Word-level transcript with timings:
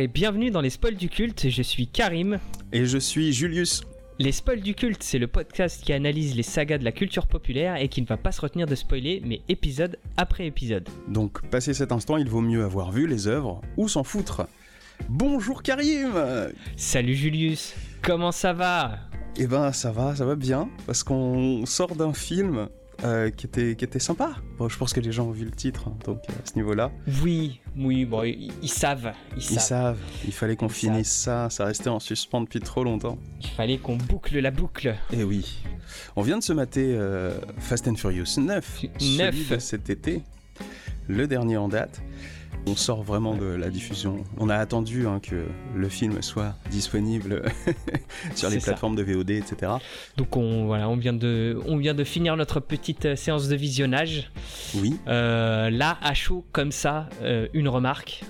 Et 0.00 0.08
bienvenue 0.08 0.50
dans 0.50 0.62
les 0.62 0.70
spoils 0.70 0.96
du 0.96 1.10
culte, 1.10 1.50
je 1.50 1.60
suis 1.60 1.86
Karim. 1.86 2.38
Et 2.72 2.86
je 2.86 2.96
suis 2.96 3.34
Julius. 3.34 3.82
Les 4.18 4.32
spoils 4.32 4.62
du 4.62 4.74
culte, 4.74 5.02
c'est 5.02 5.18
le 5.18 5.26
podcast 5.26 5.84
qui 5.84 5.92
analyse 5.92 6.34
les 6.34 6.42
sagas 6.42 6.78
de 6.78 6.84
la 6.84 6.92
culture 6.92 7.26
populaire 7.26 7.76
et 7.76 7.88
qui 7.88 8.00
ne 8.00 8.06
va 8.06 8.16
pas 8.16 8.32
se 8.32 8.40
retenir 8.40 8.66
de 8.66 8.74
spoiler, 8.74 9.20
mais 9.26 9.42
épisode 9.50 9.98
après 10.16 10.46
épisode. 10.46 10.88
Donc, 11.08 11.46
passé 11.50 11.74
cet 11.74 11.92
instant, 11.92 12.16
il 12.16 12.30
vaut 12.30 12.40
mieux 12.40 12.64
avoir 12.64 12.92
vu 12.92 13.06
les 13.06 13.28
œuvres 13.28 13.60
ou 13.76 13.88
s'en 13.88 14.02
foutre. 14.02 14.46
Bonjour 15.10 15.62
Karim 15.62 16.14
Salut 16.76 17.14
Julius, 17.14 17.74
comment 18.00 18.32
ça 18.32 18.54
va? 18.54 19.00
Eh 19.36 19.46
ben 19.46 19.70
ça 19.70 19.92
va, 19.92 20.16
ça 20.16 20.24
va 20.24 20.34
bien, 20.34 20.70
parce 20.86 21.02
qu'on 21.02 21.66
sort 21.66 21.94
d'un 21.94 22.14
film 22.14 22.70
euh, 23.04 23.30
qui, 23.30 23.46
était, 23.46 23.76
qui 23.76 23.84
était 23.84 23.98
sympa. 23.98 24.36
Bon, 24.58 24.68
je 24.68 24.76
pense 24.76 24.92
que 24.92 25.00
les 25.00 25.12
gens 25.12 25.26
ont 25.26 25.32
vu 25.32 25.44
le 25.44 25.50
titre, 25.50 25.88
hein, 25.88 25.96
donc 26.04 26.18
à 26.28 26.46
ce 26.48 26.54
niveau-là. 26.56 26.90
Oui, 27.22 27.60
oui, 27.76 28.04
bon, 28.04 28.22
ils, 28.24 28.52
ils 28.62 28.68
savent. 28.68 29.12
Ils 29.36 29.42
savent. 29.42 29.52
Ils 29.56 29.60
savent, 29.60 29.98
il 30.26 30.32
fallait 30.32 30.56
qu'on 30.56 30.68
finisse 30.68 31.10
ça, 31.10 31.48
ça 31.50 31.64
restait 31.64 31.88
en 31.88 32.00
suspens 32.00 32.42
depuis 32.42 32.60
trop 32.60 32.84
longtemps. 32.84 33.18
Il 33.40 33.48
fallait 33.48 33.78
qu'on 33.78 33.96
boucle 33.96 34.38
la 34.38 34.50
boucle. 34.50 34.94
Et 35.12 35.24
oui, 35.24 35.62
on 36.16 36.22
vient 36.22 36.38
de 36.38 36.42
se 36.42 36.52
mater 36.52 36.94
euh, 36.96 37.38
Fast 37.58 37.88
and 37.88 37.96
Furious 37.96 38.38
9, 38.38 38.80
celui 38.98 39.16
Neuf. 39.16 39.48
de 39.48 39.58
cet 39.58 39.88
été, 39.90 40.22
le 41.08 41.26
dernier 41.26 41.56
en 41.56 41.68
date. 41.68 42.02
On 42.66 42.76
sort 42.76 43.02
vraiment 43.02 43.34
de 43.34 43.46
la 43.46 43.68
diffusion. 43.70 44.22
On 44.38 44.48
a 44.48 44.54
attendu 44.56 45.06
hein, 45.06 45.18
que 45.20 45.44
le 45.74 45.88
film 45.88 46.20
soit 46.22 46.54
disponible 46.70 47.42
sur 48.36 48.48
les 48.50 48.60
ça. 48.60 48.66
plateformes 48.72 48.94
de 48.96 49.02
VOD, 49.02 49.30
etc. 49.30 49.72
Donc 50.16 50.36
on, 50.36 50.66
voilà, 50.66 50.88
on, 50.88 50.96
vient 50.96 51.12
de, 51.14 51.58
on 51.66 51.76
vient 51.78 51.94
de 51.94 52.04
finir 52.04 52.36
notre 52.36 52.60
petite 52.60 53.06
euh, 53.06 53.16
séance 53.16 53.48
de 53.48 53.56
visionnage. 53.56 54.30
Oui, 54.76 54.96
Euh, 55.08 55.70
là, 55.70 55.98
à 56.02 56.14
chaud, 56.14 56.44
comme 56.52 56.70
ça, 56.70 57.08
euh, 57.22 57.48
une 57.54 57.68
remarque. 57.68 58.22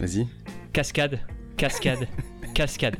vas-y. 0.00 0.26
Cascade, 0.72 1.20
cascade, 1.56 2.08
cascade. 2.54 2.96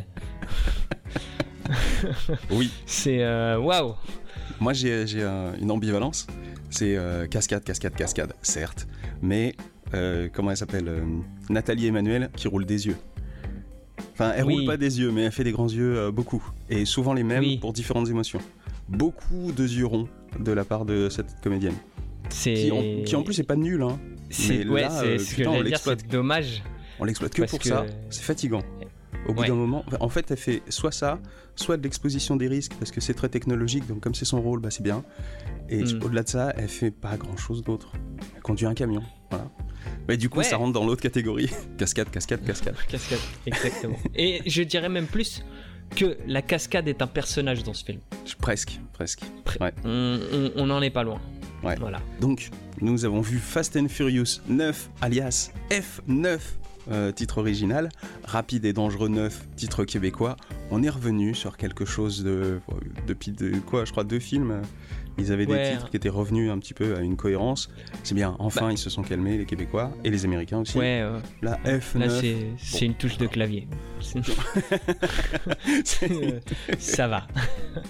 Oui, 2.50 2.70
C'est 2.86 3.24
waouh. 3.56 3.94
moi 4.60 4.72
j'ai 4.72 5.04
une 5.60 5.70
ambivalence. 5.70 6.26
C'est 6.70 6.96
euh, 6.96 7.26
cascade, 7.26 7.64
cascade, 7.64 7.94
cascade, 7.94 8.32
certes. 8.42 8.86
Mais 9.22 9.54
euh, 9.94 10.28
comment 10.32 10.50
elle 10.50 10.56
s'appelle 10.56 10.88
euh, 10.88 11.00
Nathalie 11.50 11.86
Emmanuel 11.86 12.30
qui 12.36 12.48
roule 12.48 12.66
des 12.66 12.86
yeux. 12.86 12.96
Enfin, 14.12 14.32
elle 14.36 14.44
Oui. 14.44 14.54
roule 14.54 14.66
pas 14.66 14.76
des 14.76 14.98
yeux, 15.00 15.10
mais 15.12 15.22
elle 15.22 15.32
fait 15.32 15.44
des 15.44 15.52
grands 15.52 15.68
yeux 15.68 15.96
euh, 15.98 16.10
beaucoup. 16.10 16.42
Et 16.70 16.84
souvent 16.84 17.12
les 17.14 17.22
mêmes 17.22 17.42
Oui. 17.42 17.58
pour 17.58 17.72
différentes 17.72 18.08
émotions. 18.08 18.40
Beaucoup 18.88 19.52
de 19.52 19.62
yeux 19.64 19.86
ronds 19.86 20.08
de 20.38 20.52
la 20.52 20.64
part 20.64 20.84
de 20.84 21.08
cette 21.08 21.40
comédienne. 21.42 21.74
Qui 22.30 22.70
en, 22.72 23.04
qui 23.04 23.14
en 23.16 23.22
plus 23.22 23.38
est 23.38 23.44
pas 23.44 23.56
nulle, 23.56 23.82
hein. 23.82 23.98
c'est 24.30 24.64
mais 24.64 24.70
ouais, 24.70 24.84
euh, 24.90 25.18
ce 25.18 25.34
putain, 25.34 25.52
c'est 25.76 26.08
dommage. 26.08 26.62
On 26.98 27.04
l'exploite 27.04 27.32
que 27.32 27.42
pour 27.44 27.58
que- 27.60 27.68
ça. 27.68 27.86
C'est 28.10 28.22
fatigant. 28.22 28.62
Au 29.28 29.32
bout 29.32 29.42
Ouais. 29.42 29.48
d'un 29.48 29.54
moment, 29.54 29.84
en 30.00 30.08
fait, 30.08 30.30
elle 30.30 30.36
fait 30.36 30.62
soit 30.68 30.92
ça, 30.92 31.18
soit 31.56 31.76
de 31.76 31.82
l'exposition 31.82 32.36
des 32.36 32.48
risques 32.48 32.74
parce 32.78 32.90
que 32.90 33.00
c'est 33.00 33.14
très 33.14 33.28
technologique. 33.28 33.86
Donc 33.86 34.00
comme 34.00 34.14
c'est 34.14 34.24
son 34.24 34.40
rôle, 34.40 34.60
bah 34.60 34.70
c'est 34.70 34.82
bien. 34.82 35.04
Et 35.68 35.82
Mm. 35.82 36.00
au-delà 36.04 36.22
de 36.22 36.28
ça, 36.28 36.52
elle 36.56 36.68
fait 36.68 36.90
pas 36.90 37.16
grand-chose 37.16 37.62
d'autre. 37.62 37.92
Elle 38.36 38.42
conduit 38.42 38.66
un 38.66 38.74
camion, 38.74 39.02
voilà. 39.30 39.46
Mais 40.08 40.16
du 40.16 40.28
coup, 40.28 40.38
Ouais. 40.38 40.44
ça 40.44 40.56
rentre 40.56 40.72
dans 40.72 40.84
l'autre 40.86 41.02
catégorie. 41.02 41.50
cascade, 41.78 42.10
cascade, 42.10 42.44
cascade. 42.44 42.74
Cascade, 42.88 43.18
exactement. 43.46 43.98
Et 44.14 44.42
je 44.46 44.62
dirais 44.62 44.88
même 44.88 45.06
plus 45.06 45.44
que 45.94 46.16
la 46.26 46.42
cascade 46.42 46.88
est 46.88 47.00
un 47.02 47.06
personnage 47.06 47.62
dans 47.62 47.74
ce 47.74 47.84
film. 47.84 48.00
Presque, 48.40 48.80
presque. 48.92 49.20
Ouais. 49.60 49.72
On, 49.84 50.18
on- 50.32 50.52
on 50.56 50.70
en 50.70 50.82
est 50.82 50.90
pas 50.90 51.04
loin. 51.04 51.20
Ouais. 51.62 51.76
Voilà. 51.78 52.00
Donc, 52.20 52.50
nous 52.80 53.04
avons 53.04 53.20
vu 53.20 53.38
Fast 53.38 53.76
and 53.76 53.88
Furious 53.88 54.40
9, 54.48 54.90
alias 55.00 55.50
F9, 55.70 56.38
euh, 56.90 57.10
titre 57.12 57.38
original, 57.38 57.88
Rapide 58.24 58.64
et 58.64 58.72
Dangereux 58.72 59.08
9, 59.08 59.46
titre 59.56 59.84
québécois. 59.84 60.36
On 60.70 60.82
est 60.82 60.88
revenu 60.90 61.34
sur 61.34 61.56
quelque 61.56 61.84
chose 61.84 62.22
de. 62.22 62.60
Depuis 63.06 63.30
de, 63.32 63.56
quoi, 63.60 63.84
je 63.84 63.90
crois, 63.92 64.04
deux 64.04 64.20
films. 64.20 64.62
Euh, 65.18 65.22
Ils 65.22 65.32
avaient 65.32 65.46
Ouais. 65.46 65.70
des 65.70 65.76
titres 65.76 65.90
qui 65.90 65.96
étaient 65.96 66.08
revenus 66.08 66.50
un 66.50 66.58
petit 66.58 66.74
peu 66.74 66.96
à 66.96 67.00
une 67.00 67.16
cohérence. 67.16 67.68
C'est 68.02 68.14
bien, 68.14 68.36
enfin, 68.38 68.70
ils 68.70 68.78
se 68.78 68.90
sont 68.90 69.02
calmés, 69.02 69.38
les 69.38 69.46
Québécois, 69.46 69.90
et 70.04 70.10
les 70.10 70.24
Américains 70.24 70.58
aussi. 70.60 70.74
Bah. 70.74 70.80
Ouais, 70.80 71.00
euh, 71.02 71.18
La 71.42 71.56
F9. 71.64 71.98
là 71.98 72.08
c'est 72.58 72.86
une 72.86 72.94
touche 72.94 73.18
de 73.18 73.26
clavier. 73.26 73.68
C'est- 74.00 74.20
Ça 76.78 77.08
va. 77.08 77.26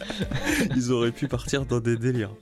Ils 0.76 0.92
auraient 0.92 1.12
pu 1.12 1.28
partir 1.28 1.64
dans 1.66 1.81
des 1.81 1.97
délires. 1.97 2.34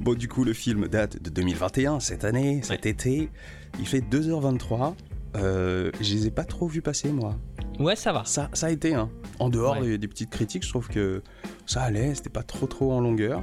Bon, 0.00 0.14
du 0.14 0.28
coup, 0.28 0.44
le 0.44 0.52
film 0.52 0.88
date 0.88 1.22
de 1.22 1.30
2021, 1.30 2.00
cette 2.00 2.24
année, 2.24 2.60
cet 2.62 2.86
été. 2.86 3.30
Il 3.78 3.86
fait 3.86 4.00
2h23. 4.00 4.94
Euh, 5.36 5.90
je 6.00 6.14
les 6.14 6.26
ai 6.26 6.30
pas 6.30 6.44
trop 6.44 6.68
vus 6.68 6.82
passer, 6.82 7.12
moi. 7.12 7.36
Ouais, 7.78 7.96
ça 7.96 8.12
va. 8.12 8.24
Ça, 8.24 8.48
ça 8.52 8.66
a 8.66 8.70
été, 8.70 8.94
hein. 8.94 9.10
En 9.38 9.48
dehors 9.48 9.78
Ouais. 9.80 9.82
des, 9.88 9.98
des 9.98 10.08
petites 10.08 10.30
critiques, 10.30 10.62
je 10.64 10.68
trouve 10.68 10.88
que 10.88 11.22
ça 11.66 11.82
allait, 11.82 12.14
c'était 12.14 12.30
pas 12.30 12.42
trop 12.42 12.66
trop 12.66 12.92
en 12.92 13.00
longueur. 13.00 13.42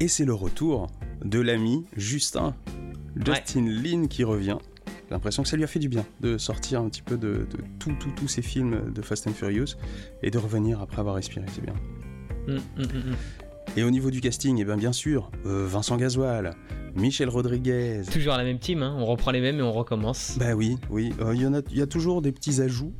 Et 0.00 0.08
c'est 0.08 0.24
le 0.24 0.34
retour 0.34 0.88
de 1.24 1.40
l'ami 1.40 1.86
Justin. 1.96 2.54
Justin 3.24 3.66
Lin 3.68 4.06
qui 4.08 4.24
revient. 4.24 4.58
J'ai 5.08 5.14
l'impression 5.14 5.42
que 5.44 5.48
ça 5.48 5.56
lui 5.56 5.62
a 5.64 5.68
fait 5.68 5.78
du 5.78 5.88
bien 5.88 6.04
de 6.20 6.36
sortir 6.36 6.80
un 6.80 6.88
petit 6.88 7.02
peu 7.02 7.16
de, 7.16 7.46
de 7.50 7.58
tout, 7.78 7.92
tout, 8.00 8.10
tous 8.16 8.26
ces 8.28 8.42
films 8.42 8.92
de 8.92 9.02
Fast 9.02 9.26
and 9.28 9.32
Furious 9.32 9.76
et 10.22 10.30
de 10.30 10.38
revenir 10.38 10.80
après 10.82 10.98
avoir 11.00 11.14
respiré, 11.14 11.46
c'est 11.54 11.62
bien. 11.64 11.74
Mm, 12.48 12.54
mm, 12.76 12.82
mm. 12.82 13.16
Et 13.76 13.84
au 13.84 13.90
niveau 13.90 14.10
du 14.10 14.20
casting, 14.20 14.58
eh 14.60 14.64
ben 14.64 14.76
bien 14.76 14.92
sûr, 14.92 15.30
euh, 15.46 15.66
Vincent 15.68 15.96
Gasoil, 15.96 16.54
Michel 16.96 17.28
Rodriguez. 17.28 18.02
Toujours 18.12 18.34
la 18.36 18.44
même 18.44 18.58
team, 18.58 18.82
hein. 18.82 18.96
on 18.98 19.04
reprend 19.04 19.30
les 19.30 19.40
mêmes 19.40 19.58
et 19.58 19.62
on 19.62 19.72
recommence. 19.72 20.36
Bah 20.38 20.54
oui, 20.54 20.76
oui, 20.90 21.12
euh, 21.20 21.34
il 21.34 21.42
y 21.42 21.44
a, 21.44 21.62
il 21.70 21.76
y 21.78 21.82
a 21.82 21.86
toujours 21.86 22.20
des 22.22 22.32
petits 22.32 22.60
ajouts. 22.60 22.92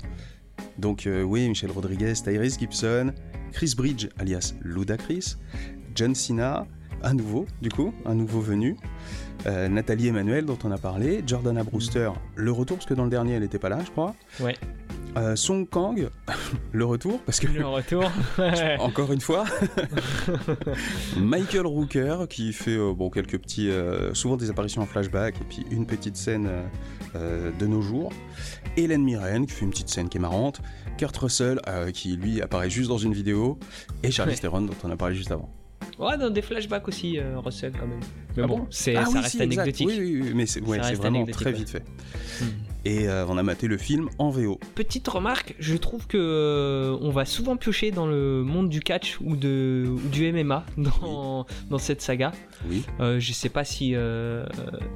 Donc 0.78 1.06
euh, 1.06 1.22
oui, 1.22 1.48
Michel 1.48 1.70
Rodriguez, 1.70 2.12
Tyrese 2.14 2.58
Gibson, 2.58 3.12
Chris 3.52 3.74
Bridge, 3.76 4.08
alias 4.18 4.54
Ludacris, 4.62 5.36
John 5.94 6.14
Cena, 6.14 6.66
à 7.02 7.12
nouveau, 7.12 7.46
du 7.62 7.68
coup, 7.70 7.92
un 8.04 8.14
nouveau 8.14 8.40
venu. 8.40 8.76
euh, 9.46 9.68
Nathalie 9.68 10.08
Emmanuel, 10.08 10.44
dont 10.44 10.58
on 10.64 10.70
a 10.72 10.78
parlé, 10.78 11.22
Jordana 11.26 11.62
Brewster, 11.62 12.10
le 12.34 12.52
retour, 12.52 12.76
parce 12.78 12.86
que 12.88 12.94
dans 12.94 13.04
le 13.04 13.10
dernier, 13.10 13.34
elle 13.34 13.42
n'était 13.42 13.58
pas 13.58 13.68
là, 13.68 13.78
je 13.84 13.90
crois. 13.90 14.14
Ouais. 14.40 14.54
Euh, 15.16 15.34
Song 15.34 15.66
Kang, 15.66 16.08
le 16.72 16.84
retour, 16.84 17.20
parce 17.24 17.40
que 17.40 17.46
Le 17.46 17.66
retour. 17.66 18.04
Encore 18.80 19.12
une 19.12 19.20
fois. 19.20 19.44
Michael 21.16 21.66
Rooker 21.66 22.26
qui 22.28 22.52
fait 22.52 22.76
euh, 22.76 22.92
bon, 22.92 23.08
quelques 23.10 23.38
petits. 23.38 23.70
euh, 23.70 24.12
souvent 24.14 24.36
des 24.36 24.50
apparitions 24.50 24.82
en 24.82 24.86
flashback 24.86 25.36
et 25.40 25.44
puis 25.48 25.64
une 25.70 25.86
petite 25.86 26.16
scène 26.16 26.48
de 27.14 27.66
nos 27.66 27.80
jours. 27.80 28.12
Hélène 28.76 29.02
Mirren 29.02 29.46
qui 29.46 29.52
fait 29.52 29.64
une 29.64 29.70
petite 29.70 29.88
scène 29.88 30.08
qui 30.08 30.18
est 30.18 30.20
marrante. 30.20 30.60
Kurt 30.98 31.16
Russell 31.16 31.60
euh, 31.68 31.90
qui 31.90 32.16
lui 32.16 32.40
apparaît 32.42 32.70
juste 32.70 32.88
dans 32.88 32.98
une 32.98 33.12
vidéo. 33.12 33.58
Et 34.02 34.10
Charlize 34.10 34.36
Ouais. 34.36 34.40
Theron 34.42 34.62
dont 34.62 34.74
on 34.84 34.90
a 34.90 34.96
parlé 34.96 35.14
juste 35.14 35.30
avant. 35.30 35.48
ouais, 35.98 36.16
dans 36.18 36.30
des 36.30 36.42
flashbacks 36.42 36.86
aussi, 36.88 37.18
euh, 37.18 37.38
Russell 37.38 37.72
quand 37.72 37.86
même. 37.86 38.00
Mais 38.36 38.42
Ah 38.44 38.46
bon, 38.46 38.58
bon? 38.58 38.66
c'est, 38.70 38.96
Ah 38.96 39.04
ça 39.06 39.10
oui, 39.12 39.18
reste 39.20 39.36
si, 39.36 39.42
anecdotique. 39.42 39.86
Oui, 39.88 39.96
oui, 39.98 40.20
oui, 40.22 40.32
mais 40.34 40.46
c'est 40.46 40.60
ouais, 40.62 40.78
vraiment 40.94 41.24
très 41.26 41.52
vite 41.52 41.68
fait. 41.70 41.84
Mm. 42.40 42.44
Et 42.86 43.08
euh, 43.08 43.26
on 43.28 43.36
a 43.36 43.42
maté 43.42 43.66
le 43.66 43.78
film 43.78 44.08
en 44.18 44.30
VO. 44.30 44.60
Petite 44.76 45.08
remarque, 45.08 45.56
je 45.58 45.76
trouve 45.76 46.06
que 46.06 46.16
euh, 46.16 46.96
on 47.00 47.10
va 47.10 47.24
souvent 47.24 47.56
piocher 47.56 47.90
dans 47.90 48.06
le 48.06 48.44
monde 48.44 48.68
du 48.68 48.78
catch 48.78 49.18
ou, 49.20 49.34
de, 49.34 49.86
ou 49.88 50.08
du 50.08 50.32
MMA 50.32 50.64
dans, 50.78 51.46
dans 51.68 51.78
cette 51.78 52.00
saga. 52.00 52.30
Oui. 52.70 52.84
Euh, 53.00 53.18
je 53.18 53.32
sais 53.32 53.48
pas 53.48 53.64
si, 53.64 53.96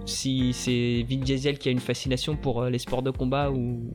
si 0.06 0.52
c'est 0.52 1.04
Vin 1.10 1.16
Diesel 1.16 1.58
qui 1.58 1.68
a 1.68 1.72
une 1.72 1.80
fascination 1.80 2.36
pour 2.36 2.64
les 2.66 2.78
sports 2.78 3.02
de 3.02 3.10
combat 3.10 3.50
ou, 3.50 3.92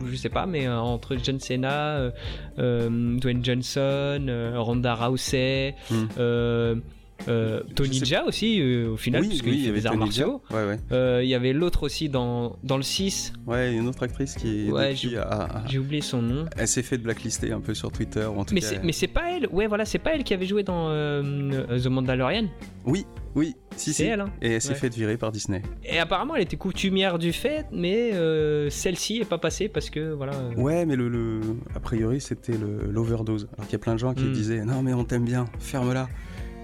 ou 0.00 0.06
je 0.06 0.14
sais 0.14 0.28
pas, 0.28 0.46
mais 0.46 0.68
entre 0.68 1.16
John 1.16 1.40
Cena, 1.40 2.12
Dwayne 2.56 3.44
Johnson, 3.44 4.52
Ronda 4.54 4.94
Rousey, 4.94 5.74
Hmm. 5.90 6.80
Euh, 7.28 7.62
Tony 7.74 8.04
Jaa 8.04 8.24
aussi 8.24 8.60
euh, 8.60 8.90
au 8.92 8.96
final, 8.96 9.22
oui, 9.22 9.28
puisqu'il 9.28 9.50
oui, 9.52 9.58
il 9.58 9.66
y 9.66 9.68
avait 9.68 9.80
des 9.80 9.86
arts 9.86 9.96
martiaux. 9.96 10.42
Ouais, 10.50 10.66
ouais. 10.66 10.78
Euh, 10.92 11.20
Il 11.22 11.28
y 11.28 11.34
avait 11.34 11.52
l'autre 11.52 11.82
aussi 11.84 12.08
dans, 12.08 12.56
dans 12.64 12.76
le 12.76 12.82
6, 12.82 13.32
Ouais, 13.46 13.72
une 13.74 13.86
autre 13.88 14.02
actrice 14.02 14.34
qui, 14.34 14.70
Ouais, 14.70 14.94
j'ai- 14.94 15.16
a- 15.16 15.22
a- 15.22 15.64
j'ai 15.68 15.78
oublié 15.78 16.02
son 16.02 16.20
nom. 16.22 16.46
elle 16.56 16.68
s'est 16.68 16.82
fait 16.82 16.98
blacklister 16.98 17.52
un 17.52 17.60
peu 17.60 17.74
sur 17.74 17.92
Twitter. 17.92 18.24
ou 18.26 18.38
En 18.40 18.44
tout 18.44 18.54
Mais 18.54 18.60
cas, 18.60 18.66
c'est, 18.66 18.82
mais 18.84 18.92
c'est 18.92 19.06
pas 19.08 19.30
elle, 19.36 19.46
ouais 19.52 19.66
voilà, 19.66 19.84
c'est 19.84 19.98
pas 19.98 20.14
elle 20.14 20.24
qui 20.24 20.34
avait 20.34 20.46
joué 20.46 20.62
dans 20.62 20.88
The 20.90 21.86
Mandalorian. 21.86 22.46
Oui, 22.84 23.06
oui, 23.36 23.54
si, 23.76 23.92
C'est 23.92 24.02
si. 24.04 24.08
elle, 24.08 24.20
hein. 24.22 24.30
Et 24.42 24.52
elle 24.54 24.60
s'est 24.60 24.70
Ouais. 24.70 24.74
faite 24.74 24.94
virer 24.94 25.16
par 25.16 25.30
Disney. 25.32 25.62
Et 25.84 25.98
apparemment 26.00 26.34
elle 26.34 26.42
était 26.42 26.56
coutumière 26.56 27.18
du 27.18 27.32
fait, 27.32 27.66
mais 27.72 28.10
euh, 28.14 28.68
celle-ci 28.70 29.18
est 29.18 29.24
pas 29.28 29.38
passée 29.38 29.68
parce 29.68 29.88
que 29.90 30.12
voilà. 30.12 30.32
euh, 30.34 30.54
Ouais, 30.60 30.84
mais 30.84 30.96
le, 30.96 31.08
le- 31.08 31.40
a 31.74 31.80
priori, 31.80 32.20
c'était 32.20 32.54
l'overdose. 32.90 33.48
Alors 33.54 33.66
qu'il 33.66 33.72
y 33.74 33.76
a 33.76 33.78
plein 33.78 33.94
de 33.94 33.98
gens 34.00 34.14
qui 34.14 34.24
Hmm. 34.24 34.32
disaient 34.32 34.64
Non, 34.64 34.82
mais 34.82 34.92
on 34.94 35.04
t'aime 35.04 35.24
bien, 35.24 35.46
ferme-la. 35.60 36.08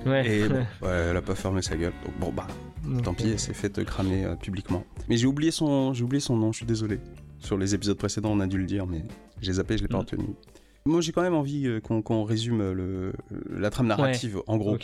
Ouais. 0.06 0.26
Et 0.28 0.48
bon, 0.48 0.64
elle 0.88 1.16
a 1.16 1.22
pas 1.22 1.34
fermé 1.34 1.62
sa 1.62 1.76
gueule. 1.76 1.92
Donc 2.04 2.14
bon, 2.18 2.32
bah, 2.32 2.46
tant 3.02 3.14
pis, 3.14 3.28
elle 3.30 3.38
s'est 3.38 3.54
faite 3.54 3.82
cramer 3.84 4.24
euh, 4.24 4.34
publiquement. 4.36 4.84
Mais 5.08 5.16
j'ai 5.16 5.26
oublié, 5.26 5.50
son, 5.50 5.92
j'ai 5.94 6.04
oublié 6.04 6.20
son 6.20 6.36
nom, 6.36 6.52
je 6.52 6.58
suis 6.58 6.66
désolé. 6.66 7.00
Sur 7.38 7.56
les 7.56 7.74
épisodes 7.74 7.96
précédents, 7.98 8.30
on 8.32 8.40
a 8.40 8.46
dû 8.46 8.58
le 8.58 8.66
dire, 8.66 8.86
mais 8.86 9.04
j'ai 9.40 9.52
zappé, 9.54 9.76
je 9.78 9.82
l'ai 9.82 9.88
pas 9.88 9.98
Hmm. 9.98 10.00
retenu. 10.00 10.24
Moi, 10.86 11.00
j'ai 11.02 11.12
quand 11.12 11.22
même 11.22 11.34
envie 11.34 11.66
euh, 11.66 11.80
qu'on 11.80 12.02
qu'on 12.02 12.24
résume 12.24 12.72
le, 12.72 13.12
la 13.50 13.70
trame 13.70 13.86
narrative, 13.88 14.40
en 14.46 14.56
gros. 14.56 14.76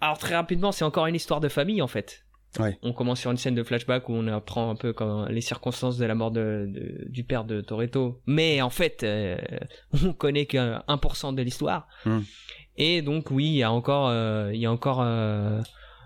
Alors 0.00 0.18
très 0.18 0.34
rapidement, 0.34 0.70
c'est 0.70 0.84
encore 0.84 1.06
une 1.06 1.14
histoire 1.14 1.40
de 1.40 1.48
famille 1.48 1.80
en 1.82 1.86
fait. 1.86 2.23
Ouais. 2.58 2.78
On 2.82 2.92
commence 2.92 3.20
sur 3.20 3.30
une 3.30 3.36
scène 3.36 3.54
de 3.54 3.62
flashback 3.62 4.08
où 4.08 4.12
on 4.12 4.26
apprend 4.28 4.70
un 4.70 4.76
peu 4.76 4.92
quand, 4.92 5.26
les 5.26 5.40
circonstances 5.40 5.98
de 5.98 6.04
la 6.04 6.14
mort 6.14 6.30
de, 6.30 6.66
de- 6.68 7.04
du 7.08 7.24
père 7.24 7.44
de 7.44 7.60
Toretto. 7.60 8.20
Mais 8.26 8.62
en 8.62 8.70
fait, 8.70 9.02
euh, 9.02 9.36
on 10.04 10.12
connaît 10.12 10.46
que 10.46 10.56
1% 10.56 11.34
de 11.34 11.42
l'histoire. 11.42 11.88
Hmm. 12.04 12.20
Et 12.76 13.02
donc 13.02 13.30
oui, 13.30 13.46
il 13.46 13.56
y 13.56 13.62
a 13.62 13.72
encore, 13.72 14.08
euh, 14.08 14.50
il 14.52 14.60
y 14.60 14.66
a 14.66 14.72
encore 14.72 15.00
euh, 15.02 15.60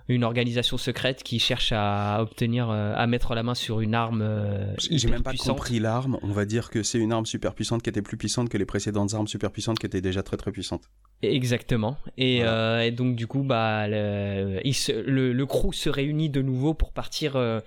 une 0.09 0.25
organisation 0.25 0.79
secrète 0.79 1.23
qui 1.23 1.39
cherche 1.39 1.71
à 1.73 2.19
obtenir, 2.23 2.71
euh, 2.71 2.95
à 2.97 3.07
mettre 3.07 3.35
la 3.35 3.43
main 3.43 3.55
sur 3.55 3.81
une 3.81 3.95
arme. 3.95 4.23
euh, 4.23 4.75
J'ai 4.91 5.09
même 5.09 5.23
pas 5.23 5.31
puissante. 5.31 5.57
compris 5.57 5.79
l'arme. 5.81 6.19
On 6.23 6.33
va 6.33 6.47
dire 6.47 6.71
que 6.71 6.83
c'est 6.83 6.99
une 6.99 7.13
arme 7.13 7.27
super 7.27 7.55
puissante 7.55 7.83
qui 7.83 7.91
était 7.91 8.01
plus 8.03 8.17
puissante 8.17 8.49
que 8.49 8.57
les 8.57 8.65
précédentes 8.65 9.13
armes 9.15 9.29
super 9.29 9.51
puissantes 9.51 9.79
qui 9.79 9.87
étaient 9.87 10.01
déjà 10.01 10.23
très 10.23 10.37
très 10.39 10.51
puissantes. 10.51 10.85
Exactement. 11.23 11.99
Et, 12.17 12.39
Voilà. 12.39 12.53
euh, 12.53 12.81
et 12.81 12.91
donc 12.91 13.17
du 13.17 13.27
coup, 13.27 13.43
bah, 13.43 13.87
le, 13.89 14.61
il 14.65 14.75
se- 14.75 14.93
le, 14.93 15.33
le 15.33 15.47
crew 15.47 15.73
se 15.73 15.91
réunit 15.91 16.31
de 16.31 16.41
nouveau 16.43 16.75
pour 16.75 16.93
partir, 16.93 17.37
euh, 17.37 17.61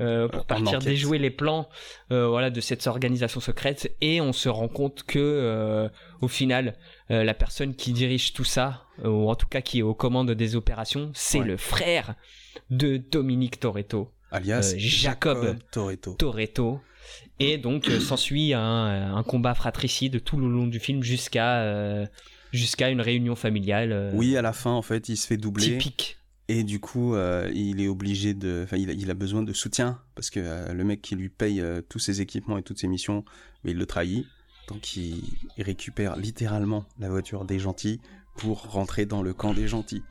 euh, 0.00 0.28
pour 0.28 0.40
Euh, 0.40 0.42
en 0.42 0.44
partir 0.44 0.78
déjouer 0.80 1.18
les 1.18 1.30
plans, 1.30 1.68
euh, 2.10 2.26
voilà, 2.28 2.50
de 2.50 2.60
cette 2.60 2.86
organisation 2.86 3.40
secrète. 3.40 3.94
Et 4.00 4.20
on 4.20 4.32
se 4.32 4.48
rend 4.48 4.68
compte 4.68 5.02
que, 5.04 5.88
au 6.20 6.28
final, 6.28 6.74
la 7.08 7.34
personne 7.34 7.74
qui 7.74 7.92
dirige 7.92 8.32
tout 8.32 8.44
ça, 8.44 8.84
ou 9.04 9.30
en 9.30 9.34
tout 9.34 9.46
cas 9.48 9.60
qui 9.60 9.80
est 9.80 9.82
aux 9.82 9.94
commandes 9.94 10.30
des 10.32 10.56
opérations, 10.56 11.10
c'est 11.14 11.40
Ouais. 11.40 11.46
le 11.46 11.56
frère 11.56 12.14
de 12.70 12.96
Dominique 12.96 13.60
Toretto, 13.60 14.10
Alias 14.30 14.72
Euh, 14.74 14.78
Jacob. 14.78 15.56
Toretto. 15.72 16.14
Toretto. 16.14 16.80
Et 17.40 17.58
donc 17.58 17.88
euh, 17.88 17.98
s'ensuit 17.98 18.52
un, 18.54 19.16
un 19.16 19.22
combat 19.24 19.54
fratricide 19.54 20.22
tout 20.22 20.36
le 20.38 20.46
long 20.48 20.66
du 20.66 20.78
film 20.78 21.02
jusqu'à 21.02 21.62
euh, 21.62 22.06
jusqu'à 22.52 22.90
une 22.90 23.00
réunion 23.00 23.34
familiale. 23.34 23.92
euh, 23.92 24.10
Oui, 24.14 24.36
à 24.36 24.42
la 24.42 24.52
fin, 24.52 24.70
en 24.70 24.82
fait, 24.82 25.08
il 25.08 25.16
se 25.16 25.26
fait 25.26 25.36
doubler. 25.36 25.64
typique. 25.64 26.18
Et 26.50 26.64
du 26.64 26.80
coup, 26.80 27.14
euh, 27.14 27.48
il 27.54 27.80
est 27.80 27.86
obligé 27.86 28.34
de. 28.34 28.62
Enfin, 28.64 28.76
il 28.76 28.90
a, 28.90 28.92
il 28.92 29.08
a 29.08 29.14
besoin 29.14 29.44
de 29.44 29.52
soutien 29.52 30.00
parce 30.16 30.30
que 30.30 30.40
euh, 30.40 30.72
le 30.72 30.82
mec 30.82 31.00
qui 31.00 31.14
lui 31.14 31.28
paye 31.28 31.60
euh, 31.60 31.80
tous 31.88 32.00
ses 32.00 32.22
équipements 32.22 32.58
et 32.58 32.62
toutes 32.64 32.80
ses 32.80 32.88
missions, 32.88 33.24
mais 33.62 33.70
il 33.70 33.76
le 33.76 33.86
trahit. 33.86 34.26
Donc, 34.66 34.96
il, 34.96 35.22
il 35.56 35.62
récupère 35.62 36.16
littéralement 36.16 36.86
la 36.98 37.08
voiture 37.08 37.44
des 37.44 37.60
gentils 37.60 38.00
pour 38.36 38.62
rentrer 38.62 39.06
dans 39.06 39.22
le 39.22 39.32
camp 39.32 39.54
des 39.54 39.68
gentils. 39.68 40.02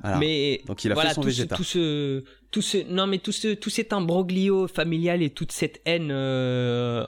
Voilà. 0.00 0.16
Mais 0.16 0.62
Donc, 0.66 0.84
il 0.84 0.90
a 0.90 0.94
voilà, 0.94 1.10
fait 1.10 1.16
son 1.16 1.20
tout 1.20 1.30
ce, 1.30 1.36
végéta. 1.36 1.56
tout 1.56 1.64
ce, 1.64 2.24
tout 2.50 2.62
ce, 2.62 2.78
non 2.90 3.06
mais 3.06 3.18
tout 3.18 3.30
ce, 3.30 3.48
tout 3.48 3.68
cet 3.68 3.92
imbroglio 3.92 4.66
familial 4.66 5.22
et 5.22 5.28
toute 5.28 5.52
cette 5.52 5.82
haine 5.84 6.10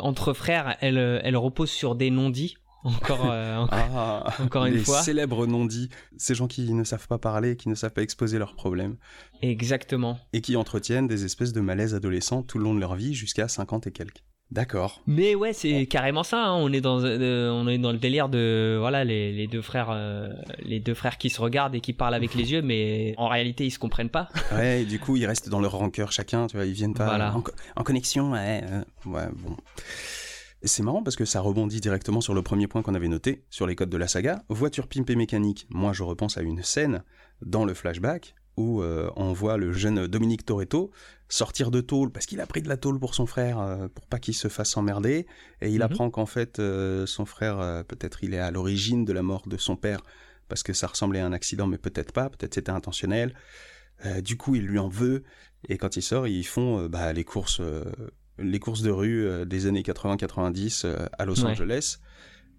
entre 0.00 0.34
frères, 0.34 0.76
elle, 0.82 0.98
elle 0.98 1.36
repose 1.38 1.70
sur 1.70 1.94
des 1.94 2.10
non-dits. 2.10 2.58
Encore, 2.86 3.30
euh, 3.30 3.56
encore- 3.56 3.78
Ah, 3.94 4.24
Encore 4.42 4.64
une 4.66 4.74
les 4.74 4.80
fois. 4.84 5.02
célèbres 5.02 5.46
non-dits, 5.46 5.88
ces 6.16 6.34
gens 6.34 6.46
qui 6.46 6.72
ne 6.72 6.84
savent 6.84 7.08
pas 7.08 7.18
parler, 7.18 7.56
qui 7.56 7.68
ne 7.68 7.74
savent 7.74 7.92
pas 7.92 8.02
exposer 8.02 8.38
leurs 8.38 8.54
problèmes, 8.54 8.96
exactement. 9.42 10.18
et 10.32 10.40
qui 10.40 10.56
entretiennent 10.56 11.06
des 11.08 11.24
espèces 11.24 11.52
de 11.52 11.60
malaise 11.60 11.94
adolescents 11.94 12.42
tout 12.42 12.58
le 12.58 12.64
long 12.64 12.74
de 12.74 12.80
leur 12.80 12.94
vie 12.94 13.14
jusqu'à 13.14 13.48
50 13.48 13.86
et 13.86 13.90
quelques. 13.92 14.22
D'accord. 14.52 15.02
Mais 15.08 15.34
ouais, 15.34 15.52
c'est 15.52 15.86
carrément 15.86 16.22
ça. 16.22 16.44
hein. 16.46 16.54
On 16.54 16.72
est 16.72 16.80
dans, 16.80 17.00
euh, 17.02 17.50
on 17.50 17.66
est 17.66 17.78
dans 17.78 17.90
le 17.90 17.98
délire 17.98 18.28
de, 18.28 18.76
voilà, 18.78 19.02
les, 19.02 19.32
les 19.32 19.48
deux 19.48 19.60
frères, 19.60 19.88
euh, 19.90 20.28
les 20.62 20.78
deux 20.78 20.94
frères 20.94 21.18
qui 21.18 21.30
se 21.30 21.40
regardent 21.40 21.74
et 21.74 21.80
qui 21.80 21.92
parlent 21.92 22.14
avec 22.14 22.32
les 22.36 22.44
yeux, 22.52 22.62
mais 22.62 23.14
en 23.18 23.26
réalité 23.26 23.66
ils 23.66 23.72
se 23.72 23.80
comprennent 23.80 24.08
pas. 24.08 24.28
Ouais, 24.52 24.82
et 24.82 24.84
du 24.84 25.00
coup, 25.00 25.16
ils 25.16 25.26
restent 25.26 25.48
dans 25.48 25.58
leur 25.58 25.72
rancœur 25.72 26.12
chacun, 26.12 26.46
tu 26.46 26.56
vois, 26.56 26.64
ils 26.64 26.74
viennent 26.74 26.94
pas 26.94 27.06
Voilà. 27.06 27.34
en, 27.34 27.40
co- 27.40 27.50
en 27.74 27.82
connexion, 27.82 28.34
ouais, 28.34 28.62
euh, 28.70 28.82
ouais, 29.06 29.26
bon. 29.34 29.56
C'est 30.62 30.82
marrant 30.82 31.02
parce 31.02 31.16
que 31.16 31.24
ça 31.24 31.40
rebondit 31.40 31.80
directement 31.80 32.20
sur 32.20 32.34
le 32.34 32.42
premier 32.42 32.66
point 32.66 32.82
qu'on 32.82 32.94
avait 32.94 33.08
noté, 33.08 33.44
sur 33.50 33.66
les 33.66 33.76
codes 33.76 33.90
de 33.90 33.96
la 33.96 34.08
saga. 34.08 34.42
Voiture 34.48 34.88
pimpée 34.88 35.14
mécanique, 35.14 35.66
moi 35.70 35.92
je 35.92 36.02
repense 36.02 36.38
à 36.38 36.42
une 36.42 36.62
scène 36.62 37.04
dans 37.42 37.64
le 37.64 37.74
flashback 37.74 38.34
où 38.56 38.80
euh, 38.80 39.10
on 39.16 39.34
voit 39.34 39.58
le 39.58 39.72
jeune 39.72 40.06
Dominique 40.06 40.46
Toretto 40.46 40.90
sortir 41.28 41.70
de 41.70 41.82
tôle 41.82 42.10
parce 42.10 42.24
qu'il 42.24 42.40
a 42.40 42.46
pris 42.46 42.62
de 42.62 42.68
la 42.68 42.78
tôle 42.78 42.98
pour 42.98 43.14
son 43.14 43.26
frère 43.26 43.60
euh, 43.60 43.88
pour 43.88 44.06
pas 44.06 44.18
qu'il 44.18 44.32
se 44.32 44.48
fasse 44.48 44.76
emmerder 44.78 45.26
et 45.60 45.68
il 45.68 45.76
Mhm. 45.76 45.82
apprend 45.82 46.10
qu'en 46.10 46.24
fait 46.24 46.58
euh, 46.58 47.04
son 47.04 47.26
frère 47.26 47.84
peut-être 47.86 48.24
il 48.24 48.32
est 48.32 48.38
à 48.38 48.50
l'origine 48.50 49.04
de 49.04 49.12
la 49.12 49.22
mort 49.22 49.46
de 49.46 49.58
son 49.58 49.76
père 49.76 50.00
parce 50.48 50.62
que 50.62 50.72
ça 50.72 50.86
ressemblait 50.86 51.20
à 51.20 51.26
un 51.26 51.32
accident 51.32 51.66
mais 51.66 51.76
peut-être 51.76 52.12
pas, 52.12 52.30
peut-être 52.30 52.54
c'était 52.54 52.70
intentionnel. 52.70 53.34
Du 54.22 54.36
coup, 54.36 54.54
il 54.54 54.66
lui 54.66 54.78
en 54.78 54.88
veut 54.88 55.22
et 55.68 55.78
quand 55.78 55.96
il 55.96 56.02
sort, 56.02 56.26
ils 56.28 56.44
font 56.44 56.86
bah, 56.86 57.12
les 57.14 57.24
courses 57.24 57.62
les 58.38 58.58
courses 58.58 58.82
de 58.82 58.90
rue 58.90 59.26
euh, 59.26 59.44
des 59.44 59.66
années 59.66 59.82
80-90 59.82 60.82
euh, 60.84 61.06
à 61.18 61.24
Los 61.24 61.40
Ouais. 61.42 61.50
Angeles. 61.50 61.98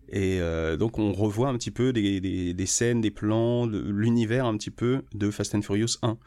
Et 0.09 0.39
euh, 0.39 0.77
donc 0.77 0.99
on 0.99 1.11
revoit 1.11 1.49
un 1.49 1.57
petit 1.57 1.71
peu 1.71 1.91
des, 1.91 2.21
des- 2.21 2.53
des 2.53 2.65
scènes, 2.65 3.01
des 3.01 3.11
plans, 3.11 3.67
de- 3.67 3.77
l'univers 3.79 4.45
un 4.45 4.55
petit 4.55 4.71
peu 4.71 5.01
de 5.13 5.29
Fast 5.31 5.53
and 5.53 5.61
Furious 5.63 5.97
1, 6.01 6.17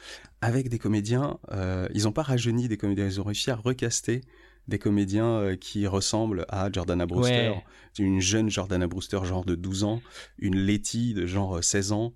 avec 0.42 0.68
des 0.68 0.78
comédiens, 0.78 1.38
euh, 1.52 1.88
ils 1.94 2.02
n'ont 2.04 2.12
pas 2.12 2.22
rajeuni 2.22 2.68
des 2.68 2.76
comédiens, 2.76 3.06
ils 3.06 3.20
ont 3.20 3.24
réussi 3.24 3.50
à 3.50 3.56
recaster 3.56 4.20
des 4.68 4.78
comédiens 4.78 5.26
euh, 5.38 5.56
qui 5.56 5.86
ressemblent 5.86 6.46
à 6.48 6.70
Jordana 6.72 7.06
Brewster, 7.06 7.50
Ouais. 7.50 7.64
une 7.98 8.20
jeune 8.20 8.48
Jordana 8.50 8.86
Brewster 8.86 9.20
genre 9.24 9.44
de 9.44 9.54
12 9.54 9.84
ans, 9.84 10.00
une 10.38 10.56
Letty 10.56 11.14
de 11.14 11.26
genre 11.26 11.56
euh, 11.58 11.62
16 11.62 11.92
ans, 11.92 12.12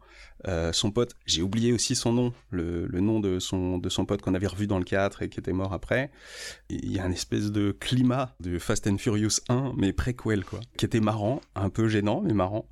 euh, 0.47 0.73
son 0.73 0.91
pote, 0.91 1.15
j'ai 1.27 1.43
oublié 1.43 1.73
aussi 1.73 1.95
son 1.97 2.13
nom, 2.13 2.33
le, 2.51 2.87
le 2.87 3.01
nom 3.01 3.19
de 3.19 3.39
son, 3.39 3.79
de 3.79 3.89
son 3.89 4.05
pote 4.05 4.21
qu'on 4.23 4.35
avait 4.35 4.47
revu 4.47 4.67
dans 4.67 4.79
le 4.79 4.85
4 4.85 5.23
et 5.23 5.29
qui 5.29 5.41
était 5.41 5.53
mort 5.55 5.73
après. 5.73 6.11
Il 6.69 6.93
y 6.93 6.99
a 6.99 7.05
un 7.05 7.11
espèce 7.11 7.51
de 7.51 7.73
climat 7.73 8.35
de 8.41 8.59
Fast 8.59 8.87
and 8.87 8.99
Furious 8.99 9.41
1, 9.49 9.73
mais 9.77 9.93
préquel, 9.93 10.45
quoi, 10.45 10.61
qui 10.77 10.85
était 10.85 11.01
marrant, 11.01 11.41
un 11.55 11.71
peu 11.71 11.89
gênant, 11.89 12.21
mais 12.23 12.35
marrant. 12.35 12.69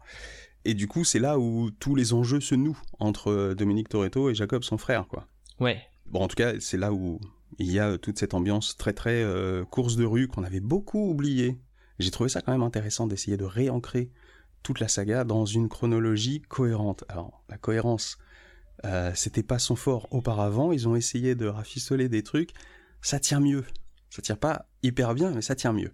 Et 0.64 0.74
du 0.74 0.86
coup, 0.86 1.02
c'est 1.02 1.18
là 1.18 1.38
où 1.40 1.70
tous 1.72 1.94
les 1.96 2.12
enjeux 2.12 2.40
se 2.40 2.54
nouent 2.54 2.78
entre 3.00 3.32
euh, 3.32 3.54
Dominique 3.54 3.88
Toretto 3.88 4.30
et 4.30 4.34
Jacob, 4.34 4.62
son 4.62 4.78
frère, 4.78 5.08
quoi. 5.08 5.26
Ouais. 5.58 5.80
Bon, 6.06 6.20
en 6.20 6.28
tout 6.28 6.36
cas, 6.36 6.52
c'est 6.60 6.76
là 6.76 6.92
où 6.92 7.18
il 7.62 7.72
y 7.72 7.78
a 7.78 7.98
toute 7.98 8.18
cette 8.18 8.34
ambiance 8.34 8.76
très 8.76 8.92
très 8.92 9.22
euh, 9.22 9.64
course 9.64 9.96
de 9.96 10.04
rue 10.04 10.28
qu'on 10.28 10.44
avait 10.44 10.60
beaucoup 10.60 11.10
oublié. 11.10 11.58
J'ai 11.98 12.10
trouvé 12.10 12.28
ça 12.28 12.40
quand 12.40 12.52
même 12.52 12.62
intéressant 12.62 13.06
d'essayer 13.06 13.36
de 13.36 13.44
réancrer 13.44 14.10
toute 14.62 14.80
la 14.80 14.88
saga 14.88 15.24
dans 15.24 15.44
une 15.44 15.68
chronologie 15.68 16.42
cohérente. 16.42 17.04
Alors, 17.08 17.44
la 17.48 17.58
cohérence, 17.58 18.18
euh, 18.84 19.12
c'était 19.14 19.42
pas 19.42 19.58
son 19.58 19.76
fort 19.76 20.08
auparavant. 20.10 20.72
Ils 20.72 20.88
ont 20.88 20.96
essayé 20.96 21.34
de 21.34 21.46
rafistoler 21.46 22.08
des 22.08 22.22
trucs. 22.22 22.50
Ça 23.00 23.18
tient 23.18 23.40
mieux. 23.40 23.64
Ça 24.10 24.22
tient 24.22 24.36
pas 24.36 24.66
hyper 24.82 25.14
bien, 25.14 25.30
mais 25.30 25.42
ça 25.42 25.54
tient 25.54 25.72
mieux. 25.72 25.90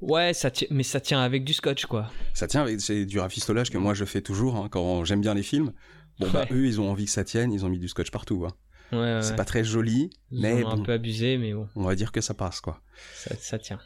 Ouais, 0.00 0.34
ça 0.34 0.50
tient, 0.50 0.68
mais 0.70 0.82
ça 0.82 1.00
tient 1.00 1.20
avec 1.20 1.44
du 1.44 1.52
scotch, 1.52 1.86
quoi. 1.86 2.10
Ça 2.34 2.46
tient 2.46 2.62
avec 2.62 2.80
c'est 2.80 3.06
du 3.06 3.18
rafistolage 3.18 3.70
que 3.70 3.78
moi 3.78 3.94
je 3.94 4.04
fais 4.04 4.20
toujours 4.20 4.56
hein, 4.56 4.68
quand 4.70 5.04
j'aime 5.04 5.20
bien 5.20 5.34
les 5.34 5.42
films. 5.42 5.72
Bon 6.18 6.30
bah 6.30 6.46
eux 6.50 6.66
ils 6.66 6.80
ont 6.80 6.90
envie 6.90 7.06
que 7.06 7.10
ça 7.10 7.24
tienne, 7.24 7.52
ils 7.52 7.64
ont 7.64 7.68
mis 7.68 7.78
du 7.78 7.88
scotch 7.88 8.10
partout. 8.10 8.44
hein. 8.46 8.52
Ouais, 8.92 8.98
ouais. 8.98 9.22
C'est 9.22 9.36
pas 9.36 9.44
très 9.44 9.64
joli, 9.64 10.10
mais 10.30 10.64
un 10.64 10.76
bon, 10.76 10.82
peu 10.82 10.92
abusé, 10.92 11.38
mais 11.38 11.52
bon, 11.52 11.68
on 11.74 11.84
va 11.84 11.94
dire 11.94 12.12
que 12.12 12.20
ça 12.20 12.34
passe 12.34 12.60
quoi. 12.60 12.80
ça, 13.14 13.34
ça 13.36 13.58
tient. 13.58 13.80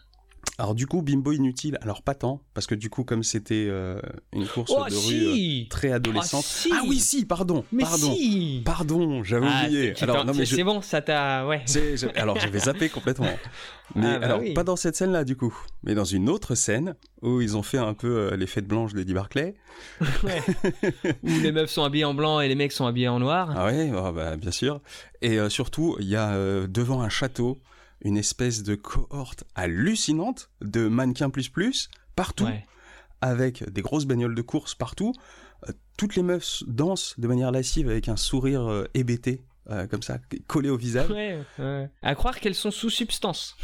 Alors 0.58 0.74
du 0.74 0.86
coup, 0.86 1.00
Bimbo 1.00 1.32
inutile, 1.32 1.78
alors 1.80 2.02
pas 2.02 2.14
tant, 2.14 2.42
parce 2.52 2.66
que 2.66 2.74
du 2.74 2.90
coup, 2.90 3.02
comme 3.02 3.22
c'était 3.22 3.66
euh, 3.68 3.98
une 4.34 4.46
course 4.46 4.70
Oh 4.76 4.84
de 4.90 4.94
rue 4.94 5.62
euh, 5.64 5.68
très 5.70 5.90
adolescente... 5.92 6.44
Ah, 6.46 6.52
si 6.52 6.70
Ah 6.74 6.82
oui, 6.86 6.98
si, 6.98 7.24
pardon, 7.24 7.64
Mais 7.72 7.82
pardon, 7.82 8.14
si 8.14 8.62
pardon, 8.64 9.22
j'avais 9.24 9.46
Ah, 9.50 9.64
oublié. 9.64 9.94
Alors, 10.02 10.24
non, 10.26 10.32
mais 10.32 10.40
c'est 10.40 10.46
je- 10.46 10.56
c'est 10.56 10.64
bon, 10.64 10.82
ça 10.82 11.00
t'a... 11.00 11.46
Ouais. 11.46 11.64
alors 12.14 12.38
j'avais 12.38 12.58
zappé 12.58 12.88
complètement. 12.90 13.26
Mais 13.96 14.06
Ah, 14.06 14.18
bah 14.20 14.26
alors, 14.26 14.38
oui. 14.40 14.52
pas 14.54 14.62
dans 14.62 14.76
cette 14.76 14.94
scène-là 14.94 15.24
du 15.24 15.34
coup, 15.34 15.52
mais 15.82 15.94
dans 15.96 16.04
une 16.04 16.28
autre 16.28 16.54
scène 16.54 16.94
où 17.22 17.40
ils 17.40 17.56
ont 17.56 17.62
fait 17.64 17.78
un 17.78 17.92
peu 17.92 18.06
euh, 18.30 18.36
les 18.36 18.46
fêtes 18.46 18.66
blanches 18.68 18.92
d'Eddie 18.94 19.14
Barclay. 19.14 19.54
Ouais. 20.22 20.40
Où 21.24 21.28
les 21.42 21.50
meufs 21.50 21.70
sont 21.70 21.82
habillées 21.82 22.04
en 22.04 22.14
blanc 22.14 22.38
et 22.40 22.46
les 22.46 22.54
mecs 22.54 22.70
sont 22.70 22.86
habillés 22.86 23.08
en 23.08 23.18
noir. 23.18 23.52
Ah 23.56 23.66
ouais, 23.66 23.90
ah 23.96 24.12
bah, 24.12 24.36
bien 24.36 24.52
sûr. 24.52 24.80
Et 25.22 25.40
euh, 25.40 25.48
surtout, 25.48 25.96
il 25.98 26.06
y 26.06 26.14
a 26.16 26.36
devant 26.68 27.00
un 27.02 27.08
château 27.08 27.60
une 28.02 28.16
espèce 28.16 28.62
de 28.62 28.74
cohorte 28.74 29.44
hallucinante 29.54 30.50
de 30.60 30.88
mannequins 30.88 31.30
plus 31.30 31.48
plus 31.48 31.88
partout. 32.16 32.44
Ouais. 32.44 32.64
avec 33.22 33.68
des 33.70 33.82
grosses 33.82 34.06
bagnoles 34.06 34.34
de 34.34 34.42
course 34.42 34.74
partout. 34.74 35.12
Euh, 35.68 35.72
toutes 35.98 36.16
les 36.16 36.22
meufs 36.22 36.62
dansent 36.66 37.14
de 37.18 37.28
manière 37.28 37.52
lascive 37.52 37.88
avec 37.90 38.08
un 38.08 38.16
sourire 38.16 38.62
euh, 38.70 38.84
hébété, 38.94 39.44
euh, 39.70 39.86
comme 39.86 40.02
ça, 40.02 40.18
collé 40.46 40.70
au 40.70 40.76
visage. 40.78 41.10
Ouais, 41.10 41.38
ouais. 41.58 41.90
À 42.02 42.14
croire 42.14 42.40
qu'elles 42.40 42.54
sont 42.54 42.70
sous 42.70 42.88
substance. 42.90 43.56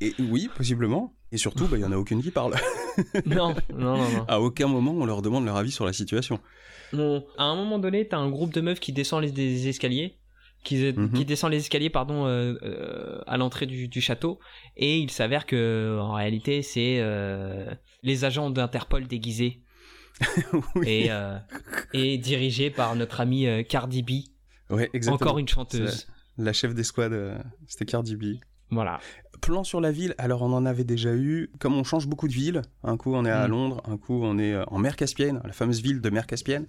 Et 0.00 0.14
oui, 0.18 0.48
possiblement. 0.54 1.14
Et 1.32 1.38
surtout, 1.38 1.66
bah, 1.66 1.76
il 1.76 1.80
y 1.80 1.84
en 1.84 1.92
a 1.92 1.96
aucune 1.96 2.22
qui 2.22 2.30
parle. 2.30 2.54
non, 3.26 3.54
non, 3.72 3.96
non, 3.96 4.10
non. 4.10 4.24
à 4.26 4.40
aucun 4.40 4.66
moment, 4.66 4.92
on 4.92 5.06
leur 5.06 5.22
demande 5.22 5.44
leur 5.44 5.56
avis 5.56 5.70
sur 5.70 5.86
la 5.86 5.92
situation. 5.92 6.40
Bon, 6.92 7.24
à 7.38 7.44
un 7.44 7.54
moment 7.54 7.78
donné, 7.78 8.06
t'as 8.08 8.18
un 8.18 8.30
groupe 8.30 8.52
de 8.52 8.60
meufs 8.60 8.80
qui 8.80 8.92
descend 8.92 9.22
les, 9.22 9.30
des 9.30 9.68
escaliers, 9.68 10.18
qui, 10.64 10.92
Mhm. 10.92 11.12
qui 11.12 11.24
descend 11.24 11.50
les 11.50 11.58
escaliers, 11.58 11.90
pardon, 11.90 12.26
euh, 12.26 12.54
euh, 12.62 13.20
à 13.26 13.36
l'entrée 13.36 13.66
du, 13.66 13.88
du 13.88 14.00
château, 14.00 14.38
et 14.76 14.98
il 14.98 15.10
s'avère 15.10 15.46
que 15.46 15.98
en 16.00 16.12
réalité, 16.14 16.62
c'est 16.62 16.98
euh, 17.00 17.74
les 18.02 18.24
agents 18.24 18.50
d'Interpol 18.50 19.06
déguisés 19.06 19.62
oui, 20.74 20.88
et, 20.88 21.06
euh, 21.10 21.38
et 21.94 22.18
dirigés 22.18 22.70
par 22.70 22.94
notre 22.94 23.20
euh, 23.22 23.62
Cardi 23.62 24.02
B, 24.02 24.10
ouais, 24.70 24.90
exactement. 24.92 25.14
encore 25.14 25.38
une 25.38 25.48
chanteuse. 25.48 26.06
La 26.36 26.52
chef 26.52 26.74
d'escouade, 26.74 27.12
euh, 27.12 27.38
c'était 27.66 27.86
Cardi 27.86 28.16
B. 28.16 28.36
Voilà. 28.70 29.00
Plan 29.40 29.64
sur 29.64 29.80
la 29.80 29.90
ville, 29.90 30.14
alors 30.18 30.42
on 30.42 30.52
en 30.52 30.64
avait 30.66 30.84
déjà 30.84 31.14
eu. 31.14 31.50
Comme 31.58 31.74
on 31.74 31.84
change 31.84 32.06
beaucoup 32.06 32.28
de 32.28 32.32
villes, 32.32 32.62
un 32.84 32.96
coup 32.96 33.14
on 33.14 33.24
est 33.24 33.30
à 33.30 33.46
Mm. 33.48 33.50
Londres, 33.50 33.82
un 33.88 33.96
coup 33.96 34.20
on 34.22 34.38
est 34.38 34.52
euh, 34.54 34.64
en 34.68 34.78
mer 34.78 34.96
Caspienne, 34.96 35.40
la 35.44 35.52
fameuse 35.52 35.80
ville 35.82 36.00
de 36.00 36.10
mer 36.10 36.26
Caspienne. 36.26 36.66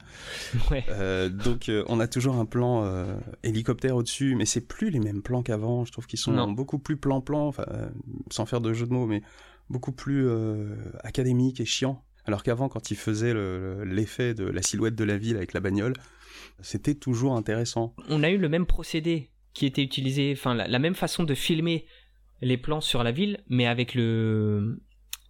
Ouais. 0.72 0.84
Euh, 0.90 1.30
donc 1.30 1.70
euh, 1.70 1.84
on 1.88 2.00
a 2.00 2.08
toujours 2.08 2.36
un 2.36 2.46
plan 2.46 2.84
euh, 2.86 3.16
hélicoptère 3.44 3.96
au-dessus, 3.96 4.36
mais 4.36 4.46
c'est 4.46 4.68
plus 4.68 4.90
les 4.90 5.00
mêmes 5.00 5.22
plans 5.22 5.44
qu'avant. 5.44 5.86
Je 5.86 5.92
trouve 5.92 6.08
qu'ils 6.08 6.20
sont 6.20 6.32
Non. 6.32 6.52
beaucoup 6.52 6.80
plus 6.80 6.98
plan-plan, 6.98 7.48
enfin, 7.48 7.66
sans 8.32 8.46
faire 8.46 8.62
de 8.62 8.74
jeu 8.74 8.86
de 8.88 8.94
mots, 8.94 9.06
mais 9.06 9.22
beaucoup 9.70 9.92
plus 9.92 10.28
académiques 11.04 11.60
et 11.60 11.66
chiants. 11.66 12.04
Alors 12.26 12.44
qu'avant, 12.44 12.70
quand 12.70 12.92
ils 12.92 12.98
faisaient 12.98 13.34
le- 13.34 13.84
l'effet 13.84 14.34
de 14.34 14.44
la 14.46 14.62
silhouette 14.62 14.96
de 14.96 15.04
la 15.04 15.18
ville 15.18 15.36
avec 15.38 15.54
la 15.54 15.60
bagnole, 15.60 15.94
c'était 16.62 16.94
toujours 16.96 17.36
intéressant. 17.36 17.96
On 18.10 18.24
a 18.24 18.30
eu 18.30 18.38
le 18.38 18.48
même 18.50 18.66
procédé 18.66 19.30
qui 19.54 19.66
était 19.66 19.82
utilisé, 19.82 20.32
enfin 20.38 20.54
la, 20.54 20.68
la 20.68 20.80
même 20.80 20.96
façon 20.96 21.24
de 21.24 21.34
filmer 21.34 21.86
les 22.42 22.58
plans 22.58 22.82
sur 22.82 23.04
la 23.04 23.12
ville, 23.12 23.44
mais 23.50 23.66
avec 23.66 23.94
le, 23.96 24.82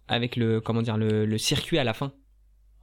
avec 0.08 0.36
le, 0.36 0.60
comment 0.60 0.82
dire, 0.82 0.96
le, 0.96 1.24
le 1.26 1.38
circuit 1.38 1.78
à 1.78 1.84
la 1.84 1.94
fin. 1.94 2.12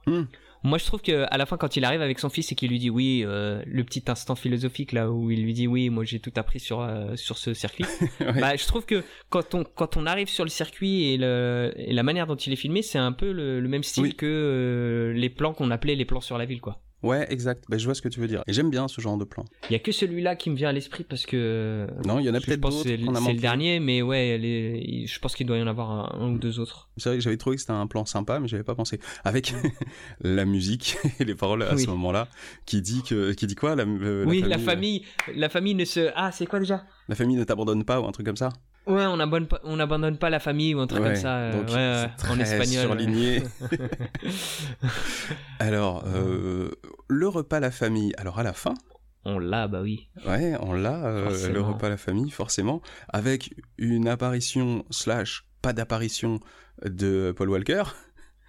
Hmm. 0.06 0.24
Moi, 0.62 0.76
je 0.76 0.84
trouve 0.84 1.00
que 1.00 1.24
à 1.30 1.38
la 1.38 1.46
fin, 1.46 1.56
quand 1.56 1.76
il 1.76 1.84
arrive 1.86 2.02
avec 2.02 2.18
son 2.18 2.28
fils 2.28 2.52
et 2.52 2.54
qu'il 2.54 2.68
lui 2.70 2.78
dit 2.78 2.90
oui, 2.90 3.22
euh, 3.24 3.62
le 3.66 3.82
petit 3.82 4.04
instant 4.08 4.34
philosophique 4.34 4.92
là 4.92 5.10
où 5.10 5.30
il 5.30 5.42
lui 5.42 5.54
dit 5.54 5.66
oui, 5.66 5.88
moi 5.88 6.04
j'ai 6.04 6.20
tout 6.20 6.32
appris 6.36 6.60
sur 6.60 6.82
euh, 6.82 7.16
sur 7.16 7.38
ce 7.38 7.54
circuit. 7.54 7.84
Ouais. 8.20 8.40
Bah, 8.40 8.56
je 8.56 8.66
trouve 8.66 8.84
que 8.84 9.02
quand 9.30 9.54
on 9.54 9.64
quand 9.64 9.96
on 9.96 10.04
arrive 10.04 10.28
sur 10.28 10.44
le 10.44 10.50
circuit 10.50 11.12
et, 11.12 11.16
le, 11.16 11.72
et 11.76 11.94
la 11.94 12.02
manière 12.02 12.26
dont 12.26 12.36
il 12.36 12.52
est 12.52 12.56
filmé, 12.56 12.82
c'est 12.82 12.98
un 12.98 13.12
peu 13.12 13.32
le, 13.32 13.58
le 13.58 13.68
même 13.68 13.82
style 13.82 14.02
Oui. 14.02 14.14
que 14.14 14.26
euh, 14.26 15.12
les 15.14 15.30
plans 15.30 15.54
qu'on 15.54 15.70
appelait 15.70 15.94
les 15.96 16.04
plans 16.04 16.20
sur 16.20 16.36
la 16.36 16.44
ville, 16.44 16.60
quoi. 16.60 16.82
Ouais, 17.02 17.26
exact. 17.32 17.64
Ben, 17.70 17.78
je 17.78 17.84
vois 17.86 17.94
ce 17.94 18.02
que 18.02 18.08
tu 18.08 18.20
veux 18.20 18.26
dire. 18.26 18.42
Et 18.46 18.52
j'aime 18.52 18.68
bien 18.70 18.86
ce 18.88 19.00
genre 19.00 19.16
de 19.16 19.24
plan. 19.24 19.44
Il 19.68 19.72
y 19.72 19.76
a 19.76 19.78
que 19.78 19.90
celui-là 19.90 20.36
qui 20.36 20.50
me 20.50 20.56
vient 20.56 20.68
à 20.68 20.72
l'esprit 20.72 21.02
parce 21.04 21.24
que 21.24 21.86
Non, 22.06 22.18
il 22.18 22.26
y 22.26 22.30
en 22.30 22.34
a 22.34 22.40
je 22.40 22.46
peut-être 22.46 22.60
pense 22.60 22.82
que 22.82 22.88
d'autres 22.90 23.20
c'est 23.24 23.32
le 23.32 23.40
dernier, 23.40 23.80
mais 23.80 24.02
ouais, 24.02 24.36
les- 24.36 25.06
je 25.06 25.18
pense 25.18 25.34
qu'il 25.34 25.46
doit 25.46 25.56
y 25.56 25.62
en 25.62 25.66
avoir 25.66 25.90
un, 25.90 26.20
un 26.20 26.32
ou 26.32 26.38
deux 26.38 26.60
autres. 26.60 26.90
C'est 26.98 27.08
vrai 27.08 27.18
que 27.18 27.24
j'avais 27.24 27.36
trouvé 27.38 27.56
que 27.56 27.60
c'était 27.60 27.72
un 27.72 27.86
plan 27.86 28.04
sympa, 28.04 28.38
mais 28.40 28.48
j'avais 28.48 28.64
pas 28.64 28.74
pensé. 28.74 29.00
Avec 29.24 29.54
la 30.20 30.44
musique 30.44 30.96
et 31.18 31.24
les 31.24 31.34
paroles 31.34 31.62
à 31.62 31.74
Oui. 31.74 31.82
ce 31.84 31.88
moment-là, 31.90 32.28
qui 32.66 32.82
dit 32.82 33.02
que, 33.02 33.32
qui 33.32 33.46
dit 33.46 33.54
quoi 33.54 33.76
la, 33.76 33.84
euh, 33.84 34.24
oui, 34.26 34.40
famille, 34.40 34.50
la 34.50 34.58
famille, 34.58 35.04
la 35.34 35.48
famille 35.48 35.74
ne 35.74 35.84
se. 35.84 36.10
Ah, 36.14 36.32
c'est 36.32 36.46
quoi 36.46 36.58
déjà? 36.58 36.74
Euh, 36.74 36.78
la 37.08 37.14
famille 37.14 37.36
ne 37.36 37.44
t'abandonne 37.44 37.84
pas 37.84 38.00
ou 38.00 38.06
un 38.06 38.12
truc 38.12 38.26
comme 38.26 38.36
ça? 38.36 38.50
Ouais, 38.90 39.06
on 39.06 39.20
abandonne 39.20 39.46
pas, 39.46 39.60
on 39.64 39.78
abandonne 39.78 40.18
pas 40.18 40.30
la 40.30 40.40
famille 40.40 40.74
ou 40.74 40.80
un 40.80 40.86
truc 40.86 41.00
Ouais, 41.02 41.08
comme 41.12 41.16
ça. 41.16 41.36
euh, 41.36 41.52
donc 41.52 41.68
ouais, 41.68 42.10
c'est 42.18 42.26
en 42.28 42.34
très 42.34 42.42
espagnol. 42.42 42.86
surligné. 42.86 43.42
Alors, 45.58 46.04
euh, 46.06 46.70
le 47.08 47.28
repas 47.28 47.60
la 47.60 47.70
famille. 47.70 48.12
Alors 48.18 48.38
à 48.38 48.42
la 48.42 48.52
fin, 48.52 48.74
on 49.24 49.38
l'a, 49.38 49.68
bah 49.68 49.80
oui. 49.82 50.08
ouais, 50.26 50.56
on 50.60 50.72
l'a 50.72 51.04
euh, 51.06 51.52
le 51.52 51.60
repas 51.60 51.88
la 51.88 51.96
famille, 51.96 52.30
forcément, 52.30 52.80
avec 53.08 53.54
une 53.78 54.08
apparition 54.08 54.84
slash 54.90 55.44
pas 55.62 55.72
d'apparition 55.72 56.40
de 56.84 57.32
Paul 57.36 57.50
Walker, 57.50 57.82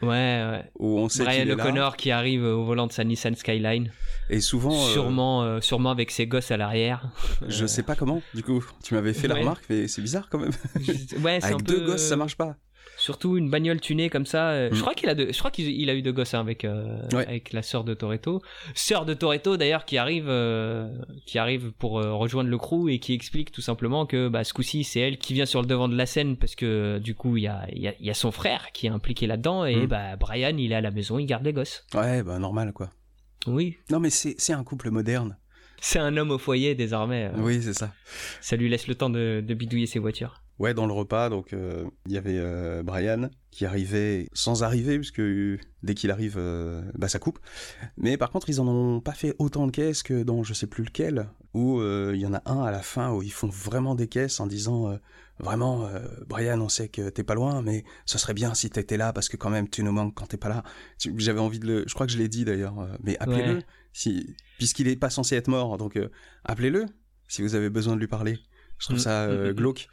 Ouais, 0.01 0.07
ouais. 0.07 0.63
où 0.79 0.97
on 0.99 1.09
sait 1.09 1.23
Brian. 1.23 1.49
O'Connor 1.49 1.95
qui 1.97 2.11
arrive 2.11 2.43
au 2.43 2.63
volant 2.63 2.87
de 2.87 2.91
sa 2.91 3.03
Nissan 3.03 3.35
Skyline, 3.35 3.91
Et 4.29 4.39
souvent, 4.41 4.73
euh, 4.73 4.93
sûrement, 4.93 5.43
euh, 5.43 5.61
sûrement 5.61 5.91
avec 5.91 6.11
ses 6.11 6.27
gosses 6.27 6.51
à 6.51 6.57
l'arrière. 6.57 7.09
je 7.47 7.65
sais 7.65 7.83
pas 7.83 7.95
comment. 7.95 8.21
Du 8.33 8.43
coup, 8.43 8.63
tu 8.83 8.93
m'avais 8.93 9.13
fait 9.13 9.27
la 9.27 9.35
remarque, 9.35 9.63
mais 9.69 9.87
c'est 9.87 10.01
bizarre 10.01 10.27
quand 10.29 10.39
même. 10.39 10.51
ouais, 11.23 11.39
c'est 11.39 11.45
Avec 11.45 11.53
un 11.53 11.57
deux 11.57 11.79
peu, 11.81 11.85
gosses, 11.91 12.01
ça 12.01 12.13
euh, 12.13 12.17
marche 12.17 12.35
pas. 12.35 12.55
Surtout 13.01 13.35
une 13.37 13.49
bagnole 13.49 13.81
tunée 13.81 14.09
comme 14.11 14.25
ça. 14.27 14.51
euh, 14.51 14.69
Mm. 14.69 14.75
Je 14.75 14.81
crois 14.81 14.93
qu'il 14.93 15.09
a, 15.09 15.15
deux- 15.15 15.31
je 15.33 15.39
crois 15.39 15.49
qu'il 15.49 15.67
il 15.67 15.89
a 15.89 15.95
eu 15.95 16.01
deux 16.03 16.11
gosses 16.11 16.33
hein, 16.35 16.39
avec 16.39 16.63
euh, 16.65 16.99
Ouais. 17.13 17.25
avec 17.27 17.51
la 17.51 17.63
sœur 17.63 17.83
de 17.83 17.93
Toretto, 17.95 18.41
sœur 18.75 19.05
de 19.05 19.13
Toretto 19.15 19.57
d'ailleurs 19.57 19.85
qui 19.85 19.97
arrive 19.97 20.27
euh, 20.29 20.87
qui 21.25 21.39
arrive 21.39 21.71
pour 21.71 21.93
rejoindre 21.93 22.49
le 22.49 22.57
crew 22.59 22.89
et 22.89 22.99
qui 22.99 23.13
explique 23.13 23.51
tout 23.51 23.61
simplement 23.61 24.05
que 24.05 24.27
bah, 24.29 24.43
ce 24.43 24.53
coup-ci 24.53 24.83
c'est 24.83 24.99
elle 24.99 25.17
qui 25.17 25.33
vient 25.33 25.45
sur 25.47 25.61
le 25.61 25.67
devant 25.67 25.87
de 25.89 25.95
la 25.95 26.05
scène 26.05 26.37
parce 26.37 26.55
que 26.55 26.99
du 26.99 27.15
coup 27.15 27.37
il 27.37 27.43
y 27.43 27.47
a, 27.47 27.65
il 27.71 27.81
y, 27.81 27.87
a, 27.87 27.93
il 27.99 28.05
y 28.05 28.09
a 28.11 28.13
son 28.13 28.31
frère 28.31 28.67
qui 28.71 28.85
est 28.85 28.91
impliqué 28.91 29.25
là-dedans 29.25 29.65
et 29.65 29.75
Mm. 29.77 29.85
bah 29.87 30.15
Brian 30.17 30.55
il 30.57 30.71
est 30.71 30.75
à 30.75 30.81
la 30.81 30.91
maison 30.91 31.17
il 31.17 31.25
garde 31.25 31.43
les 31.43 31.53
gosses. 31.53 31.85
Ouais, 31.95 32.21
bah 32.23 32.37
normal 32.39 32.71
quoi. 32.71 32.91
Oui, 33.47 33.77
Non, 33.89 33.99
mais 33.99 34.11
c'est 34.11 34.35
c'est 34.37 34.53
un 34.53 34.63
couple 34.63 34.91
moderne. 34.91 35.37
c'est 35.81 35.97
un 35.97 36.15
homme 36.17 36.29
au 36.29 36.37
foyer 36.37 36.75
désormais. 36.75 37.31
euh, 37.33 37.39
Oui, 37.41 37.59
c'est 37.63 37.73
ça. 37.73 37.91
Ça 38.41 38.55
lui 38.55 38.69
laisse 38.69 38.87
le 38.87 38.93
temps 38.93 39.09
de, 39.09 39.43
de 39.43 39.53
bidouiller 39.55 39.87
ses 39.87 39.97
voitures. 39.97 40.43
Ouais, 40.59 40.75
dans 40.75 40.85
le 40.85 40.93
repas, 40.93 41.29
donc 41.29 41.53
euh, 41.53 41.85
il 42.05 42.11
y 42.11 42.17
avait 42.17 42.37
euh, 42.37 42.83
Brian 42.83 43.31
qui 43.49 43.65
arrivait 43.65 44.27
sans 44.33 44.61
arriver, 44.61 44.97
puisque 44.99 45.19
euh, 45.19 45.57
dès 45.81 45.95
qu'il 45.95 46.11
arrive, 46.11 46.35
euh, 46.37 46.83
bah 46.93 47.07
ça 47.07 47.17
coupe. 47.17 47.39
Mais 47.97 48.15
par 48.15 48.29
contre, 48.29 48.47
ils 48.49 48.61
en 48.61 48.67
ont 48.67 49.01
pas 49.01 49.13
fait 49.13 49.33
autant 49.39 49.65
de 49.65 49.71
caisses 49.71 50.03
que 50.03 50.21
dans 50.21 50.43
je 50.43 50.53
sais 50.53 50.67
plus 50.67 50.83
lequel, 50.83 51.27
où 51.55 51.81
il 51.81 52.19
y 52.19 52.25
en 52.27 52.33
a 52.35 52.43
un 52.45 52.61
à 52.63 52.69
la 52.71 52.81
fin 52.83 53.11
où 53.11 53.23
ils 53.23 53.31
font 53.31 53.47
vraiment 53.49 53.95
des 53.95 54.07
caisses 54.07 54.39
en 54.39 54.45
disant 54.45 54.97
vraiment, 55.39 55.89
Brian, 56.27 56.61
on 56.61 56.69
sait 56.69 56.89
que 56.89 57.09
t'es 57.09 57.23
pas 57.23 57.33
loin, 57.33 57.61
mais 57.63 57.83
ce 58.05 58.19
serait 58.19 58.35
bien 58.35 58.53
si 58.53 58.69
t'étais 58.69 58.97
là 58.97 59.11
parce 59.13 59.29
que 59.29 59.37
quand 59.37 59.49
même 59.49 59.67
tu 59.67 59.83
nous 59.83 59.91
manques 59.91 60.13
quand 60.13 60.27
t'es 60.27 60.37
pas 60.37 60.49
là. 60.49 60.63
J'avais 61.17 61.39
envie 61.39 61.59
de 61.59 61.65
le, 61.67 61.83
je 61.87 61.93
crois 61.95 62.05
que 62.05 62.13
je 62.13 62.17
l'ai 62.19 62.29
dit 62.29 62.45
d'ailleurs, 62.45 62.75
mais 63.03 63.17
appelez-le, 63.19 63.55
Ouais. 63.55 63.65
si, 63.93 64.35
puisqu'il 64.59 64.87
est 64.87 64.95
pas 64.95 65.09
censé 65.09 65.35
être 65.35 65.47
mort, 65.47 65.77
donc 65.77 65.99
appelez-le 66.45 66.85
si 67.27 67.41
vous 67.41 67.55
avez 67.55 67.69
besoin 67.71 67.95
de 67.95 67.99
lui 67.99 68.07
parler. 68.07 68.39
Je 68.77 68.85
trouve 68.85 68.97
Mm, 68.97 69.01
ça 69.01 69.27
mm, 69.27 69.49
mm. 69.49 69.53
glauque. 69.53 69.87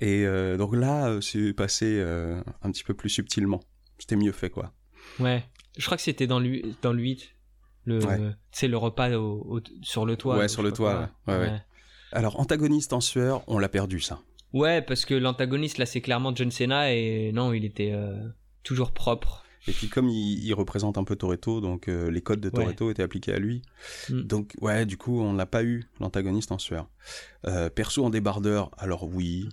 Et 0.00 0.24
euh, 0.26 0.56
donc 0.56 0.74
là, 0.74 1.08
euh, 1.08 1.20
c'est 1.20 1.52
passé 1.52 1.98
euh, 1.98 2.40
un 2.62 2.70
petit 2.70 2.84
peu 2.84 2.94
plus 2.94 3.08
subtilement. 3.08 3.60
C'était 3.98 4.16
mieux 4.16 4.32
fait, 4.32 4.50
quoi. 4.50 4.72
Ouais. 5.18 5.44
Je 5.78 5.84
crois 5.84 5.96
que 5.96 6.02
c'était 6.02 6.26
dans 6.26 6.38
le, 6.40 6.60
dans 6.82 6.92
le 6.92 7.02
8. 7.02 7.30
Le, 7.86 8.04
Ouais. 8.04 8.18
C'est 8.52 8.68
le 8.68 8.76
repas 8.76 9.10
au- 9.16 9.56
au- 9.56 9.60
sur 9.82 10.04
le 10.04 10.16
toit. 10.16 10.36
Ouais, 10.38 10.44
ou 10.44 10.48
sur 10.48 10.62
le 10.62 10.72
toit, 10.72 11.08
ouais, 11.26 11.38
ouais. 11.38 11.62
Alors, 12.12 12.38
antagoniste 12.40 12.92
en 12.92 13.00
sueur, 13.00 13.42
on 13.46 13.58
l'a 13.58 13.68
perdu, 13.68 14.00
ça. 14.00 14.20
Ouais, 14.52 14.82
parce 14.82 15.04
que 15.04 15.14
l'antagoniste 15.14 15.78
là 15.78 15.86
c'est 15.86 16.00
clairement 16.00 16.34
John 16.34 16.50
Cena 16.50 16.92
et 16.92 17.30
non, 17.32 17.52
il 17.52 17.64
était 17.64 17.94
toujours 18.64 18.90
propre. 18.92 19.44
Et 19.68 19.72
puis, 19.72 19.88
comme 19.88 20.08
il, 20.08 20.44
il 20.44 20.52
représente 20.54 20.98
un 20.98 21.04
peu 21.04 21.14
Toretto, 21.16 21.60
donc 21.60 21.86
euh, 21.88 22.10
les 22.10 22.20
codes 22.22 22.40
de 22.40 22.48
Ouais. 22.48 22.54
Toretto 22.64 22.90
étaient 22.90 23.02
appliqués 23.02 23.32
à 23.34 23.38
lui. 23.38 23.62
Mm. 24.08 24.22
Donc, 24.22 24.54
ouais, 24.60 24.86
du 24.86 24.96
coup, 24.96 25.20
on 25.20 25.34
n'a 25.34 25.46
pas 25.46 25.62
eu 25.62 25.84
l'antagoniste 26.00 26.50
en 26.50 26.58
sueur. 26.58 26.88
Euh, 27.46 27.68
perso 27.70 28.04
en 28.04 28.10
débardeur, 28.10 28.70
alors 28.78 29.04
oui. 29.04 29.48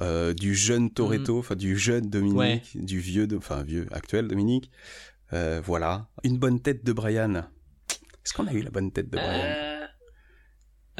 Euh, 0.00 0.32
du 0.32 0.54
jeune 0.54 0.90
Toretto, 0.90 1.38
enfin 1.38 1.54
du 1.54 1.76
jeune 1.76 2.08
Dominique, 2.08 2.34
Mm. 2.74 2.78
Ouais. 2.78 2.84
du 2.86 2.98
vieux, 2.98 3.28
enfin 3.36 3.62
vieux, 3.62 3.86
actuel 3.92 4.26
Dominique. 4.26 4.70
Euh, 5.34 5.60
voilà. 5.62 6.08
Une 6.24 6.38
bonne 6.38 6.60
tête 6.60 6.82
de 6.84 6.92
Brian. 6.94 7.34
Est-ce 8.24 8.32
qu'on 8.32 8.46
a 8.46 8.52
eu 8.52 8.62
la 8.62 8.70
bonne 8.70 8.90
tête 8.92 9.10
de 9.10 9.16
Brian? 9.16 9.86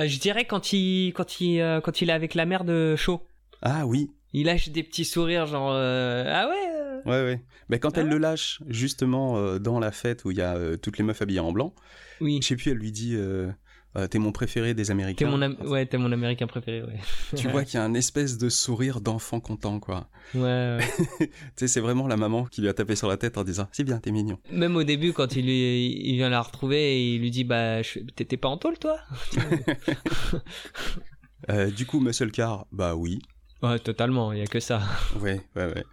Euh, 0.01 0.07
je 0.07 0.19
dirais 0.19 0.45
quand 0.47 0.73
il 0.73 1.13
quand 1.15 1.41
il 1.41 1.81
quand 1.85 2.01
il 2.03 2.11
est 2.11 2.13
avec 2.13 2.35
la 2.35 2.45
mère 2.47 2.65
de 2.65 2.97
Shaw, 2.97 3.23
Ah 3.63 3.87
oui, 3.87 4.11
il 4.33 4.47
lâche 4.47 4.69
des 4.71 4.83
petits 4.83 5.05
sourires 5.05 5.47
genre 5.47 5.71
ah 5.73 6.49
ouais. 6.49 6.69
Ouais, 7.05 7.23
ouais. 7.25 7.45
Mais 7.69 7.79
quand 7.79 7.97
Ah 7.97 8.01
elle 8.01 8.07
ouais 8.09 8.13
le 8.13 8.19
lâche, 8.19 8.63
justement, 8.69 9.59
dans 9.59 9.81
la 9.81 9.91
fête 9.91 10.25
où 10.25 10.31
il 10.31 10.37
y 10.37 10.43
a 10.43 10.77
toutes 10.77 10.99
les 10.99 11.05
meufs 11.05 11.21
habillées 11.21 11.41
en 11.41 11.51
blanc, 11.53 11.75
Oui. 12.21 12.39
je 12.43 12.47
sais 12.49 12.57
plus, 12.57 12.71
elle 12.71 12.79
lui 12.79 12.93
dit 12.93 13.17
euh, 13.97 14.07
T'es 14.07 14.19
mon 14.19 14.33
préféré 14.33 14.75
des 14.75 14.85
T'es 14.85 14.91
Américains. 14.91 15.29
mon 15.31 15.43
am- 15.43 15.57
ouais, 15.67 15.85
t'es 15.87 15.99
mon 15.99 16.11
américain 16.13 16.47
préféré, 16.47 16.83
ouais. 16.83 16.99
Tu 17.37 17.49
vois 17.49 17.65
qu'il 17.65 17.75
y 17.75 17.83
a 17.83 17.85
un 17.85 17.95
espèce 17.95 18.39
de 18.39 18.49
sourire 18.49 19.01
d'enfant 19.01 19.41
content, 19.41 19.81
quoi. 19.81 20.09
Ouais, 20.35 20.41
ouais. 20.41 20.79
tu 21.19 21.29
sais, 21.57 21.69
c'est 21.69 21.81
vraiment 21.81 22.07
la 22.09 22.17
maman 22.17 22.45
qui 22.47 22.61
lui 22.63 22.69
a 22.69 22.75
tapé 22.75 22.97
sur 22.97 23.09
la 23.09 23.17
tête 23.17 23.37
en 23.39 23.45
disant 23.45 23.69
C'est 23.73 23.85
bien, 23.85 23.99
t'es 23.99 24.11
mignon. 24.13 24.39
Même 24.51 24.77
au 24.77 24.85
début, 24.85 25.13
quand 25.13 25.37
il, 25.37 25.45
lui- 25.47 26.09
il 26.09 26.17
vient 26.17 26.31
la 26.31 26.41
retrouver 26.43 26.97
et 26.97 27.15
il 27.15 27.21
lui 27.21 27.31
dit 27.31 27.45
Bah, 27.45 27.83
t'étais 28.17 28.37
pas 28.37 28.49
en 28.49 28.57
tôle, 28.57 28.79
toi? 28.79 28.97
Euh, 31.51 31.71
du 31.73 31.87
coup, 31.87 31.99
Muscle 31.99 32.31
Car, 32.31 32.67
bah 32.71 32.95
oui. 32.95 33.19
Ouais, 33.63 33.79
totalement, 33.81 34.33
il 34.33 34.39
y 34.39 34.43
a 34.43 34.47
que 34.47 34.61
ça. 34.61 34.81
Ouais, 35.21 35.41
ouais, 35.57 35.67
ouais. 35.75 35.85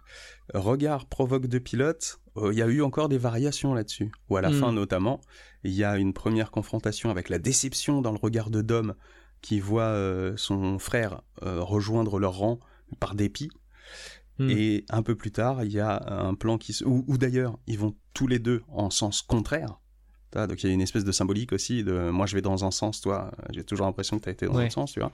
Regard 0.54 1.06
provoque 1.06 1.46
de 1.48 1.58
pilote, 1.58 2.20
euh, 2.36 2.52
il 2.52 2.58
y 2.58 2.62
a 2.62 2.66
eu 2.66 2.82
encore 2.82 3.08
des 3.08 3.18
variations 3.18 3.74
là-dessus. 3.74 4.12
Ou 4.28 4.36
à 4.36 4.42
la 4.42 4.50
Mm. 4.50 4.54
fin, 4.60 4.72
notamment, 4.72 5.20
il 5.64 5.72
y 5.72 5.84
a 5.84 5.96
une 5.96 6.12
première 6.12 6.50
confrontation 6.50 7.10
avec 7.10 7.28
la 7.28 7.38
déception 7.38 8.00
dans 8.02 8.12
le 8.12 8.18
regard 8.18 8.50
de 8.50 8.62
Dom 8.62 8.94
qui 9.42 9.60
voit 9.60 9.82
euh, 9.84 10.34
son 10.36 10.78
frère 10.78 11.22
euh, 11.42 11.60
rejoindre 11.62 12.18
leur 12.18 12.34
rang 12.34 12.60
par 12.98 13.14
dépit. 13.14 13.50
Mm. 14.38 14.50
Et 14.50 14.84
un 14.90 15.02
peu 15.02 15.14
plus 15.14 15.32
tard, 15.32 15.64
il 15.64 15.72
y 15.72 15.80
a 15.80 16.02
un 16.26 16.34
plan 16.34 16.58
qui 16.58 16.72
se... 16.72 16.84
Ou, 16.84 17.04
d'ailleurs, 17.18 17.58
ils 17.66 17.78
vont 17.78 17.94
tous 18.14 18.26
les 18.26 18.38
deux 18.38 18.62
en 18.68 18.90
sens 18.90 19.22
contraire. 19.22 19.78
Ah, 20.34 20.46
donc 20.46 20.62
il 20.62 20.68
y 20.68 20.70
a 20.70 20.72
une 20.72 20.80
espèce 20.80 21.04
de 21.04 21.10
symbolique 21.10 21.52
aussi 21.52 21.82
de 21.82 22.08
moi 22.10 22.24
je 22.24 22.36
vais 22.36 22.40
dans 22.40 22.64
un 22.64 22.70
sens, 22.70 23.00
toi 23.00 23.32
j'ai 23.50 23.64
toujours 23.64 23.86
l'impression 23.86 24.16
que 24.16 24.22
tu 24.22 24.28
as 24.28 24.32
été 24.32 24.46
dans 24.46 24.54
Ouais. 24.54 24.66
un 24.66 24.70
sens, 24.70 24.92
tu 24.92 25.00
vois. 25.00 25.10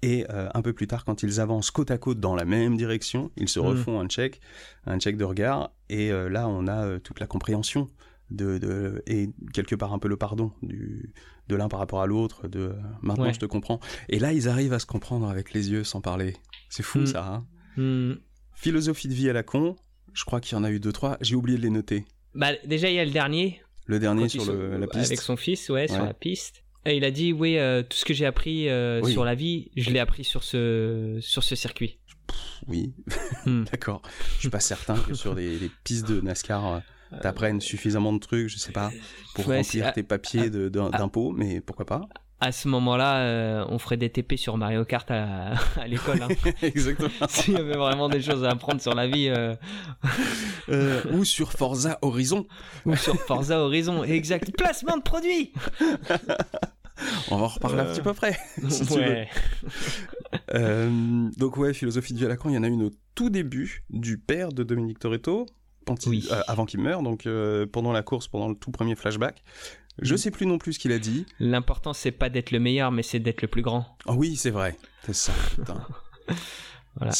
Et 0.00 0.24
euh, 0.30 0.48
un 0.54 0.62
peu 0.62 0.72
plus 0.72 0.86
tard, 0.86 1.04
quand 1.04 1.24
ils 1.24 1.40
avancent 1.40 1.72
côte 1.72 1.90
à 1.90 1.98
côte 1.98 2.20
dans 2.20 2.36
la 2.36 2.44
même 2.44 2.76
direction, 2.76 3.32
ils 3.36 3.48
se 3.48 3.58
Mm. 3.58 3.64
refont 3.64 3.98
un 4.00 4.06
check, 4.06 4.40
un 4.86 5.00
check 5.00 5.16
de 5.16 5.24
regard, 5.24 5.72
et 5.88 6.12
euh, 6.12 6.28
là 6.30 6.46
on 6.46 6.68
a 6.68 6.84
euh, 6.86 6.98
toute 7.00 7.18
la 7.18 7.26
compréhension 7.26 7.90
de, 8.30 8.58
de- 8.58 9.02
et 9.06 9.30
quelque 9.52 9.74
part 9.74 9.92
un 9.92 9.98
peu 9.98 10.08
le 10.08 10.16
pardon 10.16 10.52
du, 10.62 11.12
de 11.48 11.56
l'un 11.56 11.68
par 11.68 11.78
rapport 11.78 12.00
à 12.02 12.06
l'autre, 12.06 12.48
de 12.48 12.60
euh, 12.60 12.72
maintenant 13.02 13.24
Ouais. 13.26 13.34
je 13.34 13.38
te 13.38 13.46
comprends. 13.46 13.80
Et 14.08 14.18
là 14.18 14.32
ils 14.32 14.48
arrivent 14.48 14.72
à 14.72 14.78
se 14.78 14.86
comprendre 14.86 15.28
avec 15.28 15.52
les 15.52 15.70
yeux 15.70 15.84
sans 15.84 16.00
parler. 16.00 16.34
C'est 16.70 16.82
fou 16.82 17.00
Mm. 17.00 17.06
ça. 17.06 17.26
Hein 17.26 17.46
Hmm. 17.76 18.14
Philosophie 18.54 19.08
de 19.08 19.14
vie 19.14 19.28
à 19.28 19.32
la 19.32 19.42
con, 19.42 19.74
je 20.12 20.24
crois 20.24 20.40
qu'il 20.40 20.56
y 20.56 20.60
en 20.60 20.62
a 20.64 20.70
eu 20.70 20.78
deux 20.78 20.92
trois. 20.92 21.16
J'ai 21.20 21.34
oublié 21.34 21.58
de 21.58 21.62
les 21.62 21.70
noter. 21.70 22.04
Bah, 22.34 22.50
déjà, 22.64 22.88
il 22.88 22.94
y 22.94 23.00
a 23.00 23.04
le 23.04 23.10
dernier. 23.10 23.60
Le 23.86 23.98
dernier 23.98 24.28
sur 24.28 24.44
le- 24.46 24.78
la 24.78 24.86
piste. 24.86 25.06
Avec 25.06 25.20
son 25.20 25.36
fils, 25.36 25.68
ouais, 25.70 25.88
sur 25.88 26.04
la 26.04 26.14
piste. 26.14 26.62
Et 26.86 26.96
il 26.96 27.04
a 27.04 27.10
dit 27.10 27.32
Oui, 27.32 27.58
euh, 27.58 27.82
tout 27.82 27.96
ce 27.96 28.04
que 28.04 28.14
j'ai 28.14 28.26
appris 28.26 28.68
euh, 28.68 29.00
Oui. 29.02 29.10
sur 29.12 29.24
la 29.24 29.34
vie, 29.34 29.70
je 29.76 29.90
l'ai 29.90 29.98
appris 29.98 30.22
sur 30.22 30.44
ce, 30.44 31.18
sur 31.20 31.42
ce 31.42 31.56
circuit. 31.56 31.98
oui, 32.68 32.94
Hmm. 33.44 33.64
d'accord. 33.72 34.02
Je 34.36 34.40
suis 34.40 34.50
pas 34.50 34.60
certain 34.60 34.96
que 34.96 35.14
sur 35.14 35.34
les, 35.34 35.58
les 35.58 35.70
pistes 35.82 36.08
de 36.08 36.20
NASCAR, 36.20 36.80
t'apprennes 37.22 37.60
suffisamment 37.60 38.12
de 38.12 38.18
trucs, 38.18 38.48
je 38.48 38.58
sais 38.58 38.72
pas, 38.72 38.90
pour 39.34 39.48
Ouais, 39.48 39.58
remplir 39.58 39.92
tes 39.92 40.02
papiers 40.02 40.50
d'impôts, 40.50 41.32
mais 41.32 41.60
pourquoi 41.60 41.84
pas 41.86 42.02
À 42.40 42.52
ce 42.52 42.68
moment-là, 42.68 43.18
euh, 43.20 43.64
on 43.68 43.78
ferait 43.78 43.96
des 43.96 44.10
TP 44.10 44.36
sur 44.36 44.56
Mario 44.56 44.84
Kart 44.84 45.10
à, 45.10 45.52
à 45.80 45.86
l'école. 45.86 46.22
hein. 46.22 46.28
Exactement. 46.62 47.08
S'il 47.28 47.54
y 47.54 47.56
avait 47.56 47.76
vraiment 47.76 48.08
des 48.08 48.20
choses 48.22 48.44
à 48.44 48.50
apprendre 48.50 48.80
sur 48.80 48.94
la 48.94 49.06
vie, 49.06 49.28
euh, 49.28 49.54
Euh, 50.70 51.02
ou 51.12 51.24
sur 51.24 51.52
Forza 51.52 51.98
Horizon. 52.02 52.46
ou 52.86 52.96
sur 52.96 53.16
Forza 53.20 53.58
Horizon, 53.60 54.02
exact. 54.04 54.50
Placement 54.56 54.96
de 54.96 55.02
produit 55.02 55.52
On 57.30 57.36
va 57.36 57.44
en 57.44 57.48
reparler 57.48 57.80
un 57.80 57.84
Euh. 57.86 57.92
petit 57.92 58.00
peu 58.00 58.10
après. 58.10 58.38
si 58.68 58.86
tu 58.86 58.94
veux. 58.94 59.24
Euh, 60.54 61.28
donc 61.36 61.56
ouais, 61.56 61.74
philosophie 61.74 62.12
de 62.14 62.18
vie 62.18 62.24
à 62.24 62.28
Lacan, 62.28 62.48
il 62.48 62.54
y 62.54 62.58
en 62.58 62.62
a 62.62 62.68
une 62.68 62.82
au 62.84 62.90
tout 63.14 63.30
début 63.30 63.84
du 63.90 64.18
père 64.18 64.52
de 64.52 64.62
Dominique 64.62 64.98
Toretto, 64.98 65.46
quand 65.86 66.06
il- 66.06 66.10
Oui. 66.10 66.28
euh, 66.30 66.40
avant 66.48 66.64
qu'il 66.66 66.80
meure, 66.80 67.02
donc 67.02 67.26
euh, 67.26 67.66
pendant 67.66 67.92
la 67.92 68.02
course, 68.02 68.28
pendant 68.28 68.48
le 68.48 68.54
tout 68.54 68.70
premier 68.70 68.94
flashback. 68.94 69.42
Je 70.02 70.12
Mhm. 70.14 70.18
sais 70.18 70.30
plus 70.32 70.46
non 70.46 70.58
plus 70.58 70.72
ce 70.72 70.78
qu'il 70.80 70.90
a 70.92 70.98
dit. 70.98 71.24
L'important, 71.38 71.92
c'est 71.92 72.10
pas 72.10 72.28
d'être 72.28 72.50
le 72.50 72.58
meilleur, 72.58 72.90
mais 72.90 73.02
c'est 73.04 73.20
d'être 73.20 73.42
le 73.42 73.48
plus 73.48 73.62
grand. 73.62 73.96
Ah 74.06 74.14
oui, 74.14 74.34
c'est 74.36 74.50
vrai. 74.50 74.76
C'est 75.04 75.14
ça, 75.14 75.32
putain. 75.54 75.80
Voilà. 76.96 77.12